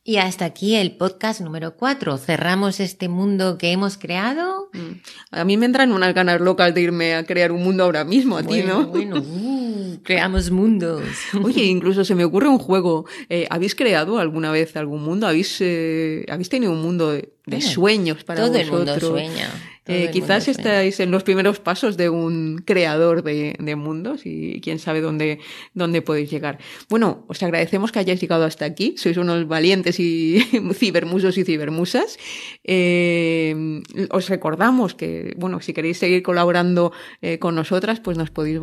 Y 0.08 0.16
hasta 0.16 0.46
aquí 0.46 0.74
el 0.74 0.92
podcast 0.92 1.42
número 1.42 1.76
4. 1.76 2.16
Cerramos 2.16 2.80
este 2.80 3.10
mundo 3.10 3.58
que 3.58 3.72
hemos 3.72 3.98
creado. 3.98 4.70
Mm. 4.72 5.02
A 5.32 5.44
mí 5.44 5.58
me 5.58 5.66
entran 5.66 5.92
unas 5.92 6.14
ganas 6.14 6.40
locas 6.40 6.72
de 6.72 6.80
irme 6.80 7.14
a 7.14 7.26
crear 7.26 7.52
un 7.52 7.62
mundo 7.62 7.84
ahora 7.84 8.04
mismo, 8.04 8.38
a 8.38 8.42
ti, 8.42 8.62
¿no? 8.62 8.86
Bueno, 8.86 9.16
uh, 9.20 9.98
creamos 10.02 10.50
mundos. 10.50 11.04
Oye, 11.44 11.64
incluso 11.64 12.06
se 12.06 12.14
me 12.14 12.24
ocurre 12.24 12.48
un 12.48 12.58
juego. 12.58 13.04
Eh, 13.28 13.46
¿Habéis 13.50 13.74
creado 13.74 14.18
alguna 14.18 14.50
vez 14.50 14.76
algún 14.76 15.02
mundo? 15.02 15.26
¿Habéis, 15.26 15.58
eh, 15.60 16.24
¿habéis 16.30 16.48
tenido 16.48 16.72
un 16.72 16.80
mundo 16.80 17.12
de, 17.12 17.34
sueños 17.60 18.24
para 18.24 18.40
todo 18.40 18.52
vosotros? 18.52 18.70
Todo 18.70 18.86
el 18.86 18.86
mundo 18.86 19.00
sueña. 19.00 19.50
Eh, 19.88 20.10
quizás 20.12 20.46
estáis 20.48 21.00
en 21.00 21.10
los 21.10 21.22
primeros 21.22 21.60
pasos 21.60 21.96
de 21.96 22.10
un 22.10 22.62
creador 22.64 23.22
de, 23.22 23.56
mundos 23.74 24.26
y 24.26 24.60
quién 24.60 24.78
sabe 24.78 25.00
dónde, 25.00 25.40
dónde 25.72 26.02
podéis 26.02 26.30
llegar. 26.30 26.58
Bueno, 26.90 27.24
os 27.26 27.42
agradecemos 27.42 27.90
que 27.90 28.00
hayáis 28.00 28.20
llegado 28.20 28.44
hasta 28.44 28.66
aquí. 28.66 28.94
Sois 28.98 29.16
unos 29.16 29.48
valientes 29.48 29.98
y 29.98 30.40
cibermusos 30.74 31.38
y 31.38 31.44
cibermusas. 31.44 32.18
Eh, 32.64 33.80
os 34.10 34.28
recordamos 34.28 34.94
que, 34.94 35.34
bueno, 35.38 35.62
si 35.62 35.72
queréis 35.72 35.98
seguir 35.98 36.22
colaborando 36.22 36.92
eh, 37.22 37.38
con 37.38 37.54
nosotras, 37.54 37.98
pues 38.00 38.18
nos 38.18 38.30
podéis 38.30 38.60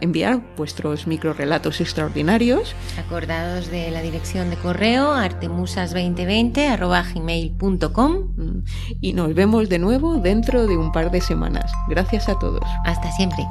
enviar 0.00 0.54
vuestros 0.56 1.08
microrelatos 1.08 1.80
extraordinarios. 1.80 2.76
Acordados 2.96 3.72
de 3.72 3.90
la 3.90 4.02
dirección 4.02 4.50
de 4.50 4.56
correo 4.56 5.14
artemusas2020 5.14 6.68
y 9.00 9.12
nos 9.12 9.34
vemos 9.34 9.68
de 9.68 9.78
nuevo 9.78 10.16
dentro 10.16 10.66
de 10.66 10.76
un 10.76 10.92
par 10.92 11.10
de 11.10 11.20
semanas. 11.20 11.72
Gracias 11.88 12.28
a 12.28 12.38
todos. 12.38 12.62
Hasta 12.84 13.10
siempre. 13.12 13.46